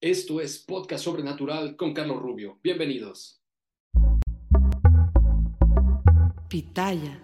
Esto 0.00 0.40
es 0.40 0.58
Podcast 0.60 1.02
Sobrenatural 1.02 1.74
con 1.74 1.92
Carlos 1.92 2.22
Rubio. 2.22 2.60
Bienvenidos. 2.62 3.42
Pitaya. 6.48 7.20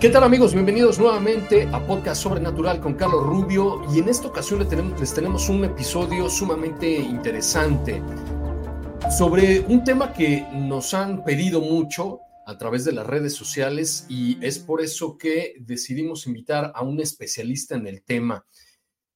¿Qué 0.00 0.08
tal 0.08 0.22
amigos? 0.22 0.54
Bienvenidos 0.54 1.00
nuevamente 1.00 1.68
a 1.72 1.84
Podcast 1.84 2.22
Sobrenatural 2.22 2.80
con 2.80 2.94
Carlos 2.94 3.24
Rubio 3.26 3.82
y 3.92 3.98
en 3.98 4.08
esta 4.08 4.28
ocasión 4.28 4.60
les 4.60 4.68
tenemos, 4.68 5.00
les 5.00 5.12
tenemos 5.12 5.48
un 5.48 5.64
episodio 5.64 6.30
sumamente 6.30 6.88
interesante 6.94 8.00
sobre 9.18 9.58
un 9.66 9.82
tema 9.82 10.12
que 10.12 10.46
nos 10.52 10.94
han 10.94 11.24
pedido 11.24 11.60
mucho 11.60 12.20
a 12.46 12.56
través 12.56 12.84
de 12.84 12.92
las 12.92 13.06
redes 13.06 13.34
sociales 13.34 14.06
y 14.08 14.38
es 14.40 14.60
por 14.60 14.80
eso 14.80 15.18
que 15.18 15.54
decidimos 15.58 16.26
invitar 16.28 16.72
a 16.74 16.82
un 16.82 17.00
especialista 17.00 17.74
en 17.74 17.88
el 17.88 18.02
tema 18.02 18.46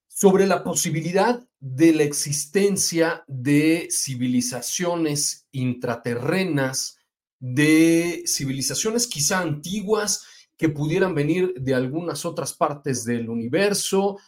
sobre 0.09 0.49
la 0.49 0.65
posibilidad 0.65 1.41
de 1.61 1.93
la 1.93 2.03
existencia 2.03 3.25
de 3.29 3.89
civilizaciones 3.89 5.47
intraterrenas, 5.53 6.99
de 7.39 8.25
civilizaciones 8.27 9.07
quizá 9.07 9.39
antiguas, 9.39 10.27
que 10.57 10.69
pudieran 10.69 11.15
venir 11.15 11.55
de 11.55 11.75
algunas 11.75 12.25
otras 12.25 12.53
partes 12.53 13.05
del 13.05 13.31
universo, 13.31 14.19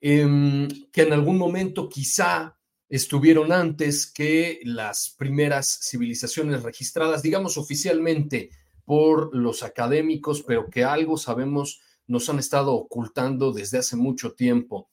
em, 0.00 0.68
que 0.92 1.02
en 1.02 1.12
algún 1.12 1.36
momento 1.36 1.88
quizá 1.88 2.56
estuvieron 2.96 3.52
antes 3.52 4.06
que 4.06 4.60
las 4.64 5.14
primeras 5.16 5.80
civilizaciones 5.82 6.62
registradas, 6.62 7.22
digamos 7.22 7.56
oficialmente 7.56 8.50
por 8.84 9.34
los 9.34 9.62
académicos, 9.62 10.42
pero 10.42 10.68
que 10.68 10.84
algo 10.84 11.16
sabemos 11.16 11.80
nos 12.06 12.28
han 12.28 12.38
estado 12.38 12.74
ocultando 12.74 13.50
desde 13.50 13.78
hace 13.78 13.96
mucho 13.96 14.34
tiempo. 14.34 14.90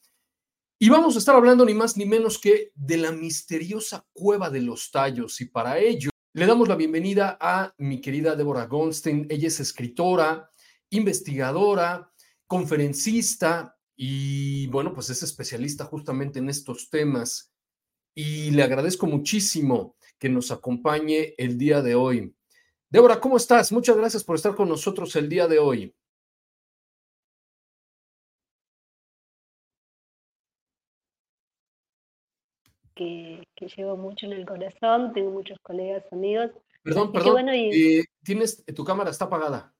Y 0.80 0.88
vamos 0.88 1.18
a 1.18 1.20
estar 1.20 1.36
hablando 1.36 1.66
ni 1.66 1.74
más 1.74 1.98
ni 1.98 2.06
menos 2.06 2.40
que 2.40 2.72
de 2.74 2.96
la 2.96 3.12
misteriosa 3.12 4.08
cueva 4.14 4.50
de 4.50 4.62
los 4.62 4.92
tallos. 4.92 5.42
Y 5.42 5.46
para 5.48 5.78
ello 5.78 6.10
le 6.32 6.46
damos 6.46 6.70
la 6.70 6.78
bienvenida 6.78 7.38
a 7.42 7.76
mi 7.80 8.00
querida 8.00 8.38
Deborah 8.38 8.68
Goldstein. 8.68 9.28
Ella 9.30 9.50
es 9.50 9.60
escritora, 9.60 10.50
investigadora, 10.90 12.14
conferencista 12.48 13.78
y 13.98 14.68
bueno, 14.68 14.94
pues 14.94 15.10
es 15.10 15.22
especialista 15.22 15.84
justamente 15.84 16.40
en 16.40 16.48
estos 16.48 16.90
temas. 16.90 17.49
Y 18.22 18.52
le 18.52 18.64
agradezco 18.64 19.08
muchísimo 19.08 19.96
que 20.18 20.28
nos 20.28 20.52
acompañe 20.52 21.36
el 21.38 21.58
día 21.58 21.82
de 21.82 21.96
hoy. 21.96 22.36
Débora, 22.90 23.18
¿cómo 23.22 23.38
estás? 23.38 23.72
Muchas 23.72 23.96
gracias 23.96 24.26
por 24.26 24.36
estar 24.36 24.56
con 24.56 24.68
nosotros 24.68 25.16
el 25.16 25.30
día 25.30 25.48
de 25.48 25.58
hoy. 25.58 25.96
Que, 32.94 33.42
que, 33.56 33.68
llevo 33.70 33.96
mucho 33.96 34.26
en 34.26 34.34
el 34.34 34.46
corazón, 34.46 35.14
tengo 35.14 35.32
muchos 35.32 35.58
colegas, 35.62 36.04
amigos. 36.12 36.52
Perdón, 36.84 37.14
perdón. 37.14 37.32
Bueno, 37.32 37.56
y... 37.56 38.00
eh, 38.00 38.06
tienes, 38.22 38.66
tu 38.66 38.84
cámara 38.84 39.12
está 39.12 39.26
apagada. 39.26 39.74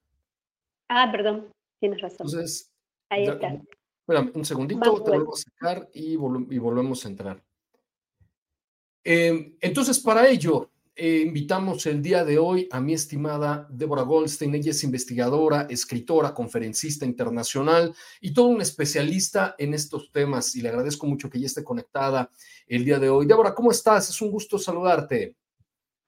Ah, 0.88 1.10
perdón, 1.12 1.52
tienes 1.78 2.00
razón. 2.00 2.26
Entonces, 2.26 2.72
ahí 3.10 3.24
está. 3.24 3.60
Espérame, 4.00 4.32
un 4.34 4.44
segundito, 4.46 4.80
Vamos, 4.80 5.04
te 5.04 5.10
vuelvo 5.10 5.34
a 5.34 5.36
sacar 5.36 5.90
y, 5.92 6.16
vol 6.16 6.46
y 6.48 6.56
volvemos 6.56 7.04
a 7.04 7.08
entrar. 7.10 7.49
Eh, 9.04 9.52
entonces, 9.60 9.98
para 10.00 10.28
ello, 10.28 10.70
eh, 11.02 11.22
invitamos 11.24 11.86
el 11.86 12.02
día 12.02 12.24
de 12.24 12.38
hoy 12.38 12.68
a 12.70 12.78
mi 12.78 12.92
estimada 12.92 13.66
Débora 13.70 14.02
Goldstein. 14.02 14.54
Ella 14.54 14.72
es 14.72 14.84
investigadora, 14.84 15.66
escritora, 15.70 16.34
conferencista 16.34 17.06
internacional 17.06 17.94
y 18.20 18.34
todo 18.34 18.48
un 18.48 18.60
especialista 18.60 19.54
en 19.56 19.72
estos 19.72 20.12
temas. 20.12 20.54
Y 20.56 20.60
le 20.60 20.68
agradezco 20.68 21.06
mucho 21.06 21.30
que 21.30 21.38
ella 21.38 21.46
esté 21.46 21.64
conectada 21.64 22.28
el 22.66 22.84
día 22.84 22.98
de 22.98 23.08
hoy. 23.08 23.24
Débora, 23.24 23.54
¿cómo 23.54 23.70
estás? 23.70 24.10
Es 24.10 24.20
un 24.20 24.30
gusto 24.30 24.58
saludarte. 24.58 25.34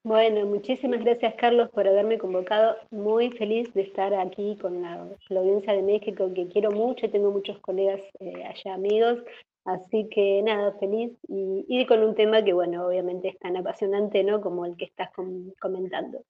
Bueno, 0.03 0.45
muchísimas 0.45 0.99
gracias 0.99 1.33
Carlos 1.39 1.69
por 1.71 1.87
haberme 1.87 2.19
convocado. 2.19 2.75
Muy 2.91 3.31
feliz 3.31 3.73
de 3.73 3.83
estar 3.83 4.13
aquí 4.13 4.57
con 4.61 4.81
la, 4.81 5.07
la 5.29 5.39
audiencia 5.39 5.73
de 5.73 5.81
México 5.81 6.29
que 6.35 6.49
quiero 6.49 6.71
mucho. 6.71 7.09
Tengo 7.09 7.31
muchos 7.31 7.57
colegas 7.61 8.01
eh, 8.19 8.43
allá 8.43 8.75
amigos. 8.75 9.19
Así 9.65 10.09
que 10.11 10.41
nada, 10.43 10.73
feliz 10.77 11.13
y, 11.27 11.85
con 11.85 12.03
un 12.03 12.15
tema 12.15 12.43
que, 12.43 12.51
bueno, 12.51 12.85
obviamente 12.85 13.29
es 13.29 13.39
tan 13.39 13.55
apasionante, 13.55 14.23
¿no? 14.23 14.41
Como 14.41 14.65
el 14.65 14.75
que 14.75 14.85
estás 14.85 15.09
com 15.15 15.51
comentando. 15.59 16.25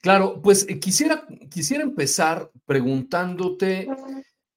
Claro, 0.00 0.40
pues 0.40 0.68
eh, 0.68 0.78
quisiera, 0.78 1.26
quisiera 1.50 1.82
empezar 1.82 2.50
preguntándote 2.66 3.88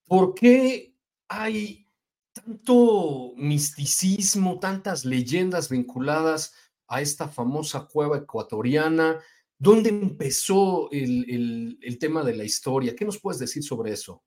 por 0.06 0.36
qué 0.36 0.94
hay 1.28 1.88
tanto 2.34 3.34
misticismo, 3.38 4.60
tantas 4.60 5.04
leyendas 5.04 5.70
vinculadas 5.70 6.54
a 6.88 7.02
esta 7.02 7.28
famosa 7.28 7.88
cueva 7.92 8.18
ecuatoriana. 8.18 9.20
¿Dónde 9.58 9.90
empezó 9.90 10.92
el, 10.92 11.28
el, 11.28 11.80
el 11.82 11.98
tema 11.98 12.24
de 12.24 12.36
la 12.36 12.44
historia? 12.44 12.96
¿Qué 12.96 13.06
nos 13.06 13.20
puedes 13.20 13.40
decir 13.40 13.64
sobre 13.64 13.94
eso? 13.94 14.22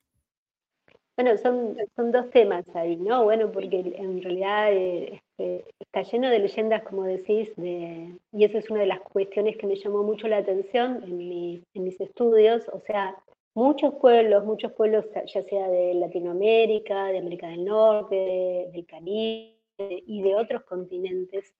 Bueno, 1.22 1.36
son, 1.36 1.76
son 1.96 2.12
dos 2.12 2.30
temas 2.30 2.64
ahí, 2.74 2.96
¿no? 2.96 3.24
Bueno, 3.24 3.52
porque 3.52 3.80
en 3.94 4.22
realidad 4.22 4.72
este, 4.72 5.66
está 5.78 6.00
lleno 6.00 6.30
de 6.30 6.38
leyendas, 6.38 6.82
como 6.84 7.02
decís, 7.04 7.54
de, 7.56 8.16
y 8.32 8.44
esa 8.44 8.56
es 8.56 8.70
una 8.70 8.80
de 8.80 8.86
las 8.86 9.00
cuestiones 9.00 9.58
que 9.58 9.66
me 9.66 9.76
llamó 9.76 10.02
mucho 10.02 10.28
la 10.28 10.38
atención 10.38 11.02
en, 11.04 11.18
mi, 11.18 11.62
en 11.74 11.84
mis 11.84 12.00
estudios. 12.00 12.66
O 12.72 12.80
sea, 12.80 13.22
muchos 13.52 13.96
pueblos, 13.96 14.46
muchos 14.46 14.72
pueblos, 14.72 15.04
ya 15.26 15.42
sea 15.42 15.68
de 15.68 15.92
Latinoamérica, 15.92 17.08
de 17.08 17.18
América 17.18 17.48
del 17.48 17.66
Norte, 17.66 18.14
de, 18.14 18.70
del 18.72 18.86
Caribe 18.86 19.58
y 19.78 20.22
de 20.22 20.36
otros 20.36 20.62
continentes, 20.62 21.52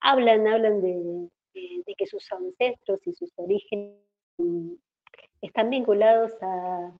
hablan, 0.00 0.44
hablan 0.48 0.80
de 0.82 1.94
que 1.96 2.06
sus 2.06 2.32
ancestros 2.32 2.98
y 3.06 3.12
sus 3.12 3.30
orígenes 3.36 3.94
están 5.40 5.70
vinculados 5.70 6.32
a, 6.42 6.90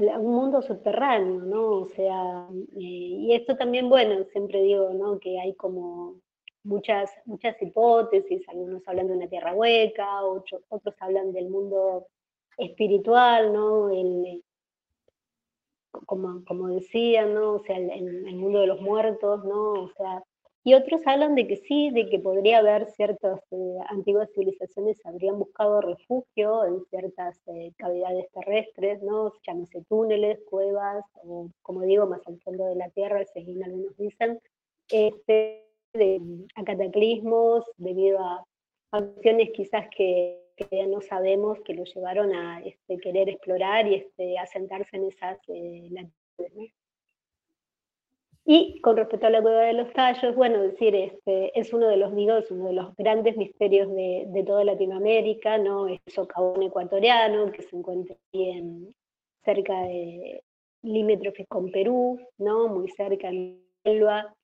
un 0.00 0.34
mundo 0.34 0.62
subterráneo, 0.62 1.42
¿no? 1.42 1.70
O 1.80 1.86
sea, 1.86 2.48
eh, 2.50 2.80
y 2.80 3.34
esto 3.34 3.56
también, 3.56 3.88
bueno, 3.88 4.24
siempre 4.32 4.62
digo, 4.62 4.90
¿no? 4.90 5.18
Que 5.18 5.40
hay 5.40 5.54
como 5.54 6.16
muchas, 6.64 7.10
muchas 7.24 7.60
hipótesis, 7.60 8.48
algunos 8.48 8.86
hablan 8.86 9.08
de 9.08 9.14
una 9.14 9.28
tierra 9.28 9.54
hueca, 9.54 10.24
otros, 10.24 10.94
hablan 11.00 11.32
del 11.32 11.48
mundo 11.48 12.06
espiritual, 12.56 13.52
¿no? 13.52 13.90
El, 13.90 14.44
como, 16.06 16.44
como 16.44 16.68
decía, 16.68 17.26
¿no? 17.26 17.54
O 17.54 17.64
sea, 17.64 17.76
el, 17.76 18.36
mundo 18.36 18.60
de 18.60 18.66
los 18.66 18.80
muertos, 18.80 19.44
¿no? 19.44 19.72
O 19.72 19.90
sea, 19.96 20.22
y 20.68 20.74
otros 20.74 21.00
hablan 21.06 21.34
de 21.34 21.46
que 21.46 21.56
sí, 21.56 21.90
de 21.90 22.10
que 22.10 22.18
podría 22.18 22.58
haber 22.58 22.90
ciertas 22.90 23.40
eh, 23.50 23.78
antiguas 23.88 24.28
civilizaciones 24.34 25.00
habrían 25.06 25.38
buscado 25.38 25.80
refugio 25.80 26.66
en 26.66 26.84
ciertas 26.90 27.40
eh, 27.46 27.72
cavidades 27.78 28.30
terrestres, 28.32 29.02
¿no? 29.02 29.32
Llámese 29.46 29.82
túneles, 29.88 30.38
cuevas, 30.44 31.06
o 31.14 31.48
como 31.62 31.80
digo, 31.82 32.06
más 32.06 32.20
al 32.26 32.38
fondo 32.42 32.66
de 32.66 32.74
la 32.74 32.90
Tierra, 32.90 33.24
según 33.32 33.64
algunos 33.64 33.96
dicen, 33.96 34.38
este, 34.90 35.64
de, 35.94 36.20
a 36.54 36.64
cataclismos, 36.64 37.64
debido 37.78 38.18
a 38.18 38.44
acciones 38.92 39.48
quizás 39.54 39.88
que 39.96 40.44
que 40.58 40.86
no 40.88 41.00
sabemos 41.00 41.60
que 41.64 41.72
lo 41.72 41.84
llevaron 41.84 42.34
a 42.34 42.60
este, 42.60 42.98
querer 42.98 43.28
explorar 43.28 43.86
y 43.86 43.94
este, 43.94 44.36
asentarse 44.38 44.96
en 44.96 45.04
esas 45.06 45.38
eh, 45.48 45.88
latitudes. 45.90 46.72
Y 48.50 48.80
con 48.80 48.96
respecto 48.96 49.26
a 49.26 49.30
la 49.30 49.42
cueva 49.42 49.60
de 49.64 49.74
los 49.74 49.92
tallos, 49.92 50.34
bueno, 50.34 50.62
decir, 50.62 50.94
este, 50.94 51.52
es 51.60 51.70
uno 51.74 51.86
de 51.86 51.98
los, 51.98 52.16
digo, 52.16 52.32
uno 52.48 52.68
de 52.68 52.72
los 52.72 52.96
grandes 52.96 53.36
misterios 53.36 53.94
de, 53.94 54.24
de 54.26 54.42
toda 54.42 54.64
Latinoamérica, 54.64 55.58
¿no? 55.58 55.86
Es 55.86 56.00
socavón 56.06 56.62
ecuatoriano 56.62 57.52
que 57.52 57.60
se 57.60 57.76
encuentra 57.76 58.16
bien 58.32 58.94
cerca 59.44 59.82
de 59.82 60.42
limítrofe 60.80 61.44
con 61.44 61.70
Perú, 61.70 62.18
¿no? 62.38 62.68
Muy 62.68 62.88
cerca 62.88 63.28
en 63.28 63.60
selva. 63.84 64.34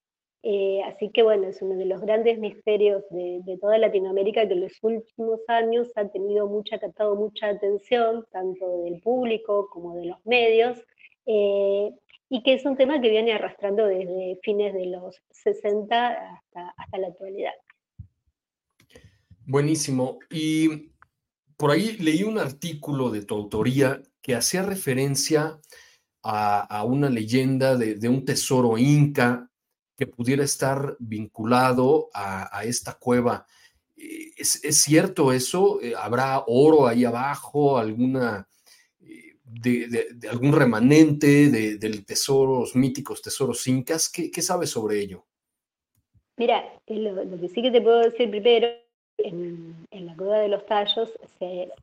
Eh, 0.43 0.83
así 0.85 1.09
que 1.09 1.23
bueno, 1.23 1.49
es 1.49 1.63
uno 1.63 1.75
de 1.77 1.87
los 1.87 2.03
grandes 2.03 2.39
misterios 2.39 3.03
de, 3.09 3.57
toda 3.59 3.79
Latinoamérica 3.79 4.47
que 4.47 4.53
en 4.53 4.61
los 4.61 4.79
últimos 4.83 5.41
años 5.49 5.91
ha 5.97 6.07
tenido 6.09 6.47
mucha, 6.47 6.79
captado 6.79 7.17
mucha 7.17 7.49
atención, 7.49 8.27
tanto 8.31 8.83
del 8.83 9.01
público 9.01 9.71
como 9.71 9.97
de 9.97 10.05
los 10.05 10.19
medios, 10.27 10.85
eh, 11.25 11.91
y 12.29 12.43
que 12.43 12.55
es 12.55 12.65
un 12.65 12.77
tema 12.77 13.01
que 13.01 13.11
viene 13.11 13.33
arrastrando 13.33 13.87
desde 13.87 14.39
fines 14.43 14.75
de 14.75 14.87
los 14.87 15.23
60 15.31 16.09
hasta, 16.09 16.75
hasta 16.77 16.99
la 16.99 17.09
actualidad. 17.09 17.53
Buenísimo. 19.47 20.19
Y 20.31 20.93
por 21.57 21.71
ahí 21.71 21.97
leí 21.99 22.23
un 22.23 22.39
artículo 22.39 23.11
de 23.11 23.25
tu 23.25 23.35
autoría 23.35 24.03
que 24.23 24.35
hacía 24.35 24.63
referencia 24.63 25.61
a, 26.23 26.85
una 26.85 27.11
leyenda 27.11 27.77
de, 27.77 27.97
de, 27.97 28.09
un 28.09 28.25
tesoro 28.25 28.79
inca 28.79 29.51
que 29.97 30.07
pudiera 30.07 30.43
estar 30.43 30.97
vinculado 30.99 32.09
a, 32.15 32.65
esta 32.65 32.95
cueva. 32.95 33.47
Eh, 33.97 34.33
¿Es, 34.37 34.61
cierto 34.83 35.33
eso? 35.33 35.79
¿Habrá 35.99 36.45
oro 36.47 36.87
ahí 36.87 37.05
abajo? 37.05 37.77
¿Alguna 37.77 38.49
eh, 39.65 39.89
de, 40.15 40.29
algún 40.29 40.53
remanente 40.53 41.51
de, 41.51 42.03
tesoros 42.07 42.75
míticos, 42.75 43.23
tesoros 43.23 43.67
incas? 43.67 44.09
¿Qué, 44.09 44.31
qué 44.31 44.43
sabes 44.43 44.71
sobre 44.71 45.01
ello? 45.01 45.25
Mira, 46.37 46.65
lo, 46.89 47.41
que 47.41 47.49
sí 47.49 47.63
que 47.63 47.71
te 47.71 47.81
puedo 47.81 48.01
decir 48.01 48.29
primero 48.31 48.69
en, 49.19 49.87
la 49.93 50.17
cueva 50.17 50.39
de 50.39 50.49
los 50.49 50.67
tallos, 50.67 51.13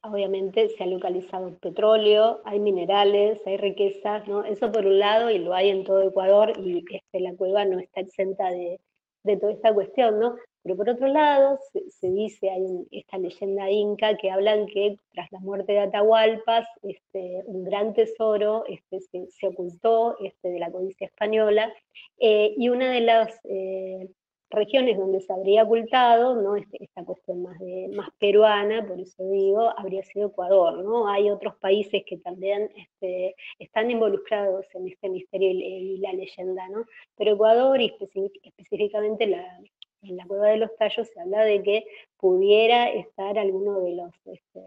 obviamente 0.03 0.69
se 0.69 0.83
ha 0.83 0.87
localizado 0.87 1.55
petróleo, 1.55 2.41
hay 2.43 2.59
minerales, 2.59 3.39
hay 3.45 3.57
riquezas, 3.57 4.27
¿no? 4.27 4.43
Eso 4.43 4.71
por 4.71 4.85
un 4.85 4.99
lado, 4.99 5.29
y 5.29 5.39
lo 5.39 5.53
hay 5.53 5.69
en 5.69 5.85
todo 5.85 6.01
Ecuador, 6.01 6.53
y 6.57 6.83
este, 6.91 7.19
la 7.19 7.33
cueva 7.35 7.63
no 7.65 7.79
está 7.79 8.01
exenta 8.01 8.49
de, 8.51 8.79
toda 9.39 9.53
esta 9.53 9.73
cuestión, 9.73 10.19
¿no? 10.19 10.35
Pero 10.63 10.75
por 10.75 10.89
otro 10.89 11.07
lado, 11.07 11.59
se, 11.99 12.09
dice, 12.09 12.49
hay 12.49 12.87
esta 12.91 13.17
leyenda 13.17 13.69
inca 13.71 14.15
que 14.17 14.29
hablan 14.29 14.67
que 14.67 14.97
tras 15.13 15.31
la 15.31 15.39
muerte 15.39 15.73
de 15.73 15.79
Atahualpas, 15.79 16.67
este, 16.83 17.43
un 17.45 17.63
gran 17.63 17.93
tesoro 17.93 18.63
este, 18.67 18.99
se, 19.29 19.47
ocultó 19.47 20.17
este, 20.19 20.49
de 20.49 20.59
la 20.59 20.71
codicia 20.71 21.07
española, 21.07 21.73
eh, 22.19 22.53
y 22.57 22.69
una 22.69 22.91
de 22.91 23.01
las... 23.01 23.39
Eh, 23.45 24.09
regiones 24.51 24.97
donde 24.97 25.21
se 25.21 25.31
habría 25.33 25.63
ocultado, 25.63 26.35
¿no? 26.35 26.55
Esta 26.55 27.03
cuestión 27.03 27.41
más, 27.41 27.57
de, 27.59 27.89
más 27.95 28.09
peruana, 28.19 28.85
por 28.85 28.99
eso 28.99 29.23
digo, 29.29 29.73
habría 29.77 30.03
sido 30.03 30.27
Ecuador, 30.27 30.83
¿no? 30.83 31.07
Hay 31.07 31.29
otros 31.29 31.55
países 31.55 32.03
que 32.05 32.17
también 32.17 32.69
están 33.59 33.89
involucrados 33.89 34.65
en 34.73 34.89
este 34.89 35.09
misterio 35.09 35.49
y, 35.51 35.97
la 35.97 36.13
leyenda, 36.13 36.67
¿no? 36.69 36.85
Pero 37.15 37.33
Ecuador, 37.33 37.79
y 37.79 37.95
específicamente 38.43 39.25
la, 39.25 39.59
en 40.01 40.17
la 40.17 40.25
Cueva 40.25 40.47
de 40.49 40.57
los 40.57 40.75
Tallos, 40.77 41.07
se 41.07 41.19
habla 41.19 41.43
de 41.43 41.61
que 41.63 41.85
pudiera 42.17 42.89
estar 42.89 43.37
alguno 43.37 43.81
de 43.81 43.95
los 43.95 44.13
este, 44.25 44.61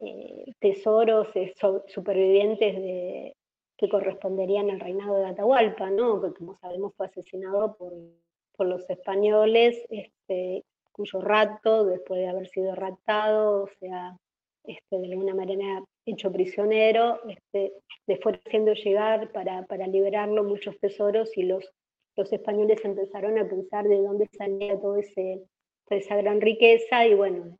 eh, 0.00 0.52
tesoros 0.60 1.28
eh, 1.34 1.54
supervivientes 1.86 3.34
que 3.76 3.88
corresponderían 3.88 4.70
al 4.70 4.80
reinado 4.80 5.16
de 5.16 5.26
Atahualpa, 5.26 5.90
¿no? 5.90 6.20
que 6.20 6.32
como 6.34 6.56
sabemos 6.58 6.94
fue 6.96 7.06
asesinado 7.06 7.76
por 7.76 8.66
los 8.66 8.88
españoles, 8.90 9.84
este, 9.88 10.64
cuyo 10.98 11.20
rapto, 11.20 11.84
después 11.84 12.20
de 12.20 12.28
haber 12.28 12.48
sido 12.48 12.74
raptado, 12.74 13.62
o 13.62 13.68
sea, 13.78 14.16
este, 14.64 14.98
de 14.98 15.06
alguna 15.06 15.34
manera 15.34 15.84
hecho 16.04 16.32
prisionero, 16.32 17.20
este, 17.28 17.72
le 18.06 18.16
fue 18.18 18.40
haciendo 18.44 18.72
llegar 18.74 19.30
para, 19.30 19.64
para, 19.66 19.86
liberarlo 19.86 20.42
muchos 20.42 20.78
tesoros 20.80 21.36
y 21.38 21.44
los, 21.44 21.72
los 22.18 22.32
españoles 22.32 22.84
empezaron 22.84 23.38
a 23.38 23.48
pensar 23.48 23.86
de 23.86 24.02
dónde 24.02 24.28
salía 24.36 24.78
todo 24.80 24.96
ese, 24.96 25.46
toda 25.86 26.00
esa 26.00 26.16
gran 26.16 26.40
riqueza 26.40 27.06
y 27.06 27.14
bueno, 27.14 27.56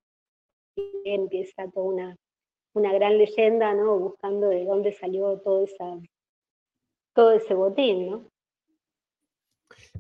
empieza 1.05 1.71
toda 1.73 1.87
una, 1.87 2.17
una 2.75 2.93
gran 2.93 3.19
leyenda, 3.19 3.73
¿no? 3.73 3.97
Buscando 3.97 4.49
de 4.49 4.65
dónde 4.65 4.93
salió 4.93 5.39
todo, 5.39 5.65
esa, 5.65 6.01
todo 7.15 7.31
ese 7.31 7.55
botín, 7.55 8.11
¿no? 8.11 8.31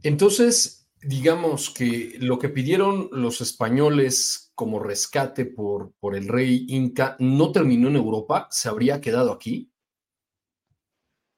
Entonces, 0.03 0.91
digamos 1.03 1.71
que 1.71 2.15
lo 2.19 2.41
que 2.41 2.49
pidieron 2.49 3.11
los 3.13 3.41
españoles 3.41 4.51
como 4.57 4.81
rescate 4.81 5.45
por, 5.45 5.93
por 6.01 6.17
el 6.17 6.27
rey 6.27 6.67
Inca 6.69 7.15
no 7.21 7.53
terminó 7.53 7.87
en 7.87 7.97
Europa, 7.97 8.49
se 8.51 8.69
habría 8.69 9.01
quedado 9.01 9.31
aquí. 9.31 9.71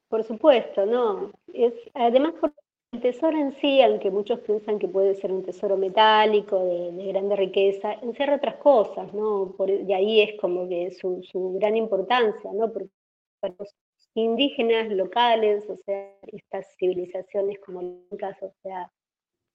Por 0.08 0.24
supuesto, 0.24 0.86
no. 0.86 1.30
Es, 1.52 1.74
además, 1.94 2.34
por 2.40 2.52
el 2.92 3.00
tesoro 3.00 3.38
en 3.38 3.52
sí, 3.60 3.80
aunque 3.82 4.10
muchos 4.10 4.40
piensan 4.40 4.78
que 4.78 4.88
puede 4.88 5.14
ser 5.14 5.32
un 5.32 5.44
tesoro 5.44 5.76
metálico 5.76 6.64
de, 6.64 6.92
de 6.92 7.12
grande 7.12 7.36
riqueza, 7.36 7.92
encierra 8.02 8.36
otras 8.36 8.56
cosas, 8.56 9.12
¿no? 9.14 9.54
Por, 9.56 9.70
y 9.70 9.92
ahí 9.92 10.20
es 10.20 10.40
como 10.40 10.68
que 10.68 10.90
su, 10.92 11.22
su 11.22 11.52
gran 11.58 11.76
importancia, 11.76 12.50
¿no? 12.52 12.72
Porque 12.72 12.90
para 13.38 13.54
los 13.58 13.74
indígenas 14.14 14.88
locales, 14.90 15.68
o 15.70 15.76
sea, 15.84 16.16
estas 16.32 16.66
civilizaciones 16.78 17.60
como 17.60 17.80
Incas, 17.82 18.36
o 18.42 18.52
sea, 18.62 18.90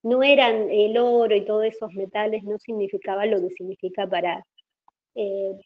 no 0.02 0.24
eran 0.24 0.70
el 0.72 0.98
oro 0.98 1.36
y 1.36 1.46
todos 1.46 1.66
esos 1.66 1.94
metales, 1.94 2.44
no 2.44 2.58
significaba 2.60 3.26
lo 3.26 3.42
que 3.42 3.50
significa 3.56 4.08
para, 4.08 4.46
eh, 5.16 5.60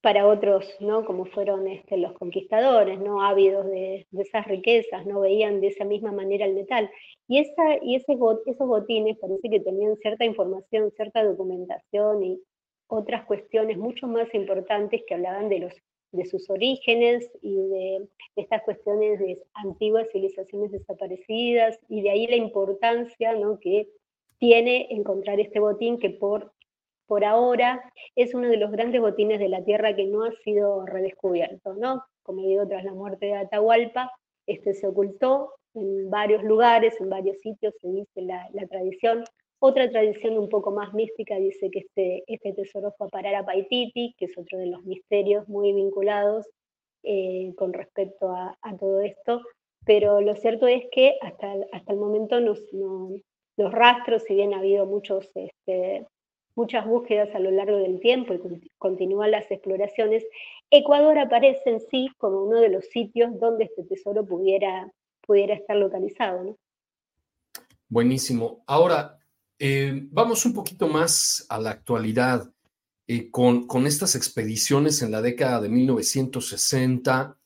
para 0.00 0.26
otros, 0.26 0.66
¿no? 0.80 1.04
Como 1.04 1.26
fueron 1.26 1.66
este, 1.68 1.96
los 1.96 2.12
conquistadores, 2.14 2.98
¿no? 3.00 3.22
Ávidos 3.22 3.66
de, 3.66 4.06
esas 4.18 4.46
riquezas, 4.46 5.06
no 5.06 5.20
veían 5.20 5.60
de 5.60 5.68
esa 5.68 5.84
misma 5.84 6.12
manera 6.12 6.46
el 6.46 6.54
metal. 6.54 6.90
Y, 7.28 7.38
esa, 7.38 7.76
y 7.82 7.96
ese, 7.96 8.16
esos 8.46 8.68
botines 8.68 9.18
parece 9.18 9.50
que 9.50 9.60
tenían 9.60 9.96
cierta 9.98 10.24
información, 10.24 10.90
cierta 10.96 11.22
documentación 11.24 12.24
y 12.24 12.40
otras 12.86 13.24
cuestiones 13.26 13.78
mucho 13.78 14.06
más 14.06 14.32
importantes 14.34 15.02
que 15.06 15.14
hablaban 15.14 15.48
de 15.48 15.60
los 15.60 15.74
de 16.12 16.26
sus 16.26 16.50
orígenes 16.50 17.30
y 17.42 17.54
de 17.54 18.08
estas 18.36 18.62
cuestiones 18.62 19.18
de 19.20 19.40
antiguas 19.54 20.08
civilizaciones 20.10 20.72
desaparecidas 20.72 21.78
y 21.88 22.02
de 22.02 22.10
ahí 22.10 22.26
la 22.26 22.36
importancia 22.36 23.34
¿no? 23.34 23.60
que 23.60 23.88
tiene 24.38 24.88
encontrar 24.90 25.38
este 25.38 25.60
botín 25.60 25.98
que 25.98 26.10
por, 26.10 26.52
por 27.10 27.24
ahora 27.24 27.82
es 28.14 28.34
uno 28.34 28.46
de 28.46 28.56
los 28.56 28.70
grandes 28.70 29.00
botines 29.00 29.40
de 29.40 29.48
la 29.48 29.64
Tierra 29.64 29.96
que 29.96 30.06
no 30.06 30.22
ha 30.22 30.30
sido 30.44 30.86
redescubierto. 30.86 31.74
¿no? 31.74 32.04
Como 32.22 32.42
digo, 32.42 32.68
tras 32.68 32.84
la 32.84 32.94
muerte 32.94 33.26
de 33.26 33.34
Atahualpa, 33.34 34.12
este 34.46 34.74
se 34.74 34.86
ocultó 34.86 35.52
en 35.74 36.08
varios 36.08 36.44
lugares, 36.44 36.94
en 37.00 37.10
varios 37.10 37.40
sitios, 37.40 37.74
se 37.80 37.88
dice 37.88 38.22
la, 38.22 38.48
tradición, 38.68 39.24
otra 39.58 39.90
tradición 39.90 40.38
un 40.38 40.48
poco 40.48 40.70
más 40.70 40.94
mística 40.94 41.34
dice 41.34 41.68
que 41.72 41.80
este, 41.80 42.22
este 42.28 42.52
tesoro 42.52 42.94
fue 42.96 43.08
a 43.08 43.10
parar 43.10 43.34
a 43.34 43.44
Paititi, 43.44 44.14
que 44.16 44.26
es 44.26 44.38
otro 44.38 44.58
de 44.58 44.66
los 44.66 44.84
misterios 44.84 45.48
muy 45.48 45.72
vinculados 45.72 46.46
eh, 47.02 47.52
con 47.56 47.72
respecto 47.72 48.30
a, 48.30 48.56
todo 48.78 49.00
esto, 49.00 49.40
pero 49.84 50.20
lo 50.20 50.36
cierto 50.36 50.68
es 50.68 50.84
que 50.92 51.16
hasta, 51.22 51.56
hasta 51.72 51.92
el 51.92 51.98
momento 51.98 52.38
los 52.38 53.72
rastros, 53.72 54.22
si 54.22 54.34
bien 54.34 54.54
ha 54.54 54.58
habido 54.58 54.86
muchos, 54.86 55.28
este, 55.34 56.06
muchas 56.54 56.86
búsquedas 56.86 57.34
a 57.34 57.38
lo 57.38 57.50
largo 57.50 57.78
del 57.78 58.00
tiempo 58.00 58.34
y 58.34 58.70
continúan 58.78 59.30
las 59.30 59.50
exploraciones, 59.50 60.24
Ecuador 60.70 61.18
aparece 61.18 61.70
en 61.70 61.80
sí 61.80 62.08
como 62.18 62.44
uno 62.44 62.60
de 62.60 62.68
los 62.68 62.86
sitios 62.86 63.38
donde 63.38 63.64
este 63.64 63.84
tesoro 63.84 64.24
pudiera, 64.24 64.92
pudiera 65.26 65.54
estar 65.54 65.76
localizado. 65.76 66.56
Buenísimo. 67.88 68.62
Ahora, 68.66 69.18
eh, 69.58 70.06
vamos 70.10 70.44
un 70.46 70.54
poquito 70.54 70.88
más 70.88 71.46
a 71.48 71.60
la 71.60 71.70
actualidad. 71.70 72.50
Eh, 73.06 73.30
con, 73.30 73.66
con, 73.66 73.86
estas 73.86 74.14
expediciones 74.14 75.02
en 75.02 75.10
la 75.10 75.20
década 75.20 75.60
de 75.60 75.68
1960, 75.68 77.36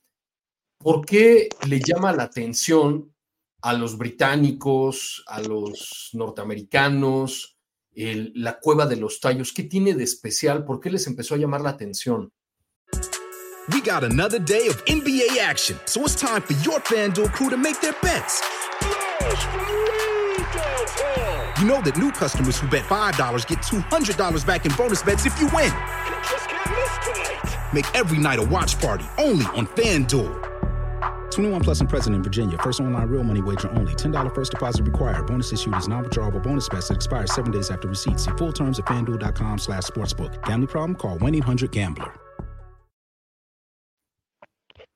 ¿por 0.77 1.07
qué 1.07 1.49
le 1.67 1.81
llama 1.81 2.13
la 2.13 2.25
atención 2.25 3.15
a 3.63 3.73
los 3.73 3.97
británicos, 3.97 5.25
a 5.27 5.41
los 5.41 6.11
norteamericanos, 6.13 7.54
la 7.95 8.59
cueva 8.59 8.87
de 8.87 8.97
los 8.97 9.21
tallos? 9.21 9.53
¿Qué 9.53 9.65
tiene 9.65 9.95
de 9.95 10.05
especial? 10.05 10.65
¿Por 10.65 10.81
qué 10.81 10.91
les 10.91 11.07
empezó 11.07 11.35
a 11.35 11.39
llamar 11.39 11.61
la 11.61 11.71
atención? 11.71 12.31
We 13.73 13.81
got 13.81 14.05
another 14.05 14.39
day 14.39 14.69
of 14.69 14.85
NBA 14.85 15.39
action, 15.41 15.79
so 15.87 16.03
it's 16.03 16.15
time 16.15 16.43
for 16.43 16.53
your 16.65 16.81
FanDuel 16.81 17.33
crew 17.33 17.49
to 17.49 17.57
make 17.57 17.81
their 17.81 17.95
bets. 18.03 18.43
You 21.59 21.67
know 21.67 21.81
that 21.81 21.97
new 21.97 22.11
customers 22.11 22.59
who 22.59 22.69
bet 22.69 22.83
$5 22.83 23.47
get 23.47 23.59
$200 23.61 24.47
back 24.47 24.67
in 24.67 24.73
bonus 24.77 25.03
bets 25.03 25.25
if 25.25 25.41
you 25.41 25.49
win. 25.55 25.73
make 27.75 27.93
every 27.95 28.19
night 28.19 28.39
a 28.39 28.43
watch 28.43 28.79
party 28.81 29.05
only 29.19 29.45
on 29.47 29.67
FanDuel. 29.67 30.54
21 31.35 31.63
plus 31.63 31.81
and 31.81 31.89
present 31.89 32.15
in 32.17 32.23
Virginia. 32.23 32.57
First 32.59 32.81
online 32.81 33.09
real 33.09 33.25
money 33.25 33.43
wager 33.43 33.69
only. 33.73 33.95
$10 33.95 34.35
first 34.35 34.53
deposit 34.53 34.85
required. 34.85 35.27
Bonus 35.27 35.53
issued 35.53 35.77
is 35.77 35.89
non-withdrawable 35.89 36.43
bonus 36.43 36.69
best 36.69 36.89
that 36.89 36.95
expires 36.95 37.33
seven 37.33 37.51
days 37.51 37.71
after 37.71 37.89
receipt. 37.89 38.21
See 38.21 38.31
full 38.39 38.53
terms 38.53 38.79
at 38.79 38.87
fanduel.com 38.87 39.59
slash 39.59 39.83
sportsbook. 39.85 40.43
Gambling 40.45 40.69
problem? 40.69 40.97
Call 40.97 41.19
1-800-GAMBLER. 41.19 42.13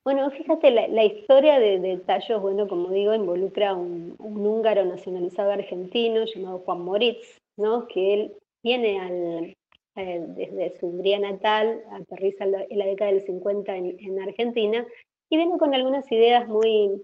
Bueno, 0.05 0.31
fíjate, 0.31 0.71
la, 0.71 0.87
la 0.89 1.05
historia 1.05 1.59
de, 1.59 1.81
de, 1.81 1.99
Tallos, 1.99 2.41
bueno, 2.41 2.67
como 2.67 2.89
digo, 2.89 3.15
involucra 3.15 3.75
un, 3.75 4.15
un, 4.19 4.47
húngaro 4.47 4.87
nacionalizado 4.87 5.53
argentino 5.53 6.25
llamado 6.25 6.61
Juan 6.61 6.81
Moritz, 6.81 7.37
¿no? 7.59 7.87
Que 7.89 8.15
él 8.15 8.33
viene 8.63 8.99
al, 9.01 9.57
eh, 9.97 10.25
desde 10.29 10.79
su 10.79 10.87
Hungría 10.87 11.19
natal, 11.19 11.83
aterriza 11.93 12.45
en 12.45 12.79
la 12.79 12.87
década 12.87 13.13
del 13.13 13.21
50 13.21 13.77
en, 13.77 13.97
en 13.99 14.23
Argentina 14.23 14.87
y 15.31 15.37
viene 15.37 15.59
con 15.59 15.75
algunas 15.75 16.11
ideas 16.11 16.49
muy, 16.49 17.03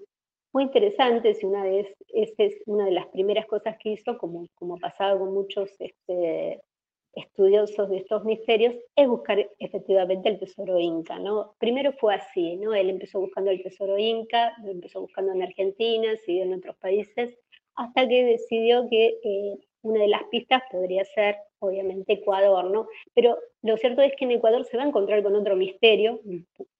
muy 0.53 0.65
interesantes 0.65 1.43
y 1.43 1.47
una 1.47 1.65
vez, 1.65 1.95
esta 2.09 2.45
es 2.45 2.57
una 2.67 2.87
de 2.87 2.93
las 2.93 3.07
primeras 3.09 3.47
cosas 3.47 3.77
que 3.79 3.91
hizo, 3.91 4.17
como, 4.19 4.47
como 4.55 4.79
pasado 4.79 5.19
con 5.19 5.35
muchos 5.35 5.71
este, 5.79 6.61
estudiosos 7.13 7.91
de 7.91 7.99
estos 7.99 8.25
misterios, 8.25 8.75
es 8.97 9.09
buscar 9.09 9.51
efectivamente 9.59 10.29
el 10.29 10.39
tesoro 10.39 10.79
inca, 10.79 11.19
¿no? 11.19 11.55
Primero 11.59 11.93
fue 11.93 12.15
así, 12.15 12.57
¿no? 12.57 12.75
Él 12.75 12.91
empezó 12.91 13.21
buscando 13.21 13.51
el 13.51 13.63
tesoro 13.63 13.99
inca, 13.99 14.55
lo 14.63 14.71
empezó 14.71 15.01
buscando 15.01 15.33
en 15.33 15.43
Argentina, 15.43 16.17
siguió 16.25 16.45
en 16.45 16.55
otros 16.55 16.77
países, 16.77 17.39
hasta 17.77 18.09
que 18.09 18.25
decidió 18.25 18.89
que 18.89 19.19
eh, 19.23 19.59
una 19.85 20.01
de 20.01 20.09
las 20.09 20.25
pistas 20.25 20.63
podría 20.71 21.05
ser, 21.05 21.37
obviamente, 21.61 22.15
Ecuador, 22.15 22.71
¿no? 22.71 22.89
Pero 23.15 23.39
lo 23.63 23.77
cierto 23.77 24.03
es 24.03 24.13
que 24.17 24.25
en 24.25 24.33
Ecuador 24.33 24.65
se 24.65 24.77
va 24.77 24.83
a 24.83 24.89
encontrar 24.89 25.23
con 25.23 25.37
otro 25.37 25.57
misterio, 25.57 26.21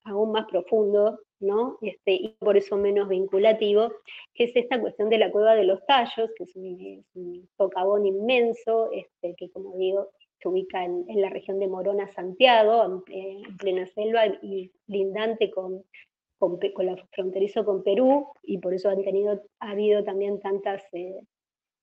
aún 0.05 0.33
más 0.33 0.47
profundo, 0.47 1.21
¿no? 1.39 1.79
Este, 1.83 2.13
y 2.13 2.29
por 2.39 2.57
eso 2.57 2.77
menos 2.77 3.09
vinculativo, 3.09 3.93
que 4.35 4.45
es 4.45 4.57
esta 4.57 4.81
cuestión 4.81 5.09
de 5.11 5.19
la 5.19 5.31
cueva 5.31 5.55
de 5.55 5.65
los 5.65 5.85
tallos, 5.87 6.31
que 6.37 6.45
es 6.45 6.57
un, 6.57 7.05
un 7.15 7.49
socavón 7.57 8.07
inmenso, 8.07 8.91
este, 8.93 9.35
que 9.37 9.51
como 9.51 9.77
digo, 9.77 10.09
se 10.41 10.49
ubica 10.49 10.85
en, 10.85 11.05
la 11.21 11.31
región 11.31 11.59
de 11.59 11.69
Morona, 11.69 12.11
Santiago, 12.13 13.03
en, 13.09 13.43
en 13.45 13.57
plena 13.57 13.87
selva 13.87 14.27
y 14.43 14.71
lindante 14.87 15.51
con, 15.51 15.85
con, 16.39 16.59
con, 16.59 16.87
la 16.87 16.97
fronterizo 17.13 17.65
con 17.65 17.83
Perú, 17.83 18.29
y 18.43 18.59
por 18.59 18.75
eso 18.75 18.89
han 18.89 19.03
tenido, 19.03 19.43
ha 19.61 19.71
habido 19.71 20.05
también 20.05 20.41
tantas, 20.41 20.83
eh, 20.93 21.19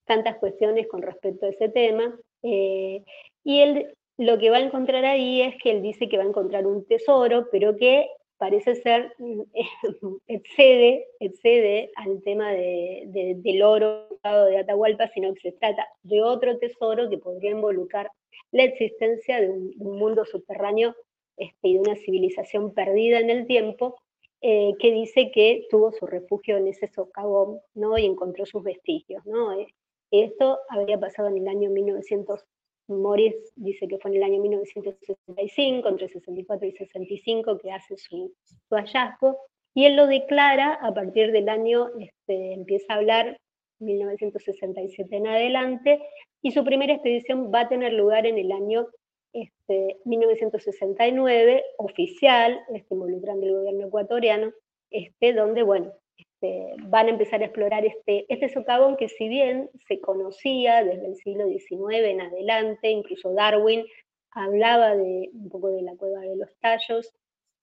tantas 0.06 0.38
cuestiones 0.38 0.88
con 0.88 1.02
respecto 1.02 1.46
a 1.46 1.50
ese 1.50 1.70
tema. 1.70 2.18
Eh, 2.44 3.04
y 3.44 3.62
él 3.62 3.94
lo 4.18 4.38
que 4.38 4.50
va 4.50 4.58
a 4.58 4.62
encontrar 4.62 5.06
ahí 5.06 5.42
es 5.42 5.56
que 5.62 5.72
él 5.72 5.82
dice 5.82 6.08
que 6.08 6.18
va 6.18 6.24
a 6.24 6.28
encontrar 6.28 6.68
un 6.68 6.86
tesoro, 6.86 7.48
pero 7.52 7.76
que 7.76 8.08
parece 8.38 8.76
ser, 8.76 9.14
excede, 10.28 11.08
excede 11.20 11.92
al 11.96 12.22
tema 12.24 12.52
de, 12.52 13.04
de, 13.08 13.36
del 13.38 13.64
oro 13.64 14.08
de 14.24 14.58
Atahualpa, 14.58 15.08
sino 15.10 15.34
que 15.34 15.42
se 15.42 15.52
trata 15.54 15.88
de 16.04 16.22
otro 16.22 16.58
tesoro 16.58 17.10
que 17.10 17.18
podría 17.18 17.52
involucrar 17.52 18.12
la 18.52 18.64
existencia 18.64 19.40
de 19.40 19.50
un, 19.50 19.74
un 19.80 19.98
mundo 19.98 20.26
subterráneo 20.26 20.96
este, 21.38 21.68
y 21.68 21.74
de 21.74 21.80
una 21.80 21.96
civilización 21.96 22.74
perdida 22.74 23.20
en 23.20 23.30
el 23.30 23.48
tiempo, 23.48 23.96
eh, 24.42 24.74
que 24.80 24.92
dice 24.92 25.32
que 25.32 25.68
tuvo 25.70 25.92
su 25.92 26.08
refugio 26.08 26.58
en 26.58 26.68
ese 26.68 26.88
socavón 26.88 27.60
¿no? 27.76 27.98
y 27.98 28.06
encontró 28.06 28.46
sus 28.46 28.64
vestigios. 28.64 29.24
¿no? 29.26 29.54
Eh, 29.54 29.68
esto 30.12 30.60
habría 30.70 31.00
pasado 31.00 31.30
en 31.30 31.38
el 31.38 31.48
año 31.48 31.70
1900 31.70 32.46
Morris 32.92 33.36
dice 33.56 33.88
que 33.88 33.98
fue 33.98 34.12
en 34.12 34.18
el 34.18 34.24
año 34.24 34.42
1965, 34.42 35.88
entre 35.88 36.10
64 36.10 36.68
y 36.68 36.72
65, 36.74 37.58
que 37.58 37.72
hace 37.72 37.98
su, 37.98 38.34
hallazgo, 38.70 39.38
y 39.74 39.86
él 39.86 39.96
lo 39.96 40.08
declara 40.08 40.74
a 40.74 40.94
partir 40.94 41.32
del 41.32 41.48
año, 41.50 41.90
este, 42.00 42.54
empieza 42.54 42.94
a 42.94 42.98
hablar 42.98 43.40
1967 43.80 45.16
en 45.16 45.28
adelante, 45.28 46.02
y 46.42 46.52
su 46.52 46.64
primera 46.64 46.94
expedición 46.94 47.52
va 47.54 47.62
a 47.62 47.70
tener 47.70 47.94
lugar 47.94 48.26
en 48.26 48.38
el 48.38 48.52
año 48.52 48.88
este, 49.34 49.98
1969, 50.06 51.64
oficial, 51.78 52.60
este, 52.74 52.94
involucrando 52.94 53.46
el 53.46 53.54
gobierno 53.54 53.88
ecuatoriano, 53.88 54.52
este, 54.90 55.34
donde, 55.34 55.64
bueno, 55.64 55.94
este, 56.42 56.76
van 56.88 57.08
a 57.08 57.12
empezar 57.12 57.42
a 57.42 57.46
explorar 57.46 57.86
este, 57.86 58.26
este 58.30 58.50
socavón 58.50 58.98
que 58.98 59.10
si 59.10 59.28
bien 59.28 59.70
se 59.88 60.00
conocía 60.00 60.84
desde 60.84 61.08
el 61.08 61.16
siglo 61.16 61.48
XIX 61.48 62.06
en 62.06 62.22
adelante, 62.22 62.90
incluso 62.90 63.34
Darwin 63.34 63.86
hablaba 64.32 64.96
de 64.96 65.30
un 65.34 65.50
poco 65.50 65.70
de 65.70 65.82
la 65.84 65.96
cueva 65.96 66.22
de 66.22 66.36
los 66.38 66.50
tallos, 66.60 67.14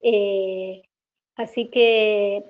eh, 0.02 0.82
así 1.37 1.70
que 1.70 2.44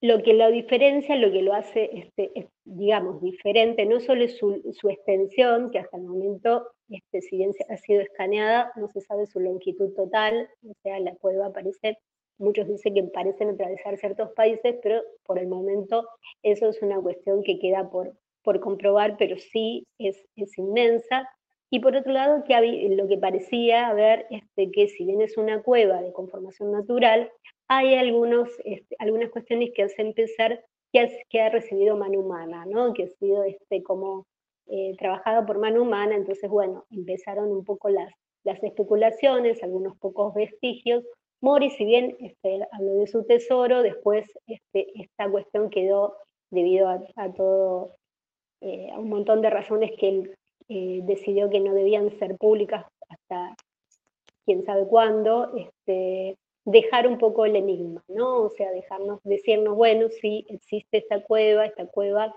lo 0.00 0.22
que 0.22 0.34
lo 0.34 0.50
diferencia, 0.50 1.14
lo 1.14 1.30
que 1.30 1.42
lo 1.42 1.54
hace, 1.54 1.90
este, 1.92 2.32
es, 2.34 2.46
digamos, 2.64 3.22
diferente, 3.22 3.86
no 3.86 4.00
solo 4.00 4.24
es 4.24 4.36
su, 4.36 4.60
su, 4.72 4.88
extensión, 4.88 5.70
que 5.70 5.78
hasta 5.78 5.96
el 5.96 6.02
momento, 6.02 6.72
este, 6.88 7.20
si 7.20 7.36
bien 7.36 7.52
ha 7.68 7.76
sido 7.76 8.00
escaneada, 8.00 8.72
no 8.74 8.88
se 8.88 9.00
sabe 9.00 9.26
su 9.26 9.38
longitud 9.38 9.94
total, 9.94 10.48
o 10.68 10.72
sea, 10.82 10.98
la 10.98 11.14
cueva 11.14 11.52
parece 11.52 11.98
Muchos 12.42 12.66
dicen 12.66 12.94
que 12.94 13.04
parecen 13.04 13.50
atravesar 13.50 13.96
ciertos 13.98 14.32
países, 14.32 14.76
pero 14.82 15.00
por 15.24 15.38
el 15.38 15.46
momento 15.46 16.08
eso 16.42 16.68
es 16.68 16.82
una 16.82 17.00
cuestión 17.00 17.44
que 17.44 17.60
queda 17.60 17.88
por, 17.88 18.14
por 18.42 18.58
comprobar, 18.58 19.16
pero 19.16 19.36
sí 19.38 19.86
es, 19.98 20.26
es 20.34 20.58
inmensa. 20.58 21.28
Y 21.70 21.78
por 21.78 21.94
otro 21.94 22.12
lado, 22.12 22.42
que 22.42 22.88
lo 22.90 23.06
que 23.06 23.16
parecía 23.16 23.86
haber, 23.86 24.26
este, 24.30 24.72
que 24.72 24.88
si 24.88 25.04
bien 25.04 25.20
es 25.22 25.36
una 25.36 25.62
cueva 25.62 26.02
de 26.02 26.12
conformación 26.12 26.72
natural, 26.72 27.30
hay 27.68 27.94
algunos, 27.94 28.50
este, 28.64 28.96
algunas 28.98 29.30
cuestiones 29.30 29.70
que 29.72 29.84
hacen 29.84 30.12
pensar 30.12 30.64
que, 30.92 30.98
has, 30.98 31.12
que 31.30 31.40
ha 31.40 31.48
recibido 31.48 31.96
mano 31.96 32.18
humana, 32.18 32.66
¿no? 32.66 32.92
que 32.92 33.04
ha 33.04 33.08
sido 33.08 33.44
este, 33.44 33.84
como 33.84 34.26
eh, 34.66 34.96
trabajada 34.98 35.46
por 35.46 35.58
mano 35.58 35.82
humana. 35.82 36.16
Entonces, 36.16 36.50
bueno, 36.50 36.86
empezaron 36.90 37.52
un 37.52 37.64
poco 37.64 37.88
las, 37.88 38.12
las 38.42 38.60
especulaciones, 38.64 39.62
algunos 39.62 39.96
pocos 39.98 40.34
vestigios, 40.34 41.04
Mori, 41.42 41.70
si 41.70 41.84
bien 41.84 42.16
este, 42.20 42.60
habló 42.70 42.94
de 42.94 43.06
su 43.08 43.24
tesoro, 43.24 43.82
después 43.82 44.30
este, 44.46 44.86
esta 44.94 45.28
cuestión 45.28 45.70
quedó 45.70 46.16
debido 46.50 46.88
a, 46.88 47.32
todo, 47.32 47.96
eh, 48.60 48.90
a 48.92 48.98
un 49.00 49.08
montón 49.08 49.42
de 49.42 49.50
razones 49.50 49.90
que 49.98 50.08
él 50.08 50.36
eh, 50.68 51.00
decidió 51.02 51.50
que 51.50 51.58
no 51.58 51.74
debían 51.74 52.16
ser 52.18 52.36
públicas 52.36 52.86
hasta 53.08 53.56
quién 54.44 54.64
sabe 54.64 54.86
cuándo, 54.86 55.52
este, 55.56 56.36
dejar 56.64 57.08
un 57.08 57.18
poco 57.18 57.44
el 57.44 57.56
enigma, 57.56 58.04
¿no? 58.06 58.42
O 58.42 58.50
sea, 58.50 58.70
dejarnos, 58.70 59.18
decirnos, 59.24 59.74
bueno, 59.74 60.08
sí, 60.20 60.46
existe 60.48 60.98
esta 60.98 61.24
cueva, 61.24 61.66
esta 61.66 61.86
cueva 61.86 62.36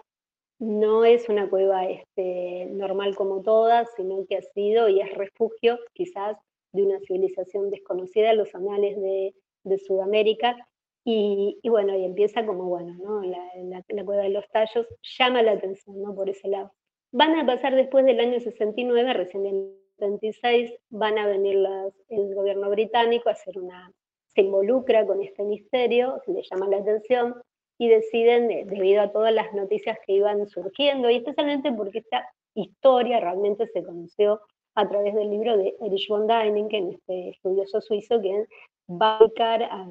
no 0.57 1.05
es 1.05 1.29
una 1.29 1.47
cueva 1.47 1.85
este, 1.85 2.65
normal 2.71 3.15
como 3.15 3.43
todas, 3.43 3.88
sino 3.95 4.25
que 4.27 4.38
ha 4.38 4.41
sido 4.41 4.89
y 4.89 5.01
es 5.01 5.13
refugio 5.13 5.77
quizás 5.93 6.38
de 6.75 6.84
una 6.84 7.00
civilización 7.00 7.70
desconocida 7.70 8.34
los 8.34 8.53
anales 8.53 9.00
de, 9.01 9.34
de 9.63 9.77
Sudamérica. 9.77 10.55
Y, 11.03 11.60
y, 11.62 11.70
bueno, 11.70 11.96
y 11.96 12.03
empieza 12.03 12.46
como, 12.46 12.65
bueno, 12.65 12.96
¿no? 12.96 13.22
La, 13.22 13.38
la, 13.63 13.84
la, 13.88 14.05
cueva 14.05 14.24
de 14.24 14.29
los 14.29 14.48
tallos 14.50 14.88
llama 15.17 15.44
la 15.44 15.51
atención, 15.51 16.01
¿no? 16.01 16.15
Por 16.15 16.29
ese 16.29 16.48
lado. 16.48 16.72
Van 17.12 17.36
a 17.38 17.46
pasar 17.46 17.75
después 17.75 18.05
del 18.05 18.20
año 18.20 18.39
69, 18.39 19.13
recién 19.13 19.46
en 19.46 19.55
el 19.55 19.86
76, 20.00 20.74
van 20.89 21.17
a 21.17 21.27
venir 21.27 21.65
el 22.10 22.36
gobierno 22.36 22.70
británico 22.70 23.29
a 23.29 23.34
hacer 23.34 23.60
una, 23.60 23.91
se 24.27 24.41
involucra 24.41 25.05
con 25.05 25.22
este 25.22 25.44
misterio, 25.44 26.22
le 26.27 26.41
llama 26.44 26.67
la 26.67 26.77
atención 26.77 27.36
y 27.77 27.88
deciden, 27.89 28.48
de, 28.48 28.65
debido 28.65 29.01
a 29.01 29.12
todas 29.12 29.34
las 29.34 29.53
noticias 29.53 29.98
que 30.05 30.13
iban 30.13 30.48
surgiendo, 30.48 31.10
y 31.10 31.17
especialmente 31.17 31.72
porque 31.72 32.00
esta 32.00 32.27
historia 32.53 33.20
realmente 33.20 33.67
se 33.67 33.84
conoció 33.84 34.41
a 34.75 34.88
través 34.88 35.15
del 35.15 35.29
libro 35.29 35.58
de 35.58 35.75
Erich 35.82 36.08
von 36.10 36.27
Däniken, 36.27 36.91
este 36.91 37.29
estudioso 37.29 37.82
suizo 37.82 38.22
que 38.22 38.46
va 38.89 39.15
a 39.15 39.20
publicar 39.20 39.63
a, 39.63 39.88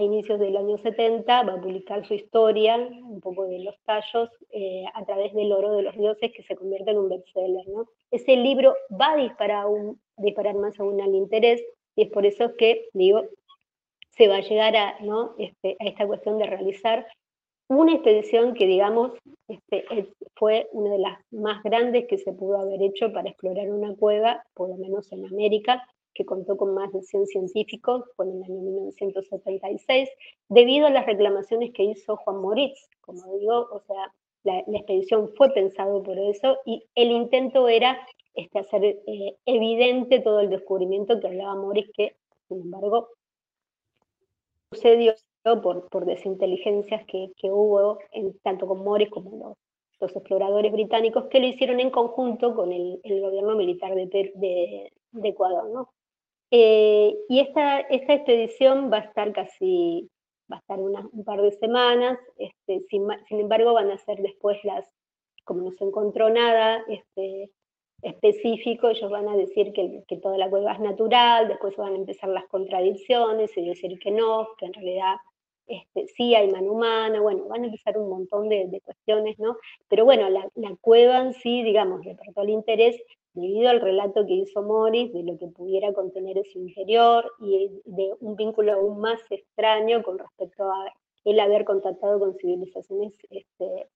inicios 0.00 0.38
del 0.40 0.56
año 0.56 0.76
70, 0.78 1.42
va 1.42 1.52
a 1.54 1.60
publicar 1.60 2.06
su 2.06 2.14
historia, 2.14 2.76
un 2.76 3.20
poco 3.20 3.46
de 3.46 3.60
los 3.60 3.74
tallos, 3.84 4.30
eh, 4.50 4.84
a 4.92 5.04
través 5.04 5.32
del 5.32 5.52
oro 5.52 5.76
de 5.76 5.82
los 5.82 5.96
dioses, 5.96 6.32
que 6.32 6.42
se 6.42 6.56
convierte 6.56 6.90
en 6.90 6.98
un 6.98 7.08
bestseller. 7.08 7.66
¿no? 7.68 7.86
Ese 8.10 8.36
libro 8.36 8.74
va 9.00 9.12
a 9.12 9.16
disparar, 9.16 9.66
más 10.56 10.78
aún 10.80 11.00
al 11.00 11.14
interés, 11.14 11.62
y 11.96 12.02
es 12.02 12.10
por 12.10 12.26
eso 12.26 12.54
que, 12.56 12.88
digo, 12.92 13.22
se 14.10 14.28
va 14.28 14.36
a 14.36 14.40
llegar 14.40 14.76
a, 14.76 14.96
este, 15.38 15.76
a 15.80 15.84
esta 15.84 16.06
cuestión 16.06 16.38
de 16.38 16.46
realizar 16.46 17.06
una 17.68 17.94
expedición 17.94 18.54
que, 18.54 18.66
digamos, 18.66 19.12
este, 19.48 19.84
fue 20.36 20.68
una 20.72 20.90
de 20.90 20.98
las 20.98 21.18
más 21.30 21.62
grandes 21.62 22.06
que 22.06 22.18
se 22.18 22.32
pudo 22.32 22.58
haber 22.60 22.82
hecho 22.82 23.12
para 23.12 23.30
explorar 23.30 23.70
una 23.70 23.94
cueva, 23.94 24.44
por 24.54 24.68
lo 24.68 24.76
menos 24.76 25.10
en 25.12 25.26
América, 25.26 25.86
que 26.14 26.24
contó 26.24 26.56
con 26.56 26.74
más 26.74 26.92
de 26.92 27.02
100 27.02 27.26
científicos, 27.26 28.04
fue 28.16 28.26
en 28.26 28.36
el 28.36 28.44
año 28.44 28.60
1976, 28.60 30.08
debido 30.48 30.86
a 30.86 30.90
las 30.90 31.06
reclamaciones 31.06 31.72
que 31.72 31.84
hizo 31.84 32.16
Juan 32.16 32.40
Moritz. 32.40 32.88
Como 33.00 33.36
digo, 33.38 33.68
o 33.72 33.80
sea, 33.86 34.12
la, 34.44 34.62
la 34.66 34.78
expedición 34.78 35.30
fue 35.36 35.52
pensado 35.52 36.02
por 36.02 36.18
eso 36.18 36.58
y 36.64 36.84
el 36.94 37.10
intento 37.10 37.68
era 37.68 37.98
este, 38.34 38.58
hacer 38.58 38.84
eh, 38.84 39.36
evidente 39.46 40.20
todo 40.20 40.40
el 40.40 40.50
descubrimiento 40.50 41.20
que 41.20 41.28
hablaba 41.28 41.54
Moritz, 41.54 41.90
que 41.94 42.16
Sin 42.48 42.62
embargo, 42.62 43.08
sucedió 44.72 45.14
por, 45.44 45.88
por 45.90 46.06
desinteligencias 46.06 47.04
que, 47.06 47.30
hubo 47.44 47.98
en, 48.12 48.38
tanto 48.40 48.66
con 48.66 48.82
Morris 48.82 49.10
como 49.10 49.36
los, 49.36 49.56
los, 50.00 50.16
exploradores 50.16 50.72
británicos 50.72 51.26
que 51.26 51.38
lo 51.38 51.46
hicieron 51.46 51.80
en 51.80 51.90
conjunto 51.90 52.54
con 52.54 52.72
el, 52.72 53.00
gobierno 53.04 53.54
militar 53.54 53.94
de, 53.94 54.92
Ecuador. 55.22 55.70
¿no? 55.70 55.90
Eh, 56.50 57.14
y 57.28 57.40
esta, 57.40 57.80
esta 57.80 58.14
expedición 58.14 58.90
va 58.90 58.98
a 58.98 59.04
estar 59.04 59.32
casi, 59.32 60.08
va 60.50 60.56
a 60.56 60.60
estar 60.60 60.78
un 60.80 61.24
par 61.24 61.42
de 61.42 61.52
semanas, 61.52 62.18
este, 62.38 62.80
sin, 62.88 63.06
sin, 63.28 63.40
embargo 63.40 63.74
van 63.74 63.90
a 63.90 63.98
ser 63.98 64.18
después 64.22 64.58
las, 64.64 64.88
como 65.44 65.62
no 65.62 65.72
se 65.72 65.84
encontró 65.84 66.30
nada, 66.30 66.82
este, 66.88 67.50
específico, 68.00 68.88
ellos 68.88 69.10
van 69.10 69.28
a 69.28 69.36
decir 69.36 69.72
que, 69.72 70.04
que, 70.08 70.16
toda 70.16 70.38
la 70.38 70.48
cueva 70.48 70.72
es 70.72 70.80
natural, 70.80 71.48
después 71.48 71.76
van 71.76 71.92
a 71.92 71.96
empezar 71.96 72.30
las 72.30 72.46
contradicciones 72.46 73.56
y 73.56 73.66
decir 73.66 73.98
que 73.98 74.10
no, 74.10 74.48
que 74.58 74.66
en 74.66 74.74
realidad 74.74 75.16
este, 75.66 76.06
sí 76.08 76.34
hay 76.34 76.50
mano 76.50 76.72
humana, 76.72 77.20
bueno, 77.20 77.44
van 77.48 77.62
a 77.62 77.66
empezar 77.66 77.96
un 77.98 78.08
montón 78.10 78.48
de, 78.48 78.80
cuestiones, 78.84 79.38
¿no? 79.38 79.56
Pero 79.88 80.04
bueno, 80.04 80.28
la, 80.28 80.76
cueva 80.80 81.20
en 81.20 81.32
sí, 81.32 81.62
digamos, 81.62 82.02
despertó 82.02 82.42
el 82.42 82.50
interés 82.50 82.96
debido 83.32 83.70
al 83.70 83.80
relato 83.80 84.26
que 84.26 84.34
hizo 84.34 84.62
Morris 84.62 85.12
de 85.12 85.22
lo 85.22 85.38
que 85.38 85.46
pudiera 85.48 85.92
contener 85.92 86.38
ese 86.38 86.58
interior 86.58 87.32
y 87.40 87.70
de 87.84 88.12
un 88.20 88.36
vínculo 88.36 88.74
aún 88.74 89.00
más 89.00 89.20
extraño 89.30 90.02
con 90.02 90.18
respecto 90.18 90.70
a 90.70 90.92
él 91.24 91.40
haber 91.40 91.64
contactado 91.64 92.18
con 92.18 92.34
civilizaciones 92.36 93.14
este, 93.30 93.88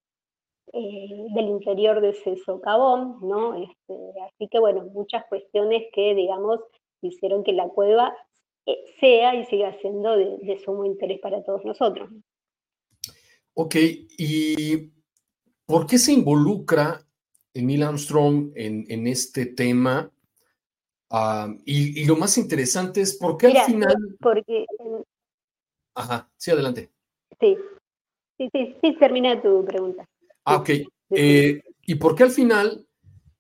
eh, 0.73 1.27
del 1.35 1.49
interior 1.49 2.01
de 2.01 2.11
ese 2.11 2.37
socavón, 2.37 3.19
¿no? 3.23 3.55
Este, 3.55 3.95
así 4.27 4.49
que 4.49 4.59
bueno, 4.59 4.85
muchas 4.93 5.25
cuestiones 5.27 5.85
que, 5.93 6.15
digamos, 6.15 6.61
hicieron 7.01 7.45
que 7.45 7.53
la 7.53 7.69
cueva 7.69 8.17
sea 9.01 9.35
y 9.35 9.45
siga 9.47 9.77
siendo 9.81 10.17
de, 10.17 10.61
sumo 10.65 10.85
interés 10.85 11.21
para 11.21 11.43
todos 11.43 11.65
nosotros. 11.65 12.11
Ok, 13.55 13.75
¿y 13.77 14.93
por 15.67 15.87
qué 15.87 15.99
se 15.99 16.13
involucra 16.13 17.05
Neil 17.55 17.83
Armstrong 17.83 18.53
en, 18.55 19.07
este 19.07 19.47
tema? 19.47 20.11
Ah, 21.11 21.53
y, 21.65 22.05
lo 22.05 22.17
más 22.17 22.39
interesante 22.39 23.01
es 23.01 23.17
por 23.17 23.37
qué 23.37 23.49
al 23.49 23.67
final... 23.67 24.17
Porque... 24.21 24.67
Ajá, 25.95 26.31
sí, 26.37 26.51
adelante. 26.51 26.91
Sí, 27.41 27.57
sí, 28.37 28.49
sí, 28.53 28.77
sí, 28.81 28.97
termina 28.99 29.41
tu 29.43 29.65
pregunta. 29.65 30.05
Ah, 30.45 30.57
ok. 30.57 30.71
Eh, 31.11 31.63
¿Y 31.87 31.95
por 31.97 32.15
qué 32.15 32.25
al 32.25 32.31
final, 32.31 32.88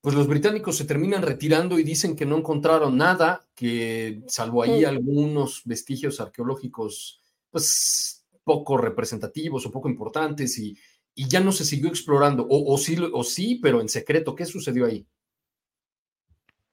pues 0.00 0.14
los 0.14 0.28
británicos 0.28 0.76
se 0.76 0.84
terminan 0.84 1.22
retirando 1.22 1.78
y 1.78 1.82
dicen 1.82 2.14
que 2.14 2.26
no 2.26 2.36
encontraron 2.36 2.96
nada, 2.96 3.46
que 3.54 4.22
salvo 4.28 4.62
ahí 4.62 4.84
algunos 4.84 5.62
vestigios 5.64 6.20
arqueológicos, 6.20 7.20
pues 7.50 8.26
poco 8.44 8.76
representativos 8.76 9.66
o 9.66 9.70
poco 9.70 9.88
importantes 9.88 10.58
y, 10.58 10.76
ya 11.14 11.40
no 11.40 11.50
se 11.50 11.64
siguió 11.64 11.88
explorando? 11.88 12.46
O, 12.48 12.78
sí, 12.78 12.96
o 13.12 13.24
sí, 13.24 13.58
pero 13.60 13.80
en 13.80 13.88
secreto, 13.88 14.36
¿qué 14.36 14.44
sucedió 14.44 14.86
ahí? 14.86 15.04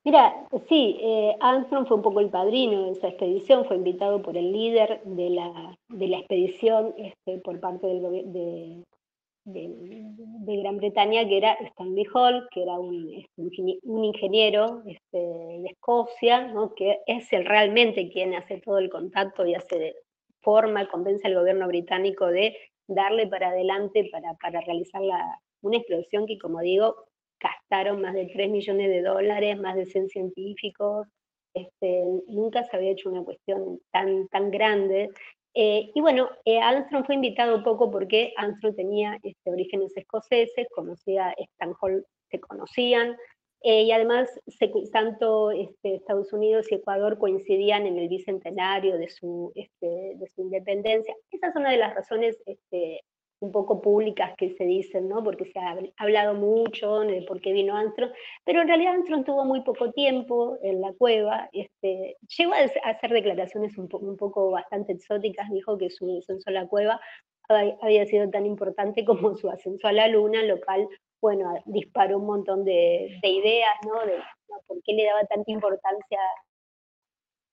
Mira, 0.03 0.47
sí, 0.69 0.97
eh, 1.01 1.35
Armstrong 1.41 1.87
fue 1.87 1.97
un 1.97 2.03
poco 2.03 2.19
el 2.19 2.29
padrino 2.29 2.85
de 2.85 2.91
esa 2.91 3.07
expedición, 3.07 3.65
fue 3.65 3.77
invitado 3.77 4.21
por 4.21 4.37
el 4.37 4.51
líder 4.51 5.01
de 5.03 5.31
la, 5.31 5.75
de 5.89 6.07
la 6.07 6.19
expedición 6.19 6.93
este, 6.99 7.39
por 7.39 7.59
parte 7.59 7.87
del, 7.87 8.31
de, 8.31 8.83
de, 9.45 10.57
Gran 10.57 10.77
Bretaña, 10.77 11.27
que 11.27 11.37
era 11.37 11.53
Stanley 11.53 12.05
Hall, 12.13 12.47
que 12.51 12.63
era 12.63 12.79
un, 12.79 13.25
un 13.37 14.03
ingeniero 14.03 14.83
este, 14.85 15.17
de 15.17 15.67
Escocia, 15.69 16.47
¿no? 16.47 16.73
que 16.75 16.99
es 17.05 17.31
el, 17.31 17.45
realmente 17.45 18.09
quien 18.09 18.33
hace 18.33 18.59
todo 18.59 18.79
el 18.79 18.89
contacto 18.89 19.45
y 19.45 19.55
hace 19.55 19.95
forma, 20.41 20.87
convence 20.89 21.27
al 21.27 21.35
gobierno 21.35 21.67
británico 21.67 22.27
de 22.27 22.55
darle 22.87 23.27
para 23.27 23.49
adelante 23.49 24.07
para, 24.11 24.33
para 24.35 24.61
realizar 24.61 25.01
la, 25.01 25.39
una 25.61 25.77
explosión 25.77 26.25
que, 26.27 26.37
como 26.37 26.61
digo, 26.61 27.07
gastaron 27.39 28.01
más 28.01 28.13
de 28.13 28.27
3 28.27 28.49
millones 28.49 28.89
de 28.89 29.01
dólares, 29.01 29.59
más 29.59 29.75
de 29.75 29.85
100 29.85 30.09
científicos, 30.09 31.07
este, 31.53 32.03
nunca 32.27 32.63
se 32.63 32.75
había 32.75 32.91
hecho 32.91 33.09
una 33.09 33.23
cuestión 33.23 33.79
tan, 33.91 34.27
tan 34.27 34.51
grande 34.51 35.09
eh, 35.55 35.89
y 35.95 36.01
bueno, 36.01 36.29
eh, 36.43 36.59
Armstrong 36.59 37.05
fue 37.05 37.15
invitado 37.15 37.63
poco 37.63 37.89
porque 37.89 38.33
Armstrong 38.35 38.75
tenía 38.75 39.17
este, 39.23 39.49
orígenes 39.49 39.95
escoceses, 39.95 40.67
conocía 40.75 41.33
Stan 41.37 41.73
Hall, 41.81 42.05
se 42.29 42.39
conocían, 42.41 43.15
eh, 43.61 43.83
y 43.83 43.91
además 43.91 44.29
tanto 44.91 45.51
este, 45.51 45.95
Estados 45.95 46.33
Unidos 46.33 46.69
y 46.69 46.75
Ecuador 46.75 47.17
coincidían 47.17 47.87
en 47.87 47.97
el 47.97 48.09
bicentenario 48.09 48.97
de 48.97 49.09
su, 49.09 49.53
este, 49.55 49.87
de 49.87 50.27
su 50.35 50.41
independencia. 50.41 51.15
Esa 51.31 51.47
es 51.47 51.55
una 51.55 51.71
de 51.71 51.77
las 51.77 51.95
razones 51.95 52.37
este, 52.45 53.01
un 53.39 53.51
poco 53.51 53.81
públicas 53.81 54.33
que 54.37 54.55
se 54.55 54.63
dicen, 54.63 55.09
¿no? 55.09 55.23
Porque 55.23 55.45
se 55.45 55.59
ha 55.59 55.77
hablado 55.97 56.33
mucho 56.33 57.01
de 57.01 57.21
por 57.23 57.41
qué 57.41 57.51
vino 57.53 57.75
Armstrong, 57.75 58.11
pero 58.43 58.61
en 58.61 58.67
realidad 58.67 58.93
Armstrong 58.93 59.25
tuvo 59.25 59.45
muy 59.45 59.61
poco 59.61 59.91
tiempo 59.91 60.57
en 60.61 60.81
la 60.81 60.93
cueva, 60.93 61.49
este, 61.51 62.17
llegó 62.37 62.53
a 62.53 62.89
hacer 62.89 63.11
declaraciones 63.11 63.77
un, 63.77 63.89
un 63.91 64.17
poco 64.17 64.51
bastante 64.51 64.93
exóticas, 64.93 65.49
dijo 65.51 65.77
que 65.77 65.89
su 65.89 66.17
ascenso 66.17 66.49
a 66.49 66.53
la 66.53 66.67
cueva 66.67 66.99
había 67.81 68.05
sido 68.05 68.29
tan 68.29 68.45
importante 68.45 69.05
como 69.05 69.35
su 69.35 69.49
ascenso 69.49 69.87
a 69.87 69.91
la 69.91 70.07
luna, 70.07 70.41
lo 70.43 70.59
cual, 70.61 70.87
bueno, 71.21 71.53
disparó 71.65 72.17
un 72.17 72.25
montón 72.25 72.63
de, 72.65 73.19
ideas, 73.21 73.75
¿no? 73.85 74.05
De 74.05 74.19
por 74.67 74.81
qué 74.83 74.93
le 74.93 75.05
daba 75.05 75.25
tanta 75.25 75.51
importancia 75.51 76.19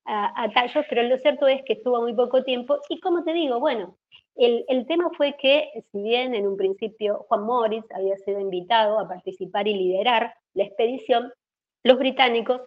a, 0.05 0.45
a 0.45 0.51
tallos, 0.53 0.85
pero 0.89 1.03
lo 1.03 1.19
cierto 1.19 1.47
es 1.47 1.63
que 1.65 1.75
estuvo 1.75 2.01
muy 2.01 2.15
poco 2.15 2.43
tiempo 2.43 2.79
y 2.89 3.01
como 3.01 3.23
te 3.25 3.33
digo, 3.33 3.61
bueno, 3.61 3.99
el, 4.37 4.87
tema 4.87 5.11
fue 5.17 5.37
que, 5.37 5.71
si 5.91 6.03
bien 6.03 6.35
en 6.35 6.47
un 6.47 6.57
principio 6.57 7.27
Juan 7.29 7.45
Morris 7.45 7.85
había 7.95 8.17
sido 8.19 8.41
invitado 8.41 8.99
a 8.99 9.09
participar 9.09 9.69
y 9.69 9.75
liderar 9.75 10.35
la 10.55 10.65
expedición, 10.65 11.33
los 11.83 11.99
británicos 11.99 12.61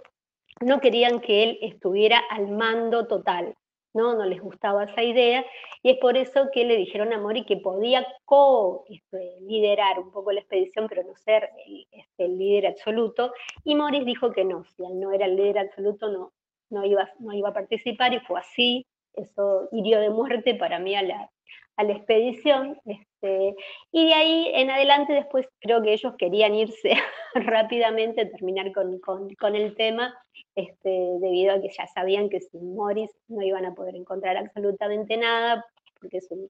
no 0.61 0.79
querían 0.79 1.19
que 1.19 1.43
él 1.43 1.59
estuviera 1.61 2.19
al 2.29 2.49
mando 2.49 3.07
total, 3.07 3.55
¿no? 3.93 4.15
No 4.15 4.25
les 4.25 4.41
gustaba 4.41 4.85
esa 4.85 5.03
idea, 5.03 5.45
y 5.81 5.91
es 5.91 5.97
por 5.97 6.17
eso 6.17 6.49
que 6.53 6.65
le 6.65 6.77
dijeron 6.77 7.13
a 7.13 7.19
Morris 7.19 7.45
que 7.45 7.57
podía 7.57 8.05
co-liderar 8.25 9.99
un 9.99 10.11
poco 10.11 10.31
la 10.31 10.41
expedición, 10.41 10.87
pero 10.87 11.03
no 11.03 11.15
ser 11.15 11.49
el, 11.65 11.87
este, 11.91 12.27
líder 12.27 12.67
absoluto, 12.67 13.33
y 13.63 13.75
Morris 13.75 14.05
dijo 14.05 14.31
que 14.31 14.45
no, 14.45 14.63
si 14.65 14.83
él 14.85 14.99
no 14.99 15.11
era 15.11 15.25
el 15.25 15.35
líder 15.35 15.59
absoluto, 15.59 16.31
no 16.69 16.85
iba 16.85 17.49
a 17.49 17.53
participar, 17.53 18.13
y 18.13 18.19
fue 18.19 18.39
así, 18.39 18.85
eso 19.13 19.69
hirió 19.71 19.99
de 19.99 20.09
muerte 20.09 20.55
para 20.55 20.79
mí 20.79 20.95
a 20.95 21.01
la, 21.01 21.31
a 21.77 21.83
la 21.83 21.93
expedición. 21.93 22.79
Este, 22.85 23.55
y 23.91 24.05
de 24.05 24.13
ahí 24.13 24.51
en 24.53 24.69
adelante 24.69 25.13
después 25.13 25.47
creo 25.59 25.81
que 25.81 25.93
ellos 25.93 26.13
querían 26.17 26.55
irse 26.55 26.91
rápidamente, 27.35 28.25
terminar 28.25 28.71
con, 28.71 28.99
con, 28.99 29.55
el 29.55 29.75
tema, 29.75 30.15
este, 30.55 30.89
debido 31.19 31.53
a 31.53 31.61
que 31.61 31.69
ya 31.69 31.87
sabían 31.87 32.29
que 32.29 32.41
sin 32.41 32.75
Morris 32.75 33.11
no 33.27 33.41
iban 33.41 33.65
a 33.65 33.73
poder 33.73 33.95
encontrar 33.95 34.37
absolutamente 34.37 35.17
nada, 35.17 35.65
porque 35.99 36.17
es 36.17 36.27
un, 36.29 36.49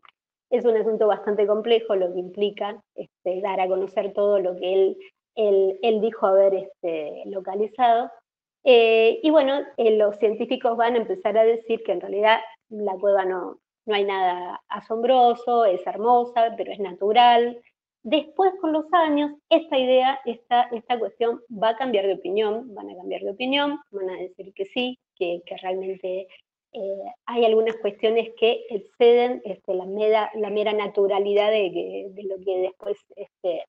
es 0.50 0.66
un 0.66 0.78
asunto 0.78 1.08
bastante 1.08 1.48
complejo 1.48 1.96
lo 1.96 2.14
que 2.14 2.20
implica 2.20 2.82
este, 2.96 3.42
dar 3.42 3.60
a 3.60 3.68
conocer 3.68 4.14
todo 4.14 4.40
lo 4.40 4.56
que 4.56 4.74
él, 4.74 4.98
él, 5.36 5.80
él 5.82 6.02
dijo 6.02 6.28
haber 6.28 6.54
este, 6.54 7.24
localizado. 7.26 8.12
Eh, 8.64 9.20
y 9.22 9.30
bueno, 9.30 9.62
eh, 9.78 9.96
los 9.96 10.18
científicos 10.18 10.76
van 10.76 10.96
a 10.96 10.98
empezar 10.98 11.38
a 11.38 11.44
decir 11.44 11.84
que 11.84 11.92
en 11.92 12.02
realidad 12.02 12.40
la 12.70 12.94
cueva 12.94 13.24
no, 13.24 13.60
no 13.86 13.96
hay 13.96 14.04
nada 14.04 14.62
asombroso, 14.68 15.66
es 15.66 15.86
hermosa, 15.86 16.54
pero 16.58 16.72
es 16.72 16.80
natural. 16.80 17.62
Después, 18.04 18.52
con 18.62 18.72
los 18.72 18.86
años, 18.94 19.32
esta 19.50 19.80
idea, 19.80 20.20
esta, 20.26 20.64
esta 20.72 21.00
cuestión 21.00 21.42
va 21.52 21.70
a 21.70 21.78
cambiar 21.78 22.06
de 22.06 22.14
opinión, 22.14 22.74
van 22.76 22.90
a 22.90 22.96
cambiar 22.96 23.22
de 23.22 23.32
opinión, 23.32 23.80
van 23.92 24.10
a 24.10 24.18
decir 24.18 24.54
que 24.54 24.66
sí, 24.66 25.00
que, 25.16 25.42
realmente 25.62 26.28
eh, 26.74 27.04
hay 27.26 27.46
algunas 27.46 27.76
cuestiones 27.78 28.30
que 28.38 28.66
exceden 28.70 29.42
este, 29.46 29.74
la, 29.74 29.86
mera, 29.86 30.30
la 30.36 30.50
mera 30.50 30.74
naturalidad 30.74 31.50
de, 31.50 32.12
lo 32.24 32.38
que 32.46 32.58
después 32.60 32.98
este, 33.16 33.66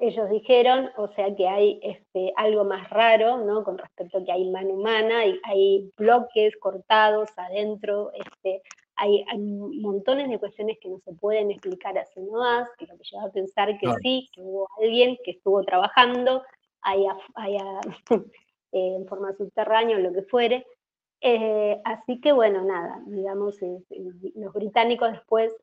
ellos 0.00 0.30
dijeron, 0.30 0.90
o 0.96 1.08
sea 1.08 1.34
que 1.36 1.46
hay 1.46 1.78
este, 1.82 2.32
algo 2.36 2.64
más 2.64 2.88
raro, 2.90 3.38
¿no? 3.44 3.62
Con 3.62 3.78
respecto 3.78 4.18
a 4.18 4.24
que 4.24 4.32
hay 4.32 4.50
mano 4.50 4.70
humana, 4.70 5.26
y 5.26 5.38
hay 5.44 5.90
bloques 5.96 6.56
cortados 6.56 7.28
adentro, 7.36 8.10
este, 8.14 8.62
hay, 9.00 9.24
montones 9.38 10.28
de 10.28 10.38
cuestiones 10.38 10.78
que 10.80 10.88
no 10.88 10.98
se 11.00 11.12
pueden 11.14 11.50
explicar 11.50 11.96
así 11.98 12.20
nomás, 12.20 12.68
que 12.78 12.86
lo 12.86 12.96
que 12.96 13.04
lleva 13.04 13.24
a 13.24 13.32
pensar 13.32 13.78
que 13.78 13.86
sí, 14.02 14.28
que 14.32 14.42
hubo 14.42 14.68
alguien 14.80 15.16
que 15.24 15.32
estuvo 15.32 15.62
trabajando 15.64 16.42
allá, 16.82 17.16
eh, 18.72 18.94
en 18.96 19.06
forma 19.06 19.32
subterránea 19.32 19.96
o 19.96 20.00
lo 20.00 20.12
que 20.12 20.22
fuere. 20.22 20.66
Eh, 21.22 21.80
así 21.84 22.20
que 22.20 22.32
bueno, 22.32 22.62
nada, 22.62 23.02
digamos, 23.06 23.58
los 23.60 24.52
británicos 24.52 25.12
después, 25.12 25.54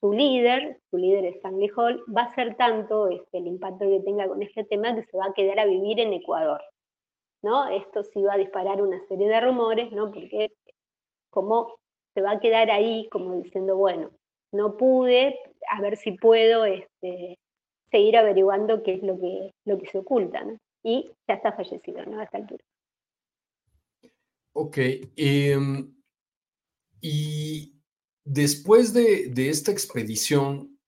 su 0.00 0.12
líder, 0.12 0.80
su 0.90 0.96
líder 0.96 1.26
Stanley 1.26 1.70
Hall, 1.76 2.02
va 2.14 2.22
a 2.22 2.34
ser 2.34 2.56
tanto 2.56 3.08
este, 3.08 3.38
el 3.38 3.46
impacto 3.46 3.86
que 3.86 4.00
tenga 4.00 4.26
con 4.26 4.42
este 4.42 4.64
tema 4.64 4.94
que 4.94 5.04
se 5.04 5.16
va 5.16 5.26
a 5.26 5.34
quedar 5.34 5.60
a 5.60 5.66
vivir 5.66 6.00
en 6.00 6.12
Ecuador. 6.12 6.62
¿no? 7.42 7.68
Esto 7.68 8.02
sí 8.02 8.22
va 8.22 8.34
a 8.34 8.38
disparar 8.38 8.82
una 8.82 9.00
serie 9.06 9.28
de 9.28 9.40
rumores, 9.40 9.92
¿no? 9.92 10.10
Porque 10.10 10.50
como 11.30 11.76
se 12.16 12.22
va 12.22 12.30
a 12.30 12.40
quedar 12.40 12.70
ahí 12.70 13.10
como 13.10 13.42
diciendo, 13.42 13.76
bueno, 13.76 14.10
no 14.50 14.78
pude, 14.78 15.38
a 15.70 15.82
ver 15.82 15.98
si 15.98 16.12
puedo 16.12 16.64
este, 16.64 17.38
seguir 17.90 18.16
averiguando 18.16 18.82
qué 18.82 18.94
es 18.94 19.02
lo 19.02 19.20
que, 19.20 19.50
lo 19.66 19.78
que 19.78 19.90
se 19.90 19.98
oculta, 19.98 20.42
¿no? 20.42 20.56
Y 20.82 21.10
ya 21.28 21.34
está 21.34 21.52
fallecido, 21.52 22.02
¿no? 22.06 22.18
A 22.18 22.24
esta 22.24 22.38
altura. 22.38 22.64
Ok. 24.54 24.78
Em, 25.14 25.94
y 27.02 27.74
después 28.24 28.94
de, 28.94 29.28
de, 29.28 29.50
esta 29.50 29.70
expedición 29.70 30.78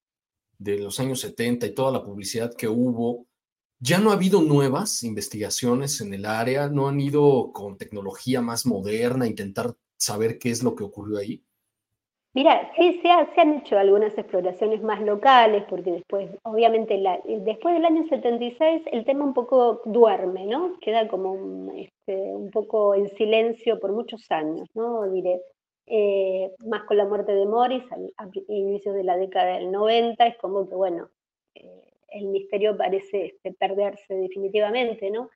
de 0.57 0.79
los 0.79 0.99
años 0.99 1.21
70 1.21 1.67
y 1.67 1.75
toda 1.75 1.93
la 1.93 2.03
publicidad 2.03 2.55
que 2.55 2.69
hubo, 2.69 3.27
¿ya 3.81 3.99
no 3.99 4.13
ha 4.13 4.15
habido 4.15 4.41
nuevas 4.41 5.03
investigaciones 5.03 6.01
en 6.01 6.15
el 6.15 6.25
área? 6.25 6.71
¿No 6.71 6.89
han 6.89 6.99
ido 7.03 7.53
con 7.53 7.77
tecnología 7.77 8.41
más 8.41 8.65
moderna 8.65 9.27
a 9.27 9.29
intentar 9.29 9.75
saber 9.99 10.39
qué 10.39 10.51
es 10.51 10.63
lo 10.63 10.75
que 10.75 10.85
ocurrió 10.85 11.19
ahí? 11.19 11.43
Mira, 12.35 12.71
sí 12.77 13.01
se, 13.03 13.11
han 13.11 13.55
hecho 13.55 13.79
algunas 13.79 14.17
exploraciones 14.17 14.83
más 14.83 15.01
locales, 15.01 15.65
porque 15.69 15.93
después, 15.93 16.31
obviamente, 16.45 17.03
después 17.41 17.75
del 17.75 17.85
año 17.85 18.07
76 18.07 18.83
el 18.93 19.05
tema 19.05 19.25
un 19.25 19.35
poco 19.35 19.83
duerme, 19.87 20.47
¿no? 20.47 20.79
Queda 20.81 21.09
como 21.09 21.33
un, 21.33 21.77
este, 21.77 22.15
un 22.15 22.51
poco 22.51 22.95
en 22.95 23.09
silencio 23.09 23.81
por 23.81 23.93
muchos 23.93 24.31
años, 24.31 24.69
¿no? 24.75 25.11
Diré. 25.11 25.41
Eh, 25.91 26.53
más 26.67 26.85
con 26.85 26.99
la 26.99 27.07
muerte 27.07 27.33
de 27.33 27.47
Morris 27.47 27.83
a, 27.91 28.29
inicios 28.49 28.95
de 28.95 29.05
la 29.05 29.17
década 29.17 29.57
del 29.57 29.73
90, 29.73 30.27
es 30.27 30.37
como 30.37 30.69
que, 30.69 30.75
bueno, 30.75 31.09
eh, 31.55 31.91
el 32.11 32.27
misterio 32.27 32.77
parece 32.77 33.27
este, 33.27 33.55
perderse 33.55 34.15
definitivamente, 34.15 35.11
¿no? 35.11 35.31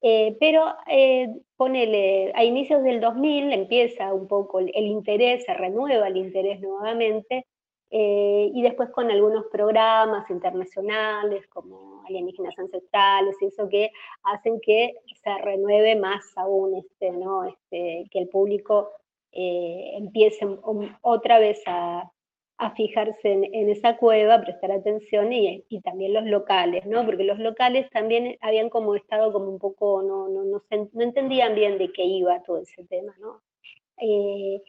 Eh, 0.00 0.36
pero 0.38 0.76
eh, 0.86 1.28
ponele, 1.56 2.32
a 2.34 2.44
inicios 2.44 2.82
del 2.84 3.00
2000 3.00 3.52
empieza 3.52 4.12
un 4.14 4.28
poco 4.28 4.60
el, 4.60 4.70
interés, 4.74 5.44
se 5.44 5.54
renueva 5.54 6.08
el 6.08 6.16
interés 6.16 6.60
nuevamente, 6.60 7.46
eh, 7.90 8.50
y 8.54 8.62
después 8.62 8.90
con 8.90 9.10
algunos 9.10 9.46
programas 9.46 10.28
internacionales 10.30 11.46
como 11.48 12.02
alienígenas 12.06 12.56
ancestrales 12.58 13.34
y 13.40 13.46
eso 13.46 13.68
que 13.68 13.90
hacen 14.24 14.60
que 14.60 14.94
se 15.22 15.38
renueve 15.38 15.96
más 15.96 16.22
aún, 16.36 16.76
este, 16.76 17.10
¿no? 17.12 17.44
este, 17.44 18.04
que 18.10 18.18
el 18.18 18.28
público 18.28 18.90
empiece 19.30 20.46
otra 21.02 21.38
vez 21.38 21.62
a, 21.66 22.10
a 22.58 22.72
fijarse 22.74 23.32
en, 23.32 23.70
esa 23.70 23.96
cueva, 23.96 24.40
prestar 24.40 24.72
atención 24.72 25.32
y, 25.32 25.64
también 25.84 26.12
los 26.12 26.24
locales, 26.24 26.84
¿no? 26.86 27.06
Porque 27.06 27.22
los 27.22 27.38
locales 27.38 27.88
también 27.90 28.36
habían 28.40 28.68
como 28.68 28.96
estado 28.96 29.32
como 29.32 29.48
un 29.48 29.60
poco, 29.60 30.02
no, 30.02 30.28
no, 30.28 30.44
no, 30.44 30.62
no 30.92 31.02
entendían 31.02 31.54
bien 31.54 31.78
de 31.78 31.92
qué 31.92 32.04
iba 32.04 32.42
todo 32.42 32.58
ese 32.58 32.84
tema, 32.84 33.14
¿no? 33.20 33.40
Eh, 34.00 34.60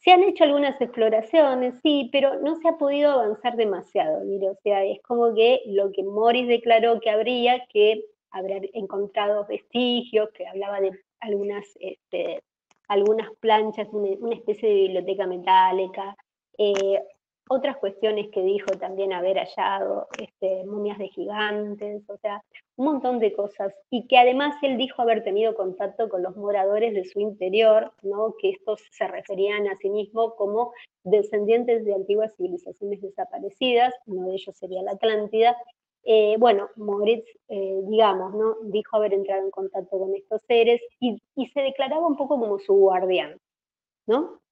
se 0.00 0.12
han 0.12 0.22
hecho 0.22 0.44
algunas 0.44 0.80
exploraciones, 0.80 1.74
sí, 1.82 2.08
pero 2.12 2.40
no 2.40 2.56
se 2.56 2.68
ha 2.68 2.78
podido 2.78 3.10
avanzar 3.10 3.56
demasiado, 3.56 4.24
mire, 4.24 4.50
o 4.50 4.56
sea, 4.62 4.84
es 4.84 5.00
como 5.02 5.34
que 5.34 5.60
lo 5.66 5.92
que 5.92 6.02
Morris 6.02 6.48
declaró 6.48 7.00
que 7.00 7.10
habría, 7.10 7.66
que 7.72 8.04
habrá 8.30 8.60
encontrado 8.74 9.46
vestigios, 9.46 10.30
que 10.30 10.46
hablaba 10.46 10.80
de 10.80 10.92
algunas, 11.20 11.66
este, 11.80 12.42
algunas 12.88 13.30
planchas, 13.40 13.88
una, 13.92 14.34
especie 14.34 14.68
de 14.68 14.74
biblioteca 14.74 15.26
metálica, 15.26 16.16
eh, 16.58 17.02
otras 17.52 17.78
cuestiones 17.78 18.28
que 18.30 18.42
dijo 18.42 18.70
también 18.78 19.12
haber 19.12 19.36
hallado, 19.36 20.06
este, 20.20 20.64
momias 20.66 20.98
de 20.98 21.08
gigantes, 21.08 22.08
o 22.08 22.16
sea, 22.18 22.44
un 22.76 22.84
montón 22.84 23.18
de 23.18 23.32
cosas. 23.32 23.74
Y 23.90 24.06
que 24.06 24.18
además 24.18 24.54
él 24.62 24.76
dijo 24.76 25.02
haber 25.02 25.24
tenido 25.24 25.56
contacto 25.56 26.08
con 26.08 26.22
los 26.22 26.36
moradores 26.36 26.94
de 26.94 27.04
su 27.04 27.18
interior, 27.18 27.92
¿no? 28.02 28.36
que 28.40 28.50
estos 28.50 28.80
se 28.92 29.08
referían 29.08 29.66
a 29.66 29.74
sí 29.78 29.90
mismos 29.90 30.34
como 30.36 30.72
descendientes 31.02 31.84
de 31.84 31.92
antiguas 31.92 32.32
civilizaciones 32.36 33.02
desaparecidas, 33.02 33.94
uno 34.06 34.28
de 34.28 34.34
ellos 34.34 34.56
sería 34.56 34.82
la 34.84 34.92
Atlántida. 34.92 35.56
Eh, 36.04 36.36
bueno, 36.38 36.68
Moritz, 36.76 37.26
eh, 37.48 37.80
digamos, 37.88 38.32
¿no? 38.32 38.58
dijo 38.62 38.96
haber 38.96 39.12
entrado 39.12 39.42
en 39.42 39.50
contacto 39.50 39.98
con 39.98 40.14
estos 40.14 40.40
seres 40.46 40.80
y 41.00 41.20
se 41.48 41.60
declaraba 41.62 42.06
un 42.06 42.16
poco 42.16 42.38
como 42.38 42.60
su 42.60 42.74
guardián, 42.74 43.40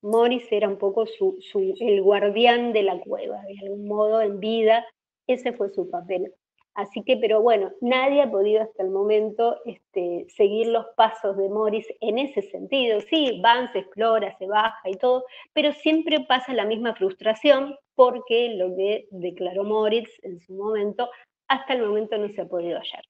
Morris 0.03 0.47
era 0.51 0.69
un 0.69 0.79
poco 0.79 1.07
su, 1.07 1.39
el 1.81 2.03
guardián 2.03 2.73
de 2.73 2.83
la 2.83 2.99
cueva, 3.01 3.41
de 3.43 3.59
algún 3.63 3.89
modo 3.89 4.21
en 4.21 4.41
vida, 4.41 4.87
ese 5.27 5.53
fue 5.53 5.71
su 5.71 5.91
papel. 5.91 6.33
Así 6.75 7.03
que, 7.03 7.17
pero 7.17 7.43
bueno, 7.43 7.73
nadie 7.81 8.23
ha 8.23 8.31
podido 8.31 8.63
hasta 8.63 8.85
el 8.85 8.91
momento 8.91 9.57
este, 9.65 10.27
seguir 10.29 10.69
los 10.69 10.87
pasos 10.97 11.37
de 11.37 11.49
Morris 11.49 11.87
en 12.01 12.19
ese 12.19 12.41
sentido. 12.43 13.01
Sí, 13.01 13.41
van, 13.43 13.73
se 13.73 13.81
explora, 13.81 14.37
se 14.39 14.47
baja 14.47 14.89
y 14.89 14.95
todo, 14.95 15.25
pero 15.53 15.73
siempre 15.73 16.21
pasa 16.21 16.55
la 16.55 16.65
misma 16.65 16.95
frustración 16.95 17.75
porque 17.97 18.51
lo 18.55 18.77
que 18.77 19.09
declaró 19.11 19.65
Morris 19.65 20.09
en 20.23 20.39
su 20.39 20.55
momento, 20.55 21.11
hasta 21.49 21.75
el 21.75 21.83
momento 21.83 22.17
no 22.17 22.29
se 22.29 22.43
ha 22.43 22.47
podido 22.47 22.79
hallar. 22.79 23.03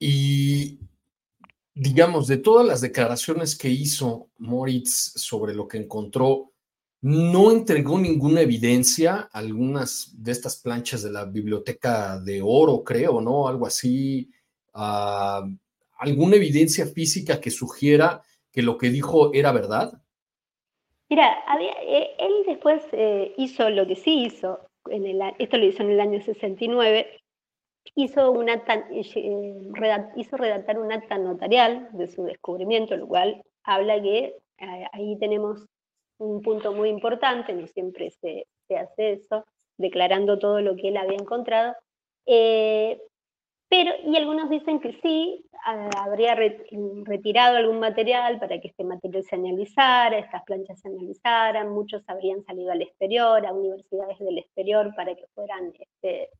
Y 0.00 0.47
digamos, 1.78 2.26
de 2.26 2.38
todas 2.38 2.66
las 2.66 2.80
declaraciones 2.80 3.56
que 3.56 3.68
hizo 3.68 4.30
Moritz 4.38 5.12
sobre 5.14 5.54
lo 5.54 5.68
que 5.68 5.78
encontró, 5.78 6.50
no 7.00 7.52
entregó 7.52 8.00
ninguna 8.00 8.40
evidencia, 8.40 9.28
algunas 9.32 10.12
de 10.12 10.32
estas 10.32 10.56
planchas 10.56 11.04
de 11.04 11.12
la 11.12 11.24
biblioteca 11.24 12.18
de 12.18 12.42
oro, 12.42 12.82
creo, 12.82 13.20
¿no? 13.20 13.46
Algo 13.46 13.64
así, 13.64 14.28
ah, 14.74 15.48
alguna 15.98 16.34
evidencia 16.34 16.84
física 16.86 17.40
que 17.40 17.52
sugiera 17.52 18.22
que 18.50 18.62
lo 18.62 18.76
que 18.76 18.90
dijo 18.90 19.32
era 19.32 19.52
verdad. 19.52 20.02
Mira, 21.08 21.44
eh, 21.60 22.10
él 22.18 22.32
después 22.44 22.82
eh, 22.90 23.34
hizo 23.38 23.70
lo 23.70 23.86
que 23.86 23.94
sí 23.94 24.24
hizo, 24.24 24.58
en 24.90 25.06
el, 25.06 25.20
esto 25.38 25.56
lo 25.56 25.66
hizo 25.66 25.84
en 25.84 25.90
el 25.90 26.00
año 26.00 26.20
69, 26.20 27.06
hizo, 27.94 28.30
un 28.30 28.48
eh, 28.48 28.62
hizo 30.16 30.36
redactar 30.36 30.78
un 30.78 30.92
acta 30.92 31.18
notarial 31.18 31.88
de 31.92 32.08
su 32.08 32.24
descubrimiento, 32.24 32.96
lo 32.96 33.06
cual 33.06 33.42
habla 33.64 34.00
que 34.00 34.36
eh, 34.58 34.86
ahí 34.92 35.18
tenemos 35.18 35.66
un 36.18 36.42
punto 36.42 36.72
muy 36.72 36.88
importante, 36.88 37.52
no 37.52 37.66
siempre 37.66 38.10
se, 38.10 38.46
hace 38.76 39.12
eso, 39.12 39.44
declarando 39.76 40.38
todo 40.38 40.60
lo 40.60 40.76
que 40.76 40.88
él 40.88 40.96
había 40.96 41.16
encontrado. 41.16 41.74
Eh, 42.26 43.00
pero, 43.68 43.92
y 44.04 44.16
algunos 44.16 44.48
dicen 44.48 44.80
que 44.80 44.92
sí, 45.02 45.44
habría 45.96 46.34
retirado 46.34 47.58
algún 47.58 47.80
material 47.80 48.38
para 48.38 48.58
que 48.60 48.68
este 48.68 48.84
material 48.84 49.22
se 49.24 49.36
analizara, 49.36 50.18
estas 50.18 50.42
planchas 50.44 50.80
se 50.80 50.88
analizaran, 50.88 51.68
muchos 51.68 52.02
habrían 52.08 52.42
salido 52.44 52.72
al 52.72 52.80
exterior, 52.80 53.44
a 53.44 53.52
universidades 53.52 54.18
del 54.20 54.38
exterior 54.38 54.94
para 54.96 55.14
que 55.14 55.26
fueran 55.34 55.72
este, 55.78 56.30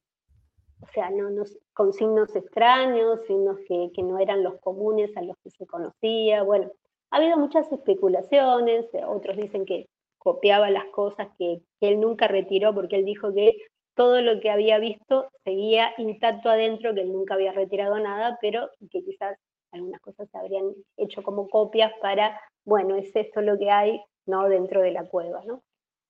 o 0.81 0.87
sea, 0.93 1.11
no, 1.11 1.29
con 1.75 1.93
signos 1.93 2.35
extraños, 2.35 3.21
signos 3.27 3.59
que, 3.67 3.91
no 4.03 4.19
eran 4.19 4.43
los 4.43 4.61
comunes 4.61 5.17
a 5.17 5.23
los 5.23 5.37
que 5.43 5.51
se 5.51 5.67
conocía. 5.67 6.43
Bueno, 6.43 6.71
ha 7.11 7.17
habido 7.17 7.37
muchas 7.37 7.71
especulaciones, 7.73 8.87
otros 9.07 9.37
dicen 9.37 9.65
que 9.65 9.89
copiaba 10.19 10.71
las 10.71 10.87
cosas 10.87 11.29
que, 11.39 11.61
él 11.81 12.01
nunca 12.01 12.29
retiró 12.29 12.75
porque 12.75 12.97
él 12.97 13.05
dijo 13.05 13.33
que 13.33 13.57
todo 13.95 14.21
lo 14.21 14.41
que 14.41 14.51
había 14.51 14.79
visto 14.79 15.29
seguía 15.45 15.93
intacto 15.99 16.51
adentro, 16.51 16.95
que 16.95 17.01
él 17.01 17.13
nunca 17.13 17.35
había 17.35 17.53
retirado 17.53 17.99
nada, 17.99 18.39
pero 18.41 18.69
que 18.91 19.03
quizás 19.03 19.37
algunas 19.73 20.01
cosas 20.01 20.29
se 20.31 20.39
habrían 20.39 20.73
hecho 20.97 21.23
como 21.23 21.49
copias 21.49 21.93
para, 22.01 22.41
bueno, 22.65 22.95
es 22.95 23.15
esto 23.15 23.41
lo 23.41 23.59
que 23.59 23.71
hay, 23.71 24.01
¿no? 24.27 24.49
Dentro 24.49 24.81
de 24.81 24.93
la 24.93 25.05
cueva, 25.09 25.43
¿no? 25.45 25.63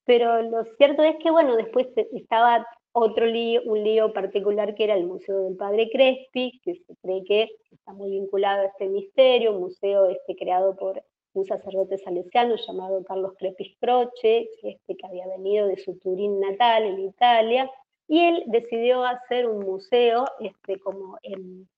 Pero 0.05 0.43
lo 0.43 0.65
cierto 0.77 1.03
es 1.03 1.17
que, 1.23 1.31
bueno, 1.31 1.57
después 1.57 1.89
estaba 2.13 2.67
otro 2.93 3.27
lío, 3.27 3.63
un 3.65 3.85
lío 3.85 4.13
particular 4.13 4.75
que 4.75 4.85
era 4.85 4.95
el 4.95 5.07
Museo 5.07 5.45
del 5.45 5.57
Padre 5.57 5.89
Crespi, 5.91 6.61
que 6.63 6.75
se 6.75 6.97
cree 7.03 7.25
que 7.25 7.49
está 7.71 7.93
muy 7.93 8.11
vinculado 8.11 8.63
a 8.63 8.67
este 8.67 8.89
misterio, 8.89 9.53
un 9.53 9.61
museo 9.61 10.07
este, 10.07 10.35
creado 10.37 10.77
por 10.77 11.03
un 11.35 11.45
sacerdote 11.45 11.99
salesiano 11.99 12.57
llamado 12.57 13.05
Carlos 13.05 13.35
Crespi 13.39 13.77
Croce, 13.81 14.49
este, 14.63 14.97
que 14.97 15.07
había 15.07 15.27
venido 15.29 15.67
de 15.69 15.77
su 15.77 15.99
Turín 15.99 16.41
natal 16.41 16.85
en 16.85 17.01
Italia, 17.01 17.71
y 18.09 18.21
él 18.21 18.45
decidió 18.47 19.05
hacer 19.05 19.47
un 19.47 19.61
museo 19.61 20.25
este, 20.41 20.81
como 20.81 21.19
en, 21.23 21.69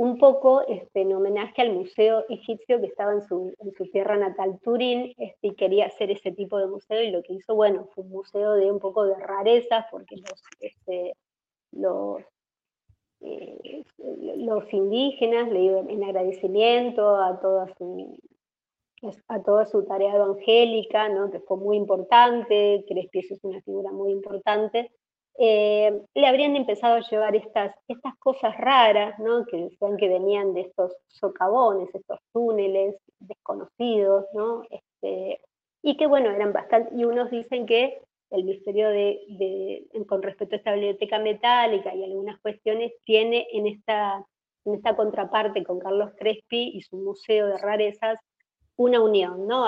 un 0.00 0.16
poco 0.16 0.62
este, 0.66 1.02
en 1.02 1.12
homenaje 1.12 1.60
al 1.60 1.74
museo 1.74 2.24
egipcio 2.30 2.80
que 2.80 2.86
estaba 2.86 3.12
en 3.12 3.20
su, 3.20 3.54
tierra 3.92 4.16
natal, 4.16 4.58
Turín, 4.64 5.12
este, 5.18 5.48
y 5.48 5.54
quería 5.54 5.88
hacer 5.88 6.10
ese 6.10 6.32
tipo 6.32 6.56
de 6.56 6.68
museo, 6.68 7.02
y 7.02 7.10
lo 7.10 7.22
que 7.22 7.34
hizo, 7.34 7.54
bueno, 7.54 7.86
fue 7.94 8.04
un 8.04 8.10
museo 8.10 8.54
de 8.54 8.72
un 8.72 8.78
poco 8.78 9.04
de 9.04 9.14
rarezas, 9.16 9.84
porque 9.90 10.16
los, 10.16 10.42
este, 10.60 11.12
los, 11.72 12.22
eh, 13.20 13.84
los 14.38 14.72
indígenas 14.72 15.50
le 15.52 15.64
iban 15.64 15.90
en 15.90 16.02
agradecimiento 16.02 17.16
a 17.16 17.38
toda 17.38 17.66
su 17.76 18.16
a 19.28 19.42
toda 19.42 19.66
su 19.66 19.84
tarea 19.84 20.14
evangélica, 20.14 21.08
¿no? 21.10 21.30
que 21.30 21.40
fue 21.40 21.56
muy 21.56 21.76
importante, 21.76 22.84
Crespi 22.86 23.18
es 23.18 23.38
una 23.42 23.60
figura 23.62 23.90
muy 23.92 24.12
importante, 24.12 24.92
eh, 25.42 26.02
le 26.14 26.26
habrían 26.26 26.54
empezado 26.54 26.96
a 26.96 27.08
llevar 27.08 27.34
estas, 27.34 27.74
estas 27.88 28.14
cosas 28.18 28.54
raras, 28.58 29.18
¿no? 29.18 29.46
que 29.46 29.56
decían 29.56 29.96
que 29.96 30.06
venían 30.06 30.52
de 30.52 30.60
estos 30.60 30.94
socavones, 31.08 31.88
estos 31.94 32.20
túneles 32.30 32.94
desconocidos, 33.20 34.26
¿no? 34.34 34.64
Este, 34.68 35.40
y 35.82 35.96
que 35.96 36.06
bueno, 36.06 36.28
eran 36.30 36.52
bastante, 36.52 36.94
y 36.94 37.04
unos 37.04 37.30
dicen 37.30 37.64
que 37.64 38.02
el 38.28 38.44
misterio 38.44 38.90
de, 38.90 39.86
con 40.06 40.22
respecto 40.22 40.56
a 40.56 40.58
esta 40.58 40.74
biblioteca 40.74 41.18
metálica 41.18 41.94
y 41.94 42.04
algunas 42.04 42.38
cuestiones 42.42 42.92
tiene 43.04 43.46
en 43.50 43.66
esta, 43.66 44.22
en 44.66 44.74
esta 44.74 44.94
contraparte 44.94 45.64
con 45.64 45.78
Carlos 45.78 46.10
Crespi 46.18 46.72
y 46.74 46.82
su 46.82 46.98
museo 46.98 47.46
de 47.46 47.56
rarezas 47.56 48.18
una 48.76 49.00
unión, 49.00 49.46
¿no? 49.46 49.64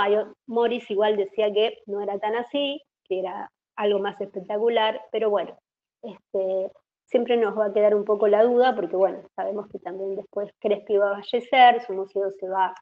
Morris 0.46 0.90
igual 0.90 1.16
decía 1.16 1.50
que 1.50 1.78
no 1.86 2.02
era 2.02 2.18
tan 2.18 2.36
así, 2.36 2.82
que 3.04 3.20
era 3.20 3.50
algo 3.76 3.98
más 3.98 4.20
espectacular, 4.20 5.00
pero 5.10 5.30
bueno, 5.30 5.56
este, 6.02 6.70
siempre 7.06 7.36
nos 7.36 7.56
va 7.58 7.66
a 7.66 7.72
quedar 7.72 7.94
un 7.94 8.04
poco 8.04 8.26
la 8.28 8.42
duda, 8.42 8.74
porque 8.74 8.96
bueno, 8.96 9.22
sabemos 9.36 9.68
que 9.68 9.78
también 9.78 10.16
después 10.16 10.50
Crespi 10.60 10.96
va 10.96 11.12
a 11.12 11.22
fallecer, 11.22 11.82
su 11.82 11.92
museo 11.92 12.30
se 12.38 12.48
va 12.48 12.74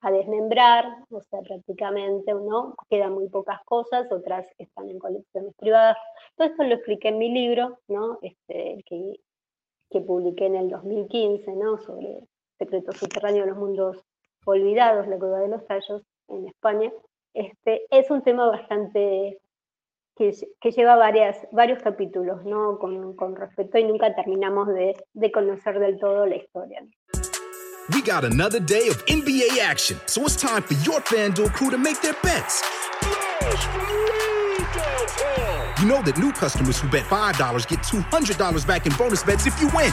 a 0.00 0.10
desmembrar, 0.10 0.84
o 1.10 1.20
sea, 1.22 1.40
prácticamente 1.40 2.32
no, 2.34 2.74
quedan 2.90 3.14
muy 3.14 3.28
pocas 3.28 3.60
cosas, 3.64 4.10
otras 4.12 4.46
están 4.58 4.90
en 4.90 4.98
colecciones 4.98 5.54
privadas. 5.56 5.96
Todo 6.36 6.48
esto 6.48 6.64
lo 6.64 6.74
expliqué 6.74 7.08
en 7.08 7.18
mi 7.18 7.32
libro, 7.32 7.78
¿no? 7.88 8.18
Este, 8.22 8.82
que, 8.86 9.20
que 9.90 10.00
publiqué 10.00 10.46
en 10.46 10.56
el 10.56 10.68
2015, 10.68 11.52
¿no? 11.52 11.78
Sobre 11.78 12.20
secretos 12.58 12.96
subterráneos 12.98 13.46
de 13.46 13.50
los 13.52 13.58
mundos 13.58 14.04
olvidados, 14.44 15.08
la 15.08 15.18
cueva 15.18 15.40
de 15.40 15.48
los 15.48 15.66
tallos 15.66 16.02
en 16.28 16.46
España. 16.48 16.92
Este, 17.34 17.86
es 17.90 18.10
un 18.10 18.22
tema 18.22 18.48
bastante 18.48 19.40
que, 20.16 20.32
que 20.60 20.70
lleva 20.70 20.96
varias, 20.96 21.36
varios 21.52 21.82
capítulos, 21.82 22.44
¿no? 22.44 22.78
Con, 22.78 23.14
con 23.14 23.36
respecto 23.36 23.78
y 23.78 23.84
nunca 23.84 24.14
terminamos 24.14 24.68
de, 24.68 24.94
de 25.12 25.30
conocer 25.30 25.78
del 25.78 25.98
todo 25.98 26.26
la 26.26 26.36
historia. 26.36 26.82
We 27.92 28.02
got 28.02 28.24
another 28.24 28.58
day 28.58 28.88
of 28.88 29.04
NBA 29.06 29.60
action, 29.60 30.00
so 30.06 30.22
it's 30.22 30.34
time 30.34 30.62
for 30.62 30.74
your 30.82 31.00
FanDuel 31.02 31.52
crew 31.52 31.70
to 31.70 31.78
make 31.78 32.00
their 32.02 32.16
bets. 32.20 32.64
You 35.80 35.86
know 35.86 36.02
that 36.02 36.18
new 36.18 36.32
customers 36.32 36.80
who 36.80 36.88
bet 36.88 37.04
$5 37.04 37.68
get 37.68 37.80
$200 37.80 38.66
back 38.66 38.86
in 38.86 38.92
bonus 38.94 39.22
bets 39.22 39.46
if 39.46 39.60
you 39.60 39.68
win. 39.68 39.92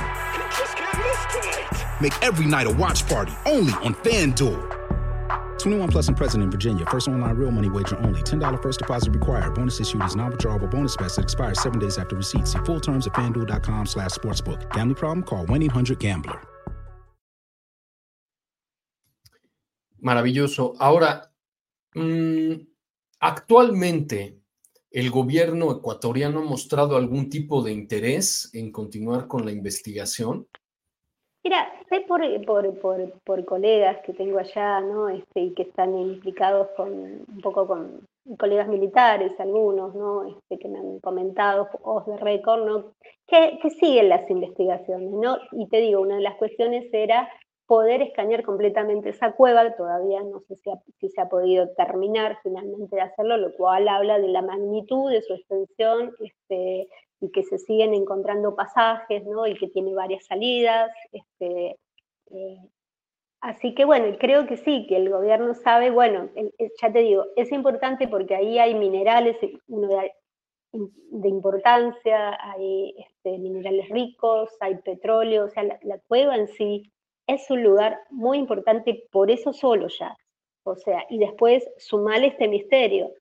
Make 2.02 2.14
every 2.24 2.48
night 2.48 2.66
a 2.66 2.72
watch 2.72 3.08
party 3.08 3.34
only 3.46 3.74
on 3.74 3.94
FanDuel. 3.96 4.83
21 5.64 5.90
plus 5.90 6.10
and 6.10 6.18
present 6.18 6.44
in 6.44 6.52
Virginia. 6.52 6.86
First 6.88 7.08
online 7.08 7.36
real 7.36 7.52
money 7.52 7.70
wager 7.70 7.98
only. 8.02 8.22
$10 8.22 8.62
first 8.62 8.80
deposit 8.80 9.12
required. 9.14 9.56
Bonus 9.56 9.80
issued 9.80 10.04
is 10.04 10.16
non-withdrawable 10.16 10.70
bonus 10.70 10.96
bets 10.98 11.16
that 11.16 11.24
expires 11.24 11.62
seven 11.62 11.80
days 11.80 11.98
after 11.98 12.16
receipt. 12.16 12.48
See 12.48 12.60
full 12.66 12.82
terms 12.82 13.08
at 13.08 13.14
fanduel.com 13.14 13.86
slash 13.86 14.12
sportsbook. 14.12 14.70
Gambling 14.72 14.96
problem? 14.96 15.24
Call 15.24 15.46
1-800-GAMBLER. 15.48 16.40
Maravilloso. 20.04 20.74
Ahora, 20.80 21.32
mmm, 21.96 22.56
actualmente, 23.22 24.38
¿el 24.92 25.10
gobierno 25.10 25.72
ecuatoriano 25.72 26.40
ha 26.40 26.44
mostrado 26.44 26.98
algún 26.98 27.30
tipo 27.30 27.64
de 27.64 27.72
interés 27.72 28.50
en 28.54 28.70
continuar 28.74 29.28
con 29.28 29.46
la 29.46 29.54
investigación? 29.54 30.46
Mira, 31.44 31.74
sé 31.90 32.02
por, 32.08 32.22
por, 32.46 32.80
por, 32.80 33.14
por, 33.26 33.46
colegas 33.46 33.98
que 34.06 34.14
tengo 34.14 34.40
allá, 34.40 34.80
¿no? 34.80 35.10
Este, 35.10 35.42
y 35.42 35.54
que 35.54 35.64
están 35.64 35.98
implicados 35.98 36.70
con 36.78 36.90
un 36.94 37.42
poco 37.42 37.68
con 37.68 38.08
colegas 38.40 38.70
militares, 38.70 39.38
algunos, 39.40 39.94
¿no? 39.94 40.26
Este, 40.26 40.58
que 40.58 40.70
me 40.70 40.80
han 40.80 41.00
comentado, 41.00 41.68
os 41.82 42.06
de 42.06 42.16
récord, 42.16 42.66
¿no? 42.66 42.94
Que, 43.28 43.60
que 43.62 43.70
siguen 43.72 44.08
las 44.08 44.30
investigaciones, 44.30 45.12
¿no? 45.12 45.38
Y 45.52 45.68
te 45.68 45.82
digo, 45.82 46.00
una 46.00 46.16
de 46.16 46.22
las 46.22 46.36
cuestiones 46.36 46.88
era 46.94 47.30
poder 47.66 48.02
escanear 48.02 48.44
completamente 48.44 49.10
esa 49.10 49.34
cueva, 49.34 49.76
todavía 49.76 50.22
no 50.22 50.40
sé 50.48 50.56
si, 50.56 50.70
si, 51.00 51.10
se 51.10 51.22
ha 51.22 51.28
podido 51.28 51.70
terminar 51.76 52.38
finalmente 52.44 52.96
de 52.96 53.02
hacerlo, 53.02 53.36
lo 53.36 53.54
cual 53.54 53.88
habla 53.88 54.20
de 54.20 54.28
la 54.30 54.42
magnitud 54.42 55.12
de 55.12 55.22
su 55.22 55.34
extensión 55.34 56.14
este, 56.20 56.88
y 57.24 57.32
que 57.32 57.44
se 57.44 57.58
siguen 57.58 57.94
encontrando 57.94 58.54
pasajes, 58.54 59.26
¿no? 59.26 59.48
Y 59.48 59.56
que 59.56 59.70
tiene 59.70 59.94
varias 59.94 60.26
salidas. 60.26 60.92
Este, 61.14 61.78
eh, 62.32 62.58
así 63.40 63.74
que 63.74 63.86
bueno, 63.86 64.18
creo 64.20 64.46
que 64.46 64.58
sí, 64.58 64.86
que 64.88 64.98
el 64.98 65.10
gobierno 65.10 65.54
sabe, 65.54 65.90
bueno, 65.90 66.30
ya 66.82 66.92
te 66.92 67.00
digo, 67.00 67.26
es 67.38 67.52
importante 67.54 68.10
porque 68.10 68.36
ahí 68.36 68.60
hay 68.60 68.76
minerales 68.76 69.38
uno 69.68 69.88
de, 69.88 70.12
de 70.74 71.30
importancia, 71.30 72.38
hay 72.52 72.94
este, 72.98 73.38
minerales 73.38 73.88
ricos, 73.90 74.50
hay 74.60 74.76
petróleo, 74.82 75.46
o 75.46 75.50
sea, 75.50 75.64
la, 75.64 75.80
la 75.84 76.00
cueva 76.00 76.36
en 76.36 76.48
sí 76.50 76.92
es 77.26 77.50
un 77.50 77.64
lugar 77.64 77.98
muy 78.10 78.38
importante 78.38 79.08
por 79.12 79.32
eso 79.32 79.54
solo 79.54 79.88
ya. 79.88 80.18
O 80.66 80.76
sea, 80.76 81.06
y 81.10 81.20
después 81.20 81.64
sumar 81.78 82.22
este 82.24 82.48
misterio. 82.50 83.12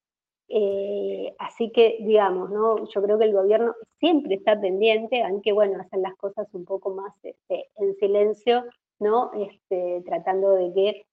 Eh, 0.55 1.35
así 1.39 1.73
que, 1.73 1.97
digamos, 2.01 2.51
¿no? 2.51 2.87
yo 2.87 3.03
creo 3.03 3.19
que 3.19 3.25
el 3.25 3.33
gobierno 3.33 3.75
siempre 3.99 4.35
está 4.35 4.61
pendiente, 4.61 5.23
aunque 5.23 5.51
bueno, 5.51 5.81
hacen 5.81 6.03
las 6.03 6.15
cosas 6.17 6.47
un 6.53 6.67
poco 6.67 6.91
más 6.91 7.15
este, 7.23 7.71
en 7.77 7.95
silencio, 7.95 8.65
¿no? 8.99 9.31
Este, 9.33 10.03
tratando 10.05 10.51
de 10.51 10.73
que 10.75 11.07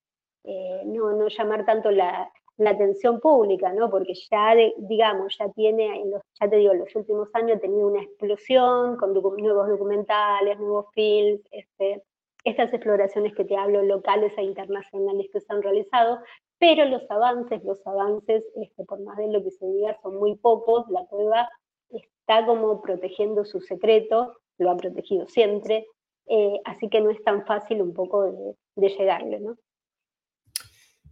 eh, 0.44 0.82
no, 0.88 1.14
no, 1.14 1.30
llamar 1.30 1.66
tanto 1.66 1.90
la, 1.90 2.30
atención 2.66 3.22
pública, 3.22 3.72
¿no? 3.72 3.90
Porque 3.90 4.14
ya, 4.30 4.54
digamos, 4.78 5.38
ya 5.40 5.48
tiene, 5.54 6.02
en 6.02 6.12
los, 6.12 6.22
ya 6.38 6.50
te 6.50 6.58
digo, 6.58 6.74
en 6.74 6.80
los 6.80 6.94
últimos 6.94 7.30
años 7.34 7.58
ha 7.58 7.62
tenido 7.62 7.88
una 7.88 8.04
explosión 8.04 8.98
con 8.98 9.14
nuevos 9.14 9.70
documentales, 9.70 10.60
nuevos 10.60 10.88
films, 10.94 11.40
este, 11.52 12.04
estas 12.44 12.74
exploraciones 12.74 13.34
que 13.34 13.46
te 13.46 13.56
hablo, 13.56 13.84
locales 13.84 14.34
e 14.38 14.44
internacionales 14.44 15.28
que 15.32 15.40
se 15.40 15.54
han 15.54 15.62
realizado, 15.62 16.20
pero 16.60 16.86
los 16.86 17.10
avances, 17.10 17.64
los 17.64 17.86
avances, 17.88 18.44
este, 18.62 18.84
por 18.84 19.02
más 19.02 19.18
de 19.18 19.32
lo 19.32 19.44
que 19.44 19.52
se 19.52 19.66
diga, 19.66 19.98
son 20.04 20.18
muy 20.18 20.36
pocos. 20.36 20.86
La 20.90 21.06
cueva 21.06 21.50
está 21.90 22.46
como 22.46 22.82
protegiendo 22.82 23.46
su 23.46 23.62
secreto, 23.62 24.38
lo 24.58 24.72
ha 24.72 24.78
protegido 24.78 25.28
siempre, 25.28 25.88
eh, 26.28 26.60
así 26.66 26.90
que 26.90 27.02
no 27.02 27.10
es 27.10 27.24
tan 27.24 27.46
fácil 27.46 27.82
un 27.82 27.94
poco 27.94 28.24
de, 28.24 28.56
de 28.76 28.90
llegarle, 28.90 29.40
¿no? 29.40 29.58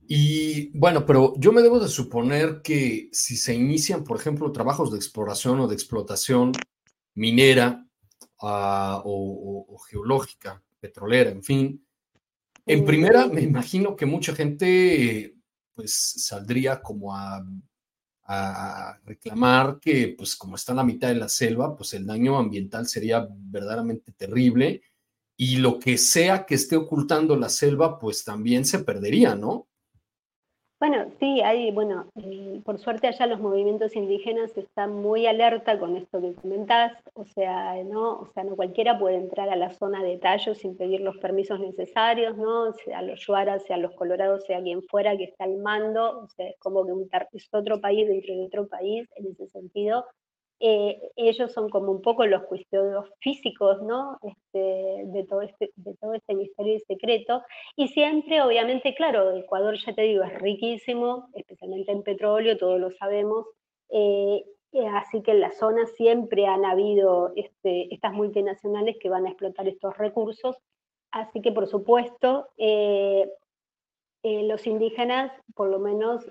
Y 0.09 0.77
bueno, 0.77 1.05
pero 1.05 1.33
yo 1.37 1.51
me 1.51 1.61
debo 1.61 1.79
de 1.79 1.89
suponer 1.89 2.61
que 2.61 3.09
si 3.11 3.35
se 3.35 3.53
inician, 3.53 4.05
por 4.05 4.17
ejemplo, 4.17 4.51
trabajos 4.53 4.91
de 4.91 4.97
exploración 4.97 5.59
o 5.59 5.67
de 5.67 5.75
explotación 5.75 6.53
minera 7.13 7.85
uh, 8.41 9.01
o, 9.03 9.65
o, 9.67 9.77
geológica, 9.79 10.63
petrolera, 10.79 11.29
en 11.29 11.43
fin. 11.43 11.85
En 12.65 12.85
primera, 12.85 13.27
me 13.27 13.41
imagino 13.41 13.95
que 13.95 14.05
mucha 14.05 14.33
gente 14.33 15.36
pues 15.77 15.93
saldría 15.93 16.81
como 16.81 17.15
a, 17.15 17.45
reclamar 19.05 19.79
que 19.79 20.13
pues 20.17 20.35
como 20.35 20.57
está 20.57 20.73
en 20.73 20.77
la 20.77 20.83
mitad 20.83 21.07
de 21.07 21.15
la 21.15 21.29
selva, 21.29 21.77
pues 21.77 21.93
el 21.93 22.05
daño 22.05 22.37
ambiental 22.37 22.85
sería 22.85 23.25
verdaderamente 23.31 24.11
terrible 24.11 24.81
y 25.37 25.57
lo 25.57 25.79
que 25.79 25.97
sea 25.97 26.45
que 26.45 26.55
esté 26.55 26.75
ocultando 26.75 27.37
la 27.37 27.47
selva 27.47 27.97
pues 27.97 28.25
también 28.25 28.65
se 28.65 28.79
perdería, 28.79 29.33
¿no? 29.35 29.69
Bueno, 30.79 31.07
sí, 31.19 31.41
hay, 31.41 31.71
bueno, 31.71 32.07
por 32.63 32.77
suerte 32.77 33.07
allá 33.07 33.25
los 33.25 33.39
movimientos 33.39 33.95
indígenas 33.95 34.55
están 34.55 34.93
muy 34.93 35.25
alerta 35.25 35.79
con 35.79 35.97
esto 35.97 36.21
que 36.21 36.35
comentás, 36.35 36.93
o 37.15 37.25
sea, 37.25 37.83
no, 37.83 38.19
o 38.19 38.27
sea, 38.27 38.43
no 38.43 38.55
cualquiera 38.55 38.99
puede 38.99 39.15
entrar 39.15 39.49
a 39.49 39.55
la 39.55 39.73
zona 39.73 40.03
de 40.03 40.19
tallos 40.19 40.59
sin 40.59 40.77
pedir 40.77 41.01
los 41.01 41.17
permisos 41.17 41.59
necesarios, 41.59 42.37
¿no? 42.37 42.73
Sea 42.73 43.01
los 43.01 43.25
yuaras, 43.25 43.63
sea 43.63 43.77
los 43.77 43.95
colorados, 43.95 44.45
sea 44.45 44.61
quien 44.61 44.83
fuera 44.83 45.17
que 45.17 45.23
está 45.23 45.45
al 45.45 45.57
mando, 45.57 46.19
o 46.19 46.27
sea, 46.27 46.47
es 46.47 46.59
como 46.59 46.85
que 46.85 46.91
un, 46.91 47.09
es 47.33 47.49
otro 47.51 47.81
país 47.81 48.07
dentro 48.07 48.35
de 48.35 48.45
otro 48.45 48.67
país 48.67 49.09
en 49.15 49.31
ese 49.31 49.47
sentido, 49.47 50.05
eh, 50.59 50.99
ellos 51.15 51.51
son 51.53 51.69
como 51.69 51.91
un 51.91 52.01
poco 52.01 52.25
los 52.25 52.43
custodios 52.45 53.05
físicos 53.19 53.81
¿no? 53.83 54.17
Este, 54.23 55.03
de, 55.05 55.25
todo 55.29 55.41
este, 55.41 55.71
de 55.75 55.95
todo 55.95 56.13
este 56.13 56.35
misterio 56.35 56.75
y 56.75 56.79
secreto. 56.79 57.43
Y 57.75 57.89
siempre, 57.89 58.41
obviamente, 58.41 58.95
claro, 58.95 59.35
Ecuador, 59.35 59.77
ya 59.77 59.93
te 59.93 60.01
digo, 60.03 60.23
es 60.23 60.33
riquísimo, 60.39 61.29
especialmente 61.33 61.91
en 61.91 62.03
petróleo, 62.03 62.57
todos 62.57 62.79
lo 62.79 62.91
sabemos. 62.91 63.45
Eh, 63.89 64.43
eh, 64.73 64.87
así 64.87 65.21
que 65.21 65.31
en 65.31 65.39
la 65.39 65.51
zona 65.51 65.85
siempre 65.85 66.45
han 66.45 66.65
habido 66.65 67.31
este, 67.35 67.93
estas 67.93 68.13
multinacionales 68.13 68.97
que 68.99 69.09
van 69.09 69.25
a 69.25 69.29
explotar 69.29 69.67
estos 69.67 69.97
recursos. 69.97 70.57
Así 71.11 71.41
que, 71.41 71.51
por 71.51 71.67
supuesto, 71.67 72.49
eh, 72.57 73.29
los 74.23 74.67
indígenas, 74.67 75.31
por 75.55 75.69
lo 75.69 75.79
menos, 75.79 76.25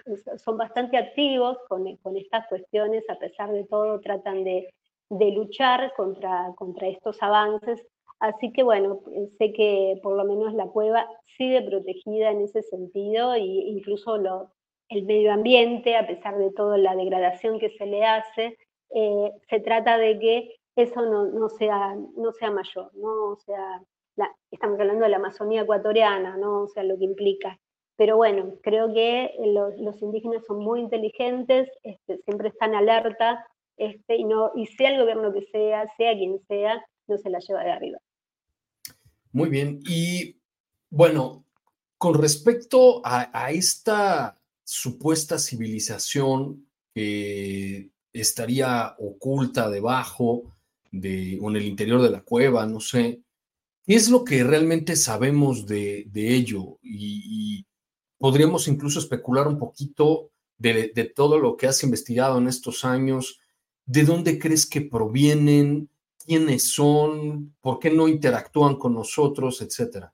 son 0.44 0.56
bastante 0.56 0.96
activos 0.98 1.56
con, 1.68 1.86
estas 2.16 2.46
cuestiones, 2.48 3.08
a 3.08 3.18
pesar 3.18 3.52
de 3.52 3.64
todo, 3.64 4.00
tratan 4.00 4.44
de, 4.44 4.72
luchar 5.10 5.92
contra, 5.96 6.52
contra 6.56 6.88
estos 6.88 7.22
avances. 7.22 7.86
Así 8.18 8.52
que 8.52 8.62
bueno, 8.62 9.00
sé 9.38 9.52
que 9.52 10.00
por 10.02 10.16
lo 10.16 10.24
menos 10.24 10.54
la 10.54 10.66
cueva 10.66 11.06
sigue 11.36 11.62
protegida 11.62 12.30
en 12.30 12.42
ese 12.42 12.62
sentido 12.62 13.34
e 13.34 13.40
incluso 13.40 14.16
el 14.88 15.04
medio 15.04 15.32
ambiente, 15.32 15.96
a 15.96 16.06
pesar 16.06 16.38
de 16.38 16.50
toda 16.52 16.78
la 16.78 16.94
degradación 16.96 17.58
que 17.58 17.70
se 17.70 17.86
le 17.86 18.04
hace, 18.04 18.58
eh, 18.94 19.32
se 19.48 19.60
trata 19.60 19.98
de 19.98 20.18
que 20.18 20.56
eso 20.76 21.02
no, 21.02 21.48
sea, 21.48 21.94
no 22.16 22.32
sea 22.32 22.50
mayor, 22.50 22.90
¿no? 22.94 23.32
O 23.32 23.36
sea, 23.36 23.82
estamos 24.50 24.78
hablando 24.78 25.04
de 25.04 25.10
la 25.10 25.16
Amazonía 25.16 25.62
ecuatoriana, 25.62 26.36
¿no? 26.36 26.62
O 26.62 26.68
sea, 26.68 26.82
lo 26.82 26.98
que 26.98 27.04
implica. 27.04 27.58
Pero 27.96 28.16
bueno, 28.16 28.54
creo 28.62 28.92
que 28.92 29.32
los, 29.44 30.02
indígenas 30.02 30.44
son 30.46 30.58
muy 30.58 30.80
inteligentes, 30.80 31.68
este, 31.82 32.18
siempre 32.24 32.48
están 32.48 32.74
alerta, 32.74 33.46
este, 33.76 34.16
y, 34.16 34.24
no, 34.24 34.52
y 34.54 34.66
sea 34.66 34.90
el 34.90 35.00
gobierno 35.00 35.32
que 35.32 35.46
sea, 35.50 35.86
sea 35.96 36.14
quien 36.14 36.38
sea, 36.46 36.84
no 37.06 37.16
se 37.18 37.30
la 37.30 37.38
lleva 37.38 37.64
de 37.64 37.70
arriba. 37.70 37.98
Muy 39.32 39.48
bien, 39.48 39.80
y 39.86 40.36
bueno, 40.90 41.44
con 41.98 42.14
respecto 42.14 43.02
a, 43.04 43.50
esta 43.50 44.38
supuesta 44.64 45.38
civilización 45.38 46.66
que 46.94 47.90
estaría 48.12 48.94
oculta 48.98 49.70
debajo 49.70 50.56
de, 50.90 51.38
o 51.40 51.50
en 51.50 51.56
el 51.56 51.64
interior 51.64 52.02
de 52.02 52.10
la 52.10 52.22
cueva, 52.22 52.66
no 52.66 52.80
sé, 52.80 53.20
¿qué 53.86 53.94
es 53.94 54.08
lo 54.08 54.24
que 54.24 54.42
realmente 54.42 54.96
sabemos 54.96 55.66
de, 55.66 56.08
ello? 56.14 56.78
Y, 56.82 57.65
podríamos 58.18 58.68
incluso 58.68 58.98
especular 58.98 59.46
un 59.48 59.58
poquito 59.58 60.30
de, 60.58 61.12
todo 61.14 61.38
lo 61.38 61.56
que 61.56 61.66
has 61.66 61.82
investigado 61.82 62.38
en 62.38 62.48
estos 62.48 62.84
años, 62.84 63.40
¿de 63.84 64.04
dónde 64.04 64.38
crees 64.38 64.68
que 64.68 64.80
provienen? 64.80 65.88
¿Quiénes 66.24 66.72
son? 66.72 67.54
¿Por 67.60 67.78
qué 67.78 67.90
no 67.90 68.08
interactúan 68.08 68.76
con 68.76 68.94
nosotros? 68.94 69.60
Etcétera. 69.62 70.12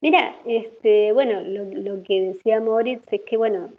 Mira, 0.00 0.36
este, 0.44 1.12
bueno, 1.12 1.40
lo, 1.42 2.02
que 2.02 2.20
decía 2.20 2.60
Moritz 2.60 3.04
es 3.12 3.22
que, 3.24 3.36
bueno, 3.36 3.72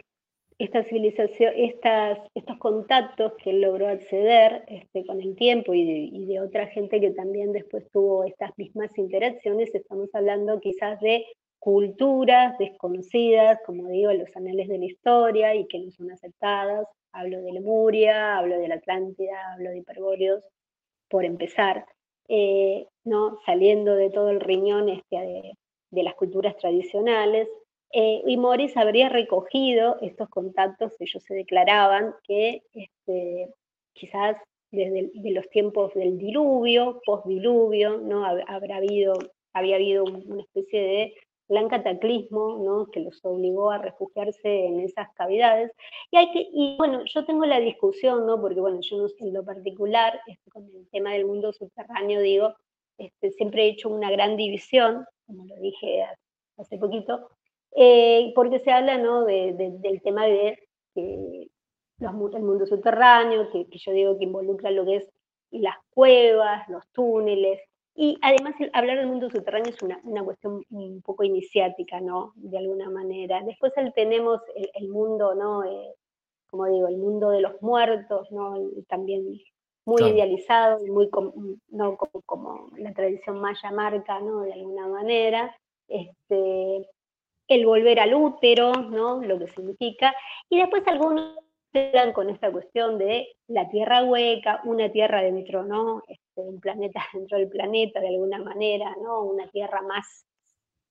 esta 0.58 0.82
civilización, 0.84 1.52
estas, 1.56 2.18
estos 2.34 2.56
contactos 2.58 3.32
que 3.42 3.50
él 3.50 3.60
logró 3.60 3.88
acceder 3.88 4.64
este, 4.68 5.04
con 5.04 5.20
el 5.20 5.36
tiempo 5.36 5.74
y 5.74 6.26
de, 6.26 6.40
otra 6.40 6.66
gente 6.68 7.00
que 7.00 7.10
también 7.10 7.52
después 7.52 7.90
tuvo 7.90 8.24
estas 8.24 8.56
mismas 8.56 8.96
interacciones, 8.96 9.74
estamos 9.74 10.08
hablando 10.14 10.60
quizás 10.60 10.98
de 11.00 11.26
culturas 11.64 12.58
desconocidas, 12.58 13.58
como 13.64 13.88
digo, 13.88 14.10
en 14.10 14.18
los 14.18 14.36
anales 14.36 14.68
de 14.68 14.76
la 14.76 14.84
historia 14.84 15.54
y 15.54 15.66
que 15.66 15.78
no 15.78 15.90
son 15.92 16.10
aceptadas. 16.10 16.86
Hablo 17.10 17.40
de 17.40 17.52
Lemuria, 17.52 18.36
hablo 18.36 18.58
de 18.58 18.68
la 18.68 18.74
Atlántida, 18.74 19.54
hablo 19.54 19.70
de 19.70 19.78
Hiperbóreos, 19.78 20.44
por 21.08 21.24
empezar, 21.24 21.86
eh, 22.28 22.86
¿no? 23.04 23.38
saliendo 23.46 23.94
de 23.94 24.10
todo 24.10 24.28
el 24.28 24.40
riñón 24.40 24.90
este, 24.90 25.16
de, 25.16 25.52
de 25.90 26.02
las 26.02 26.14
culturas 26.16 26.54
tradicionales. 26.58 27.48
Eh, 27.92 28.22
y 28.26 28.36
Morris 28.36 28.76
habría 28.76 29.08
recogido 29.08 29.96
estos 30.02 30.28
contactos, 30.28 30.92
ellos 31.00 31.22
se 31.22 31.32
declaraban 31.32 32.14
que 32.24 32.60
este, 32.74 33.48
quizás 33.94 34.36
desde 34.70 35.10
de 35.14 35.30
los 35.30 35.48
tiempos 35.48 35.94
del 35.94 36.18
diluvio, 36.18 37.00
postdiluvio, 37.06 37.96
¿no? 38.02 38.26
Habrá 38.26 38.76
habido, 38.76 39.14
había 39.54 39.76
habido 39.76 40.04
una 40.04 40.42
especie 40.42 40.80
de 40.82 41.14
gran 41.48 41.68
cataclismo 41.68 42.58
¿no? 42.64 42.86
que 42.90 43.00
los 43.00 43.24
obligó 43.24 43.70
a 43.70 43.78
refugiarse 43.78 44.66
en 44.66 44.80
esas 44.80 45.12
cavidades. 45.14 45.72
Y, 46.10 46.16
hay 46.16 46.32
que, 46.32 46.48
y 46.52 46.76
bueno, 46.78 47.02
yo 47.04 47.24
tengo 47.24 47.44
la 47.44 47.60
discusión, 47.60 48.26
¿no? 48.26 48.40
porque 48.40 48.60
bueno, 48.60 48.80
yo 48.80 49.06
en 49.18 49.34
lo 49.34 49.44
particular, 49.44 50.20
este, 50.26 50.50
con 50.50 50.64
el 50.64 50.88
tema 50.90 51.12
del 51.12 51.26
mundo 51.26 51.52
subterráneo, 51.52 52.20
digo, 52.20 52.54
este, 52.98 53.30
siempre 53.32 53.64
he 53.64 53.70
hecho 53.70 53.88
una 53.88 54.10
gran 54.10 54.36
división 54.36 55.04
como 55.26 55.44
lo 55.46 55.56
dije 55.56 56.04
hace 56.56 56.78
poquito, 56.78 57.30
eh, 57.76 58.32
porque 58.34 58.60
se 58.60 58.70
habla 58.70 58.98
¿no? 58.98 59.24
del 59.24 60.00
tema 60.02 60.26
de 60.26 60.58
el 60.94 62.42
mundo 62.42 62.66
subterráneo, 62.66 63.50
que, 63.50 63.66
yo 63.70 63.92
digo 63.92 64.18
que 64.18 64.24
involucra 64.24 64.70
lo 64.70 64.84
que 64.84 64.96
es 64.96 65.10
las 65.50 65.76
cuevas, 65.90 66.68
los 66.68 66.86
túneles, 66.88 67.60
y 67.96 68.18
además 68.22 68.54
hablar 68.72 68.98
del 68.98 69.06
mundo 69.06 69.30
subterráneo 69.30 69.72
es 69.72 69.80
una, 69.82 70.24
cuestión 70.24 70.64
un 70.70 71.00
poco 71.02 71.22
iniciática, 71.22 72.00
¿no? 72.00 72.32
De 72.34 72.58
alguna 72.58 72.90
manera. 72.90 73.40
Después 73.44 73.72
tenemos 73.94 74.40
el, 74.74 74.88
mundo, 74.88 75.34
¿no? 75.34 75.62
Eh, 75.64 75.94
como 76.50 76.66
digo, 76.66 76.88
el 76.88 76.96
mundo 76.96 77.30
de 77.30 77.40
los 77.40 77.60
muertos, 77.62 78.30
¿no? 78.32 78.56
También 78.88 79.40
muy 79.84 80.02
idealizado 80.02 80.84
y 80.84 80.90
muy 80.90 81.08
no 81.68 81.96
como, 82.26 82.70
la 82.76 82.92
tradición 82.92 83.40
maya 83.40 83.70
marca, 83.70 84.18
¿no? 84.20 84.40
De 84.40 84.52
alguna 84.52 84.88
manera. 84.88 85.56
Este, 85.86 86.88
el 87.46 87.66
volver 87.66 88.00
al 88.00 88.14
útero, 88.14 88.72
¿no? 88.72 89.22
Lo 89.22 89.38
que 89.38 89.48
significa. 89.48 90.14
Y 90.48 90.58
después 90.58 90.82
algunos 90.88 91.38
con 92.12 92.30
esta 92.30 92.52
cuestión 92.52 92.98
de 92.98 93.36
la 93.48 93.68
tierra 93.68 94.04
hueca, 94.04 94.60
una 94.64 94.90
tierra 94.90 95.22
dentro, 95.22 95.64
¿no? 95.64 96.02
Un 96.36 96.60
planeta 96.60 97.00
dentro 97.12 97.38
del 97.38 97.48
planeta, 97.48 98.00
de 98.00 98.08
alguna 98.08 98.38
manera, 98.38 98.94
¿no? 99.02 99.22
Una 99.22 99.48
tierra 99.48 99.82
más, 99.82 100.26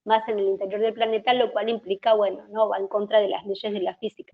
más 0.05 0.27
en 0.29 0.39
el 0.39 0.47
interior 0.47 0.81
del 0.81 0.93
planeta, 0.93 1.33
lo 1.33 1.51
cual 1.51 1.69
implica, 1.69 2.13
bueno, 2.13 2.45
¿no? 2.49 2.69
Va 2.69 2.77
en 2.77 2.87
contra 2.87 3.19
de 3.19 3.29
las 3.29 3.45
leyes 3.45 3.73
de 3.73 3.81
la 3.81 3.95
física. 3.97 4.33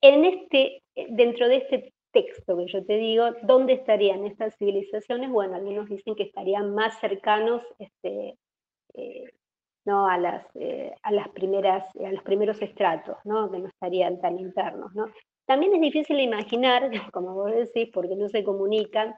En 0.00 0.24
este, 0.24 0.82
dentro 1.08 1.48
de 1.48 1.56
este 1.56 1.92
texto 2.12 2.56
que 2.56 2.66
yo 2.66 2.84
te 2.84 2.96
digo, 2.96 3.26
¿dónde 3.42 3.74
estarían 3.74 4.24
estas 4.24 4.56
civilizaciones? 4.56 5.30
Bueno, 5.30 5.56
algunos 5.56 5.88
dicen 5.88 6.14
que 6.14 6.22
estarían 6.22 6.74
más 6.74 6.98
cercanos 6.98 7.62
este, 7.78 8.38
eh, 8.94 9.24
¿no? 9.84 10.08
a, 10.08 10.18
las, 10.18 10.44
eh, 10.54 10.94
a, 11.02 11.12
las 11.12 11.28
primeras, 11.28 11.84
a 11.96 12.12
los 12.12 12.22
primeros 12.22 12.60
estratos, 12.62 13.16
¿no? 13.24 13.50
que 13.50 13.58
no 13.58 13.68
estarían 13.68 14.20
tan 14.20 14.38
internos. 14.38 14.94
¿no? 14.94 15.06
También 15.46 15.74
es 15.74 15.80
difícil 15.80 16.20
imaginar, 16.20 16.90
como 17.12 17.34
vos 17.34 17.52
decís, 17.52 17.90
porque 17.92 18.16
no 18.16 18.28
se 18.28 18.44
comunican, 18.44 19.14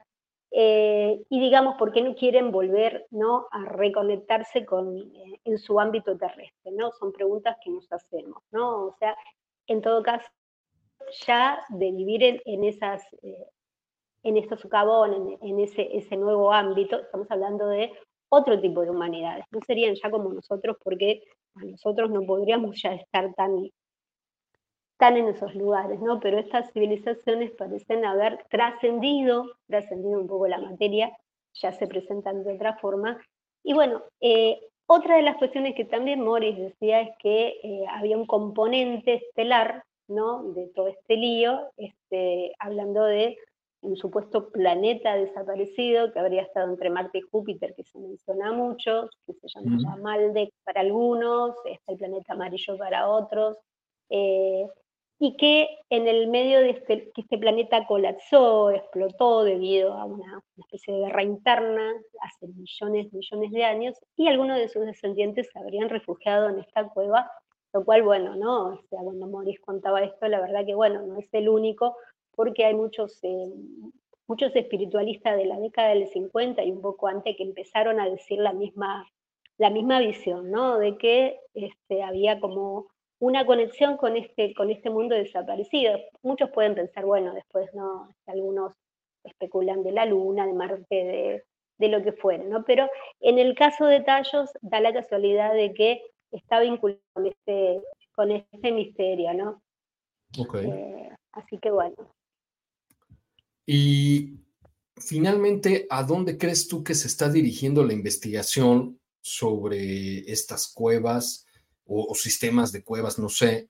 eh, 0.51 1.21
y 1.29 1.39
digamos, 1.39 1.75
por 1.77 1.91
qué 1.91 2.01
no 2.01 2.15
quieren 2.15 2.51
volver 2.51 3.05
¿no? 3.11 3.47
a 3.51 3.65
reconectarse 3.65 4.65
con, 4.65 5.11
en 5.43 5.57
su 5.57 5.79
ámbito 5.79 6.17
terrestre. 6.17 6.71
¿no? 6.71 6.91
Son 6.91 7.11
preguntas 7.11 7.57
que 7.63 7.69
nos 7.69 7.91
hacemos. 7.91 8.41
¿no? 8.51 8.87
O 8.87 8.95
sea, 8.99 9.15
en 9.67 9.81
todo 9.81 10.01
caso, 10.03 10.27
ya 11.25 11.59
de 11.69 11.91
vivir 11.91 12.41
en, 12.45 12.63
esas, 12.63 13.03
eh, 13.21 13.47
en 14.23 14.37
estos 14.37 14.59
socavón, 14.59 15.37
en, 15.41 15.59
ese, 15.59 15.95
ese 15.95 16.17
nuevo 16.17 16.51
ámbito, 16.51 16.99
estamos 16.99 17.29
hablando 17.29 17.67
de 17.67 17.91
otro 18.29 18.59
tipo 18.59 18.81
de 18.81 18.91
humanidades, 18.91 19.45
no 19.51 19.59
serían 19.65 19.95
ya 19.95 20.11
como 20.11 20.31
nosotros 20.31 20.77
porque 20.83 21.23
a 21.55 21.65
nosotros 21.65 22.11
no 22.11 22.21
podríamos 22.21 22.79
ya 22.81 22.93
estar 22.93 23.33
tan, 23.33 23.69
tan 24.99 25.15
en 25.15 25.29
esos 25.29 25.55
lugares, 25.55 25.99
¿no? 26.01 26.19
Pero 26.19 26.37
estas 26.37 26.71
civilizaciones 26.73 27.51
parecen 27.51 28.05
haber 28.05 28.45
trascendido, 28.49 29.45
trascendido 29.67 30.19
un 30.19 30.27
poco 30.27 30.47
la 30.47 30.59
materia, 30.59 31.17
ya 31.53 31.71
se 31.71 31.87
presentan 31.87 32.43
de 32.43 32.53
otra 32.53 32.75
forma. 32.77 33.17
Y 33.63 33.73
bueno, 33.73 34.03
eh, 34.19 34.59
otra 34.87 35.15
de 35.15 35.23
las 35.23 35.37
cuestiones 35.37 35.73
que 35.75 35.85
también 35.85 36.21
Morris 36.21 36.57
decía 36.57 37.01
es 37.01 37.11
que 37.19 37.59
eh, 37.63 37.85
había 37.89 38.17
un 38.17 38.25
componente 38.25 39.13
estelar 39.15 39.83
de 40.09 40.67
todo 40.73 40.87
este 40.87 41.15
lío, 41.15 41.69
este, 41.77 42.53
hablando 42.57 43.03
de 43.03 43.37
un 43.81 43.95
supuesto 43.95 44.49
planeta 44.49 45.15
desaparecido 45.15 46.11
que 46.11 46.19
habría 46.19 46.41
estado 46.41 46.67
entre 46.69 46.89
Marte 46.89 47.19
y 47.19 47.21
Júpiter, 47.21 47.75
que 47.75 47.83
se 47.83 47.99
menciona 47.99 48.51
mucho, 48.51 49.07
que 49.27 49.33
se 49.33 49.47
llama 49.47 49.97
Maldek 49.97 50.51
para 50.65 50.81
algunos, 50.81 51.55
está 51.65 51.91
el 51.91 51.99
planeta 51.99 52.33
amarillo 52.33 52.75
para 52.77 53.07
otros, 53.07 53.57
eh, 54.09 54.67
y 55.21 55.35
que 55.35 55.67
en 55.89 56.07
el 56.07 56.27
medio 56.29 56.59
de 56.59 56.69
este, 56.69 57.11
que 57.13 57.21
este 57.21 57.37
planeta 57.37 57.85
colapsó, 57.85 58.71
explotó 58.71 59.43
debido 59.43 59.93
a 59.93 60.05
una, 60.05 60.41
especie 60.57 60.93
de 60.93 61.01
guerra 61.01 61.23
interna 61.23 61.93
hace 62.21 62.47
millones, 62.47 63.11
millones 63.11 63.51
de 63.51 63.63
años, 63.65 63.95
y 64.15 64.27
algunos 64.27 64.57
de 64.57 64.69
sus 64.69 64.85
descendientes 64.85 65.49
se 65.51 65.59
habrían 65.59 65.89
refugiado 65.89 66.49
en 66.49 66.59
esta 66.59 66.87
cueva 66.87 67.29
lo 67.73 67.85
cual, 67.85 68.03
bueno, 68.03 68.35
¿no? 68.35 68.81
Sea, 68.89 68.99
cuando 69.01 69.27
Morris 69.27 69.59
contaba 69.59 70.01
esto, 70.01 70.27
la 70.27 70.41
verdad 70.41 70.65
que, 70.65 70.73
bueno, 70.73 71.05
no 71.05 71.19
es 71.19 71.31
el 71.33 71.49
único, 71.49 71.95
porque 72.35 72.65
hay 72.65 72.73
muchos, 72.73 73.19
eh, 73.23 73.53
muchos 74.27 74.55
espiritualistas 74.55 75.37
de 75.37 75.45
la 75.45 75.59
década 75.59 75.89
del 75.89 76.07
50 76.07 76.63
y 76.63 76.71
un 76.71 76.81
poco 76.81 77.07
antes 77.07 77.35
que 77.37 77.43
empezaron 77.43 77.99
a 77.99 78.09
decir 78.09 78.39
la 78.39 78.53
misma, 78.53 79.07
la 79.57 79.69
misma 79.69 79.99
visión, 79.99 80.49
¿no? 80.49 80.79
De 80.79 80.97
que 80.97 81.39
este, 81.53 82.01
había 82.01 82.39
como 82.39 82.87
una 83.19 83.45
conexión 83.45 83.97
con 83.97 84.15
este, 84.15 84.53
con 84.53 84.71
este 84.71 84.89
mundo 84.89 85.15
desaparecido. 85.15 85.97
Muchos 86.23 86.49
pueden 86.51 86.75
pensar, 86.75 87.05
bueno, 87.05 87.33
después, 87.33 87.69
¿no? 87.73 88.13
Algunos 88.25 88.73
especulan 89.23 89.83
de 89.83 89.91
la 89.91 90.05
luna, 90.05 90.47
de 90.47 90.53
Marte, 90.53 90.85
de, 90.89 91.43
de 91.77 91.87
lo 91.89 92.01
que 92.01 92.13
fuera, 92.13 92.43
¿no? 92.43 92.63
Pero 92.65 92.89
en 93.19 93.39
el 93.39 93.55
caso 93.55 93.85
de 93.85 94.01
Tallos 94.01 94.49
da 94.61 94.79
la 94.79 94.93
casualidad 94.93 95.53
de 95.53 95.73
que 95.73 96.01
está 96.31 96.59
vinculado 96.61 97.01
con 97.13 97.27
este, 97.27 97.81
con 98.15 98.31
este 98.31 98.71
misterio, 98.71 99.33
¿no? 99.33 99.61
Ok. 100.37 100.55
Eh, 100.55 101.09
así 101.33 101.57
que 101.57 101.71
bueno. 101.71 101.95
Y 103.65 104.39
finalmente, 104.95 105.87
¿a 105.89 106.03
dónde 106.03 106.37
crees 106.37 106.67
tú 106.67 106.83
que 106.83 106.95
se 106.95 107.07
está 107.07 107.29
dirigiendo 107.29 107.83
la 107.85 107.93
investigación 107.93 108.99
sobre 109.21 110.19
estas 110.31 110.73
cuevas 110.73 111.45
o, 111.89 112.13
sistemas 112.13 112.71
de 112.71 112.83
cuevas, 112.83 113.17
no 113.19 113.29
sé? 113.29 113.67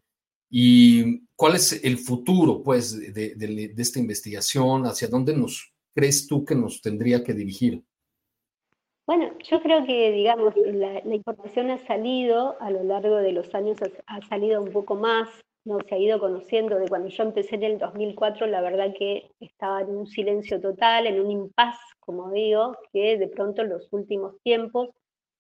¿Y 0.50 1.28
cuál 1.36 1.56
es 1.56 1.84
el 1.84 1.98
futuro, 1.98 2.62
pues, 2.62 3.14
de, 3.14 3.74
esta 3.78 4.00
investigación? 4.00 4.86
¿Hacia 4.86 5.08
dónde 5.08 5.36
nos 5.36 5.72
crees 5.94 6.28
tú 6.28 6.44
que 6.44 6.56
nos 6.56 6.82
tendría 6.82 7.24
que 7.24 7.34
dirigir? 7.34 7.84
Bueno, 9.06 9.32
yo 9.50 9.62
creo 9.62 9.86
que, 9.86 10.12
digamos, 10.12 10.54
la, 10.56 11.02
información 11.16 11.72
ha 11.72 11.80
salido 11.80 12.62
a 12.62 12.70
lo 12.70 12.84
largo 12.84 13.16
de 13.16 13.32
los 13.32 13.54
años, 13.56 13.78
ha, 14.06 14.22
salido 14.28 14.62
un 14.62 14.72
poco 14.72 14.96
más, 14.96 15.28
no 15.66 15.80
se 15.88 15.96
ha 15.96 15.98
ido 15.98 16.20
conociendo. 16.20 16.78
De 16.78 16.88
cuando 16.88 17.10
yo 17.10 17.24
empecé 17.24 17.56
en 17.56 17.64
el 17.64 17.80
2004, 17.80 18.46
la 18.48 18.62
verdad 18.62 18.94
que 18.98 19.32
estaba 19.40 19.82
en 19.82 19.90
un 19.90 20.06
silencio 20.06 20.62
total, 20.62 21.08
en 21.08 21.22
un 21.22 21.32
impas, 21.32 21.78
como 22.00 22.32
digo, 22.32 22.76
que 22.92 23.18
de 23.18 23.28
pronto 23.28 23.64
en 23.64 23.70
los 23.70 23.88
últimos 23.92 24.40
tiempos 24.44 24.90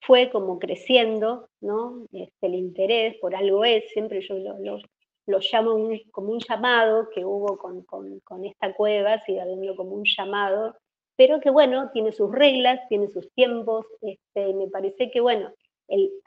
fue 0.02 0.30
como 0.30 0.60
creciendo, 0.60 1.50
¿no? 1.62 2.06
Este, 2.12 2.47
el 2.47 2.56
interés 2.56 3.18
por 3.20 3.36
algo 3.36 3.66
es, 3.66 3.89
siempre 3.91 4.22
yo 4.22 4.36
lo, 4.36 4.58
lo, 4.60 5.39
llamo 5.52 5.89
como 6.12 6.32
un 6.32 6.39
llamado 6.39 7.10
que 7.14 7.24
hubo 7.24 7.58
con, 7.58 7.84
con, 7.84 8.45
esta 8.45 8.74
cueva, 8.74 9.20
sigue 9.20 9.41
habiendo 9.41 9.76
como 9.76 9.91
un 9.91 10.06
llamado 10.06 10.76
pero 11.20 11.41
que 11.41 11.50
bueno, 11.50 11.89
tiene 11.91 12.14
sus 12.14 12.32
reglas, 12.32 12.80
tiene 12.88 13.10
sus 13.10 13.30
tiempos, 13.34 13.86
este, 14.00 14.54
me 14.54 14.70
parece 14.70 15.12
que 15.12 15.20
bueno, 15.20 15.52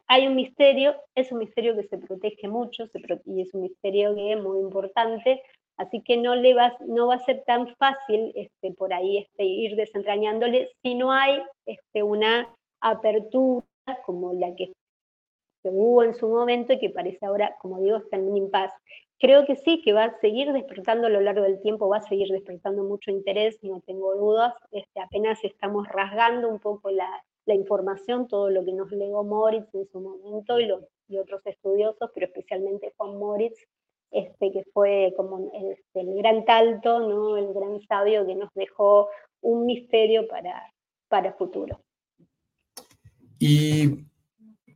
hay 0.07 0.27
un 0.27 0.35
misterio, 0.35 0.95
es 1.15 1.33
un 1.33 1.39
misterio 1.39 1.75
que 1.75 1.85
se 1.85 1.97
protege 1.97 2.47
mucho 2.47 2.85
y 3.25 3.41
es 3.41 3.55
un 3.55 3.63
misterio 3.63 4.15
que 4.15 4.33
es 4.33 4.43
muy 4.43 4.61
importante, 4.61 5.43
así 5.79 6.03
que 6.03 6.19
no, 6.19 6.35
le 6.35 6.53
va, 6.53 6.77
no 6.87 7.07
va 7.07 7.15
a 7.15 7.25
ser 7.25 7.43
tan 7.47 7.75
fácil 7.77 8.33
este, 8.35 8.73
por 8.73 8.93
ahí 8.93 9.17
este, 9.17 9.45
ir 9.45 9.77
desentrañándole 9.77 10.69
si 10.83 10.95
no 10.95 11.11
hay 11.11 11.41
una 11.95 12.55
apertura 12.83 13.65
como 14.05 14.33
la 14.35 14.55
que 14.55 14.73
hubo 15.65 16.03
en 16.03 16.15
su 16.15 16.29
momento 16.29 16.73
y 16.73 16.79
que 16.79 16.91
parece 16.91 17.25
ahora, 17.25 17.57
como 17.61 17.81
digo, 17.81 17.97
está 17.97 18.17
en 18.17 18.29
un 18.29 18.37
impasse 18.37 18.75
creo 19.23 19.47
que 19.47 19.55
sí, 19.55 19.81
que 19.83 19.93
va 19.93 20.05
a 20.05 20.19
seguir 20.19 20.53
despertando 20.53 21.07
a 21.07 21.11
lo 21.11 21.21
largo 21.21 21.43
del 21.43 21.61
tiempo, 21.61 21.89
va 21.89 21.99
a 21.99 22.03
seguir 22.03 22.29
despertando 22.29 22.83
mucho 22.83 23.13
interés, 23.13 23.57
no 23.63 23.81
tengo 23.87 24.17
dudas. 24.17 24.53
Este, 24.73 25.01
apenas 25.01 25.39
estamos 25.45 25.87
rasgando 25.89 26.49
un 26.49 26.59
poco 26.59 26.91
la, 26.91 27.09
información, 27.47 28.29
todo 28.29 28.51
lo 28.51 28.65
que 28.65 28.73
nos 28.73 28.91
legó 28.91 29.25
Moritz 29.25 29.73
en 29.75 29.87
su 29.89 30.01
momento 30.01 30.59
y, 30.59 30.71
otros 31.17 31.43
estudiosos, 31.45 32.11
pero 32.15 32.27
especialmente 32.27 32.95
Juan 32.97 33.19
Moritz, 33.19 33.69
este, 34.11 34.51
que 34.51 34.65
fue 34.73 35.13
como 35.17 35.53
este, 35.53 36.01
el 36.01 36.15
gran 36.17 36.45
talto, 36.45 37.37
el 37.37 37.53
gran 37.53 37.81
sabio 37.83 38.27
que 38.27 38.35
nos 38.35 38.53
dejó 38.55 39.09
un 39.41 39.67
misterio 39.67 40.27
para, 40.27 40.73
para 41.09 41.35
futuro. 41.35 41.79
Y 43.45 44.05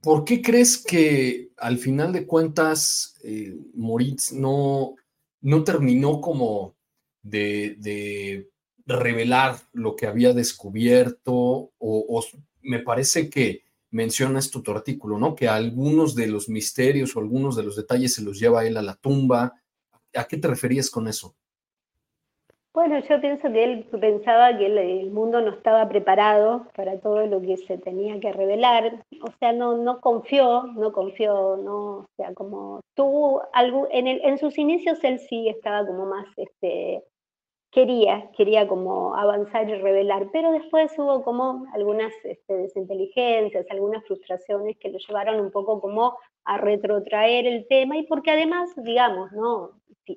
¿Por 0.07 0.25
qué 0.25 0.41
crees 0.41 0.79
que 0.79 1.51
al 1.57 1.79
final 1.79 2.13
de 2.13 2.27
cuentas 2.27 3.17
eh, 3.25 3.57
Moritz 3.75 4.33
no, 4.33 4.95
no 5.41 5.65
terminó 5.65 6.21
como 6.21 6.77
de, 7.23 8.49
revelar 8.87 9.59
lo 9.73 9.97
que 9.97 10.07
había 10.07 10.33
descubierto? 10.33 11.73
O, 11.79 12.25
me 12.63 12.79
parece 12.79 13.29
que 13.29 13.65
mencionas 13.91 14.49
tu, 14.49 14.63
tu 14.63 14.71
artículo, 14.71 15.19
¿no? 15.19 15.35
Que 15.35 15.49
algunos 15.49 16.15
de 16.15 16.29
los 16.29 16.49
misterios 16.49 17.17
o 17.17 17.19
algunos 17.19 17.57
de 17.57 17.65
los 17.65 17.75
detalles 17.75 18.15
se 18.15 18.23
los 18.23 18.39
lleva 18.39 18.65
él 18.65 18.77
a 18.77 18.83
la 18.83 18.95
tumba. 18.95 19.61
¿A 20.15 20.25
qué 20.29 20.37
te 20.37 20.47
referías 20.47 20.89
con 20.89 21.09
eso? 21.09 21.35
Bueno, 22.77 22.99
yo 22.99 23.19
pienso 23.23 23.51
que 23.51 23.65
él 23.65 23.87
pensaba 23.99 24.55
que 24.59 24.67
el, 24.67 25.11
mundo 25.11 25.41
no 25.41 25.49
estaba 25.51 25.89
preparado 25.89 26.67
para 26.75 27.01
todo 27.01 27.27
lo 27.27 27.41
que 27.41 27.57
se 27.57 27.79
tenía 27.79 28.21
que 28.21 28.35
revelar, 28.35 29.03
o 29.23 29.33
sea, 29.41 29.55
no, 29.55 29.79
no 29.79 30.03
confió, 30.03 30.65
no 30.75 30.93
confió, 30.93 31.57
no, 31.57 32.01
o 32.01 32.07
sea, 32.19 32.35
como 32.35 32.83
tuvo 32.95 33.45
algo, 33.55 33.89
en, 33.91 34.07
el, 34.09 34.21
en 34.23 34.37
sus 34.37 34.59
inicios 34.59 35.03
él 35.05 35.21
sí 35.21 35.49
estaba 35.49 35.87
como 35.87 36.05
más, 36.05 36.27
este, 36.37 37.03
quería, 37.71 38.31
quería 38.37 38.67
como 38.67 39.15
avanzar 39.15 39.69
y 39.69 39.75
revelar, 39.75 40.29
pero 40.33 40.53
después 40.53 40.93
hubo 40.99 41.23
como 41.23 41.67
algunas 41.75 42.13
este, 42.25 42.55
desinteligencias, 42.55 43.67
algunas 43.71 44.05
frustraciones 44.07 44.77
que 44.79 44.91
lo 44.91 44.99
llevaron 44.99 45.41
un 45.41 45.51
poco 45.51 45.81
como 45.81 46.17
a 46.45 46.59
retrotraer 46.59 47.47
el 47.47 47.67
tema 47.67 47.99
y 47.99 48.05
porque 48.05 48.31
además, 48.31 48.71
digamos, 48.77 49.33
¿no? 49.33 49.73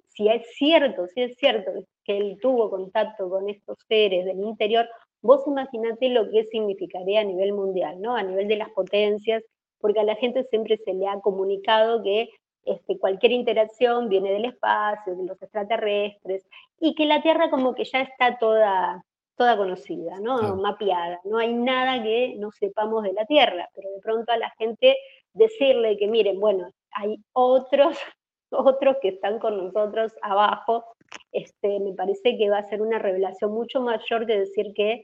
si, 0.10 0.28
es 0.28 0.46
cierto, 0.56 1.08
si 1.08 1.24
es 1.24 1.36
cierto 1.38 1.72
que 2.04 2.18
él 2.18 2.38
tuvo 2.42 2.70
contacto 2.70 3.30
con 3.30 3.50
estos 3.50 3.78
seres 3.88 4.26
del 4.26 4.40
interior, 4.40 4.88
vos 5.22 5.46
imaginate 5.48 6.10
lo 6.10 6.30
que 6.30 6.46
significaría 6.46 7.22
a 7.22 7.24
nivel 7.24 7.54
mundial, 7.54 8.00
¿no? 8.02 8.16
A 8.16 8.24
nivel 8.24 8.48
de 8.48 8.58
las 8.58 8.70
potencias, 8.70 9.44
porque 9.80 10.00
a 10.00 10.04
la 10.04 10.16
gente 10.16 10.44
siempre 10.46 10.78
se 10.78 10.94
le 10.94 11.08
ha 11.08 11.20
comunicado 11.22 12.04
que 12.04 12.30
este, 12.66 12.98
cualquier 13.00 13.32
interacción 13.32 14.10
viene 14.10 14.32
del 14.32 14.46
espacio, 14.46 15.16
de 15.16 15.26
los 15.26 15.42
extraterrestres, 15.42 16.48
y 16.80 16.96
que 16.96 17.06
la 17.06 17.22
Tierra 17.22 17.50
como 17.50 17.76
que 17.76 17.86
ya 17.86 18.02
está 18.02 18.38
toda, 18.38 19.04
toda 19.36 19.58
conocida, 19.58 20.20
¿no? 20.20 20.56
Mapeada. 20.58 21.20
No 21.24 21.38
hay 21.38 21.54
nada 21.54 22.02
que 22.04 22.36
no 22.38 22.52
sepamos 22.52 23.04
de 23.04 23.14
la 23.14 23.26
Tierra, 23.26 23.70
pero 23.76 23.90
de 23.90 24.00
pronto 24.02 24.32
a 24.32 24.38
la 24.38 24.52
gente 24.58 24.98
decirle 25.34 25.98
que 25.98 26.08
miren, 26.08 26.40
bueno, 26.40 26.70
hay 26.92 27.18
otros 27.34 27.98
otros 28.52 28.98
que 29.02 29.10
están 29.10 29.40
con 29.40 29.58
nosotros 29.58 30.14
abajo, 30.22 30.86
este, 31.32 31.80
me 31.80 31.94
parece 31.94 32.38
que 32.38 32.50
va 32.50 32.60
a 32.60 32.70
ser 32.70 32.82
una 32.82 33.00
revelación 33.00 33.52
mucho 33.52 33.82
mayor 33.82 34.26
que 34.26 34.40
decir 34.40 34.74
que 34.76 35.04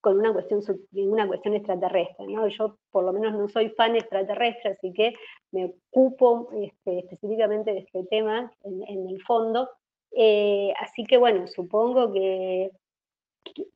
con 0.00 0.18
una 0.18 0.32
cuestión, 0.32 0.60
una 0.92 1.28
cuestión 1.28 1.54
extraterrestre. 1.54 2.26
¿no? 2.26 2.48
Yo 2.48 2.76
por 2.90 3.04
lo 3.04 3.12
menos 3.12 3.34
no 3.34 3.48
soy 3.48 3.70
fan 3.70 3.94
extraterrestre, 3.94 4.72
así 4.72 4.92
que 4.92 5.14
me 5.52 5.66
ocupo 5.66 6.48
este, 6.54 6.98
específicamente 6.98 7.72
de 7.72 7.78
este 7.80 8.04
tema 8.10 8.52
en, 8.64 9.08
el 9.08 9.22
fondo. 9.22 9.70
Eh, 10.16 10.72
así 10.78 11.04
que 11.04 11.16
bueno, 11.16 11.46
supongo 11.46 12.12
que, 12.12 12.70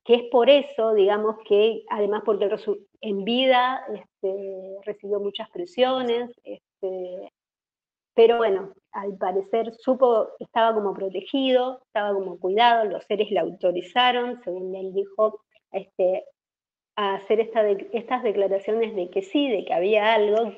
que, 0.05 0.15
es 0.15 0.23
por 0.31 0.49
eso, 0.49 0.93
digamos, 0.93 1.37
que 1.47 1.83
además 1.89 2.21
porque 2.25 2.49
en 3.01 3.23
vida 3.23 3.83
este, 3.93 4.77
recibió 4.85 5.19
muchas 5.19 5.49
presiones, 5.49 6.31
este, 6.43 7.31
pero 8.13 8.37
bueno, 8.37 8.73
al 8.91 9.15
parecer 9.17 9.73
supo, 9.79 10.29
estaba 10.39 10.73
como 10.73 10.93
protegido, 10.93 11.81
estaba 11.85 12.13
como 12.13 12.39
cuidado, 12.39 12.85
los 12.85 13.03
seres 13.05 13.29
le 13.29 13.39
autorizaron, 13.39 14.41
según 14.43 14.75
él 14.75 14.93
dijo, 14.93 15.41
este, 15.71 16.25
a 16.95 17.15
hacer 17.15 17.39
estas 17.39 18.23
declaraciones 18.23 18.95
de 18.95 19.09
que 19.11 19.21
sí, 19.21 19.49
de 19.49 19.65
que 19.65 19.73
había 19.73 20.15
algo, 20.15 20.51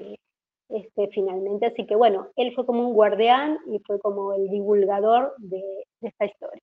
este, 0.70 1.10
finalmente, 1.14 1.66
así 1.66 1.86
que 1.86 1.96
bueno, 1.96 2.30
él 2.36 2.54
fue 2.56 2.66
como 2.66 2.88
un 2.88 2.94
guardián 2.94 3.58
y 3.68 3.80
fue 3.80 4.00
como 4.00 4.34
el 4.34 4.50
divulgador 4.50 5.34
de, 5.38 5.62
esta 6.02 6.26
historia. 6.26 6.62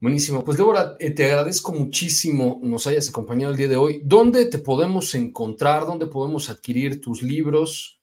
Buenísimo, 0.00 0.44
pues 0.44 0.56
Débora, 0.56 0.96
eh, 0.98 1.10
te 1.10 1.26
agradezco 1.26 1.72
muchísimo 1.72 2.58
nos 2.62 2.86
hayas 2.86 3.08
acompañado 3.10 3.52
el 3.52 3.58
día 3.58 3.68
de 3.68 3.76
hoy. 3.76 4.00
¿Dónde 4.04 4.46
te 4.46 4.58
podemos 4.58 5.14
encontrar? 5.14 5.84
¿Dónde 5.84 6.06
podemos 6.06 6.48
adquirir 6.48 7.00
tus 7.00 7.22
libros? 7.22 7.99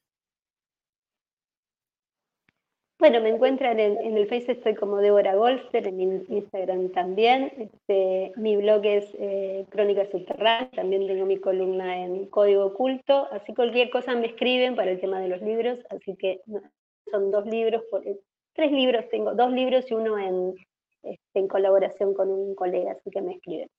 Bueno, 2.99 3.21
me 3.21 3.29
encuentran 3.29 3.79
en, 3.79 4.17
el 4.17 4.27
Facebook, 4.27 4.57
estoy 4.57 4.73
como 4.73 4.97
Débora 4.97 5.35
Golster, 5.35 5.87
en 5.87 6.25
Instagram 6.29 6.89
también. 6.89 7.53
Este, 7.55 8.31
mi 8.37 8.57
blog 8.57 8.83
es 8.85 9.05
eh, 9.19 9.67
Crónicas 9.69 10.09
Subterráneas, 10.09 10.71
también 10.71 11.05
tengo 11.05 11.27
mi 11.27 11.37
columna 11.37 12.03
en 12.03 12.25
Código 12.25 12.65
Oculto, 12.65 13.27
así 13.31 13.53
cualquier 13.53 13.91
cosa 13.91 14.15
me 14.15 14.25
escriben 14.25 14.75
para 14.75 14.89
el 14.89 14.99
tema 14.99 15.19
de 15.19 15.27
los 15.27 15.41
libros, 15.43 15.77
así 15.91 16.15
que 16.15 16.41
son 17.11 17.29
dos 17.29 17.45
libros, 17.45 17.83
tres 18.53 18.71
libros 18.71 19.05
tengo, 19.11 19.35
dos 19.35 19.51
libros 19.51 19.85
y 19.91 19.93
uno 19.93 20.17
en, 20.17 20.55
este, 21.03 21.39
en 21.39 21.47
colaboración 21.47 22.15
con 22.15 22.29
un 22.29 22.55
colega, 22.55 22.93
así 22.93 23.11
que 23.11 23.21
me 23.21 23.35
escriben. 23.35 23.69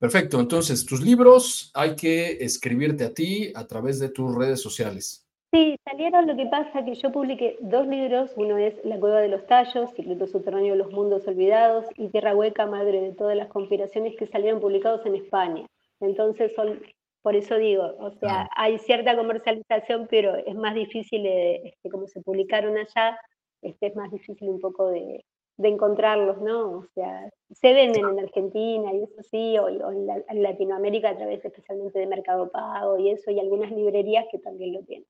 Perfecto, 0.00 0.40
entonces 0.40 0.84
tus 0.84 1.00
libros 1.00 1.70
hay 1.74 1.94
que 1.94 2.32
escribirte 2.44 3.04
a 3.04 3.14
ti 3.14 3.52
a 3.54 3.68
través 3.68 4.00
de 4.00 4.08
tus 4.08 4.34
redes 4.34 4.60
sociales. 4.60 5.25
Sí, 5.56 5.80
salieron 5.88 6.26
lo 6.26 6.36
que 6.36 6.44
pasa 6.44 6.84
que 6.84 6.94
yo 6.94 7.10
publiqué 7.10 7.56
dos 7.62 7.86
libros, 7.86 8.30
uno 8.36 8.58
es 8.58 8.74
La 8.84 9.00
cueva 9.00 9.22
de 9.22 9.28
los 9.28 9.46
tallos, 9.46 9.88
Secreto 9.92 10.26
subterráneo 10.26 10.72
de 10.72 10.78
los 10.78 10.92
mundos 10.92 11.26
olvidados 11.26 11.86
y 11.96 12.10
Tierra 12.10 12.36
hueca, 12.36 12.66
madre 12.66 13.00
de 13.00 13.12
todas 13.14 13.38
las 13.38 13.48
conspiraciones 13.48 14.14
que 14.16 14.26
salieron 14.26 14.60
publicados 14.60 15.06
en 15.06 15.14
España. 15.14 15.64
Entonces 16.00 16.54
son, 16.54 16.82
por 17.22 17.36
eso 17.36 17.56
digo, 17.56 17.84
o 17.98 18.10
sea, 18.10 18.42
ah. 18.42 18.48
hay 18.54 18.78
cierta 18.80 19.16
comercialización, 19.16 20.08
pero 20.10 20.36
es 20.36 20.54
más 20.56 20.74
difícil, 20.74 21.24
este, 21.24 21.88
como 21.88 22.06
se 22.06 22.20
publicaron 22.20 22.76
allá, 22.76 23.18
este, 23.62 23.86
es 23.86 23.96
más 23.96 24.10
difícil 24.12 24.50
un 24.50 24.60
poco 24.60 24.90
de, 24.90 25.24
encontrarlos, 25.56 26.38
¿no? 26.42 26.80
O 26.80 26.86
sea, 26.94 27.30
se 27.50 27.72
venden 27.72 28.06
en 28.06 28.18
Argentina 28.18 28.92
y 28.92 29.04
eso 29.04 29.22
sí, 29.22 29.56
o, 29.56 29.70
en, 29.70 30.06
en, 30.28 30.42
Latinoamérica 30.42 31.08
a 31.08 31.16
través 31.16 31.42
especialmente 31.42 31.98
de 31.98 32.06
Mercado 32.06 32.50
Pago 32.50 32.98
y 32.98 33.08
eso, 33.08 33.30
y 33.30 33.40
algunas 33.40 33.70
librerías 33.72 34.26
que 34.30 34.38
también 34.38 34.74
lo 34.74 34.82
tienen. 34.82 35.06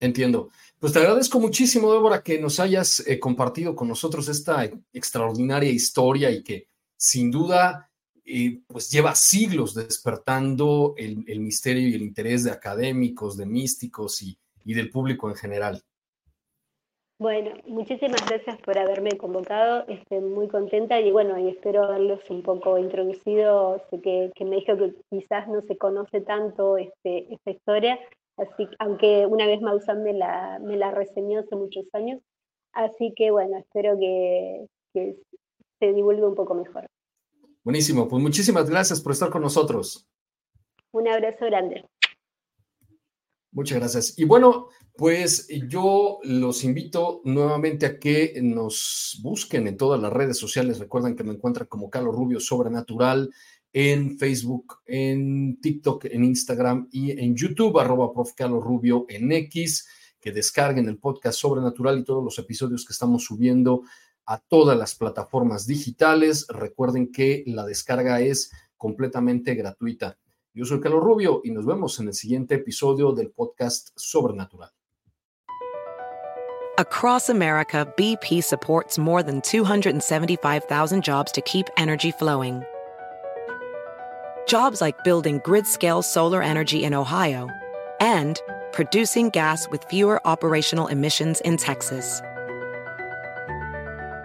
Entiendo. 0.00 0.48
Pues 0.78 0.94
te 0.94 0.98
agradezco 0.98 1.38
muchísimo, 1.38 1.92
Débora, 1.92 2.22
que 2.22 2.40
nos 2.40 2.58
hayas 2.58 3.06
eh, 3.06 3.20
compartido 3.20 3.76
con 3.76 3.86
nosotros 3.86 4.28
esta 4.28 4.64
extraordinaria 4.92 5.70
historia 5.70 6.30
y 6.30 6.42
que 6.42 6.68
sin 6.96 7.30
duda 7.30 7.90
eh, 8.24 8.60
pues 8.66 8.90
lleva 8.90 9.14
siglos 9.14 9.74
despertando 9.74 10.94
el, 10.96 11.40
misterio 11.40 11.86
y 11.86 11.94
el 11.94 12.02
interés 12.02 12.44
de 12.44 12.50
académicos, 12.50 13.36
de 13.36 13.44
místicos 13.44 14.22
y, 14.22 14.38
y 14.64 14.72
del 14.72 14.90
público 14.90 15.28
en 15.28 15.36
general. 15.36 15.82
Bueno, 17.20 17.50
muchísimas 17.66 18.26
gracias 18.26 18.58
por 18.62 18.78
haberme 18.78 19.18
convocado. 19.18 19.84
Estoy 19.88 20.20
muy 20.20 20.48
contenta 20.48 20.98
y 21.02 21.10
bueno, 21.10 21.36
espero 21.36 21.84
haberlos 21.84 22.20
un 22.30 22.42
poco 22.42 22.78
introducido. 22.78 23.82
Sé 23.90 24.00
que, 24.00 24.32
me 24.42 24.56
dijo 24.56 24.78
que 24.78 24.94
quizás 25.10 25.46
no 25.46 25.60
se 25.60 25.76
conoce 25.76 26.22
tanto 26.22 26.78
este, 26.78 27.30
esta 27.30 27.50
historia, 27.50 27.98
así 28.40 28.68
aunque 28.78 29.26
una 29.26 29.46
vez 29.46 29.60
Maussan 29.60 30.02
me 30.02 30.12
la, 30.12 30.58
me 30.60 30.76
la 30.76 30.90
reseñó 30.90 31.40
hace 31.40 31.56
muchos 31.56 31.84
años. 31.92 32.20
Así 32.72 33.12
que 33.16 33.30
bueno, 33.30 33.58
espero 33.58 33.98
que, 33.98 34.66
que 34.94 35.16
se 35.78 35.92
divulgue 35.92 36.24
un 36.24 36.34
poco 36.34 36.54
mejor. 36.54 36.86
Buenísimo, 37.64 38.08
pues 38.08 38.22
muchísimas 38.22 38.70
gracias 38.70 39.00
por 39.00 39.12
estar 39.12 39.30
con 39.30 39.42
nosotros. 39.42 40.06
Un 40.92 41.08
abrazo 41.08 41.46
grande. 41.46 41.84
Muchas 43.52 43.78
gracias. 43.78 44.18
Y 44.18 44.24
bueno, 44.24 44.68
pues 44.96 45.48
yo 45.68 46.20
los 46.22 46.62
invito 46.62 47.20
nuevamente 47.24 47.86
a 47.86 47.98
que 47.98 48.38
nos 48.42 49.18
busquen 49.22 49.66
en 49.66 49.76
todas 49.76 50.00
las 50.00 50.12
redes 50.12 50.38
sociales. 50.38 50.78
Recuerden 50.78 51.16
que 51.16 51.24
me 51.24 51.32
encuentran 51.32 51.66
como 51.66 51.90
Carlos 51.90 52.14
Rubio 52.14 52.38
Sobrenatural 52.38 53.30
en 53.72 54.18
Facebook, 54.18 54.78
en 54.86 55.60
TikTok, 55.60 56.06
en 56.06 56.24
Instagram 56.24 56.88
y 56.90 57.12
en 57.12 57.36
YouTube, 57.36 57.78
arroba 57.78 58.12
prof. 58.12 58.32
Carlos 58.34 58.64
Rubio 58.64 59.06
en 59.08 59.30
X, 59.32 59.86
que 60.20 60.32
descarguen 60.32 60.88
el 60.88 60.98
podcast 60.98 61.38
Sobrenatural 61.38 61.98
y 61.98 62.04
todos 62.04 62.24
los 62.24 62.38
episodios 62.38 62.84
que 62.84 62.92
estamos 62.92 63.24
subiendo 63.24 63.82
a 64.26 64.38
todas 64.38 64.76
las 64.76 64.94
plataformas 64.94 65.66
digitales. 65.66 66.46
Recuerden 66.48 67.12
que 67.12 67.44
la 67.46 67.64
descarga 67.64 68.20
es 68.20 68.50
completamente 68.76 69.54
gratuita. 69.54 70.18
Yo 70.52 70.64
soy 70.64 70.80
Carlos 70.80 71.02
Rubio 71.02 71.40
y 71.44 71.52
nos 71.52 71.64
vemos 71.64 71.98
en 72.00 72.08
el 72.08 72.14
siguiente 72.14 72.56
episodio 72.56 73.12
del 73.12 73.30
podcast 73.30 73.90
Sobrenatural. 73.94 74.70
Across 76.78 77.28
America, 77.28 77.86
BP 77.96 78.42
supports 78.42 78.98
more 78.98 79.22
than 79.22 79.42
275,000 79.42 81.02
jobs 81.04 81.30
to 81.32 81.42
keep 81.42 81.66
energy 81.76 82.10
flowing. 82.10 82.62
Jobs 84.50 84.80
like 84.80 85.04
building 85.04 85.40
grid-scale 85.44 86.02
solar 86.02 86.42
energy 86.42 86.82
in 86.82 86.92
Ohio 86.92 87.48
and 88.00 88.40
producing 88.72 89.30
gas 89.30 89.68
with 89.68 89.84
fewer 89.84 90.20
operational 90.26 90.88
emissions 90.88 91.40
in 91.42 91.56
Texas. 91.56 92.20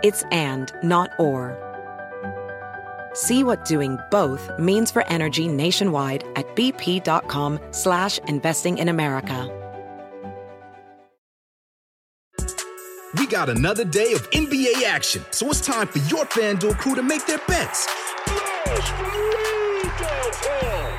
It's 0.01 0.23
and, 0.31 0.73
not 0.81 1.11
or. 1.19 1.53
See 3.13 3.43
what 3.43 3.65
doing 3.65 3.99
both 4.09 4.49
means 4.57 4.89
for 4.89 5.07
energy 5.09 5.47
nationwide 5.47 6.23
at 6.35 6.47
bp.com 6.55 7.59
slash 7.69 8.17
investing 8.27 8.79
in 8.79 8.89
America. 8.89 9.47
We 13.19 13.27
got 13.27 13.49
another 13.49 13.85
day 13.85 14.13
of 14.13 14.27
NBA 14.31 14.85
action, 14.87 15.23
so 15.29 15.51
it's 15.51 15.61
time 15.61 15.85
for 15.85 15.99
your 16.09 16.25
FanDuel 16.25 16.79
crew 16.79 16.95
to 16.95 17.03
make 17.03 17.27
their 17.27 17.41
bets. 17.47 17.87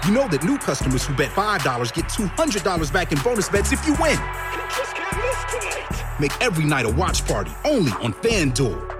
You 0.07 0.12
know 0.12 0.28
that 0.28 0.45
new 0.45 0.59
customers 0.59 1.05
who 1.05 1.14
bet 1.14 1.30
$5 1.30 1.93
get 1.95 2.05
$200 2.07 2.93
back 2.93 3.12
in 3.12 3.18
bonus 3.22 3.49
bets 3.49 3.72
if 3.72 3.84
you 3.87 3.95
win. 3.95 4.12
You 4.12 4.62
just 4.76 4.95
can't 4.95 5.16
miss 5.16 5.45
tonight. 5.51 6.20
Make 6.20 6.41
every 6.41 6.64
night 6.64 6.87
a 6.87 6.91
watch 6.91 7.26
party 7.26 7.51
only 7.64 7.91
on 8.03 8.12
FanDuel. 8.14 8.93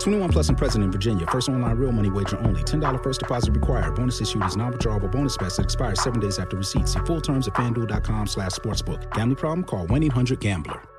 21 0.00 0.30
plus 0.30 0.48
and 0.48 0.58
present 0.58 0.84
in 0.84 0.90
Virginia. 0.90 1.26
First 1.26 1.48
online 1.48 1.76
real 1.76 1.92
money 1.92 2.10
wager 2.10 2.38
only. 2.40 2.62
$10 2.62 3.02
first 3.02 3.20
deposit 3.20 3.52
required. 3.52 3.94
Bonus 3.94 4.20
issued 4.20 4.44
is 4.44 4.56
non-withdrawable 4.56 5.10
bonus 5.10 5.36
bets 5.36 5.56
that 5.56 5.64
expires 5.64 6.02
seven 6.02 6.20
days 6.20 6.38
after 6.38 6.56
receipt. 6.56 6.88
See 6.88 7.00
full 7.00 7.20
terms 7.20 7.48
at 7.48 7.54
fanduel.com 7.54 8.26
slash 8.26 8.52
sportsbook. 8.52 9.10
Gambling 9.14 9.36
problem? 9.36 9.64
Call 9.64 9.86
1-800-GAMBLER. 9.86 10.97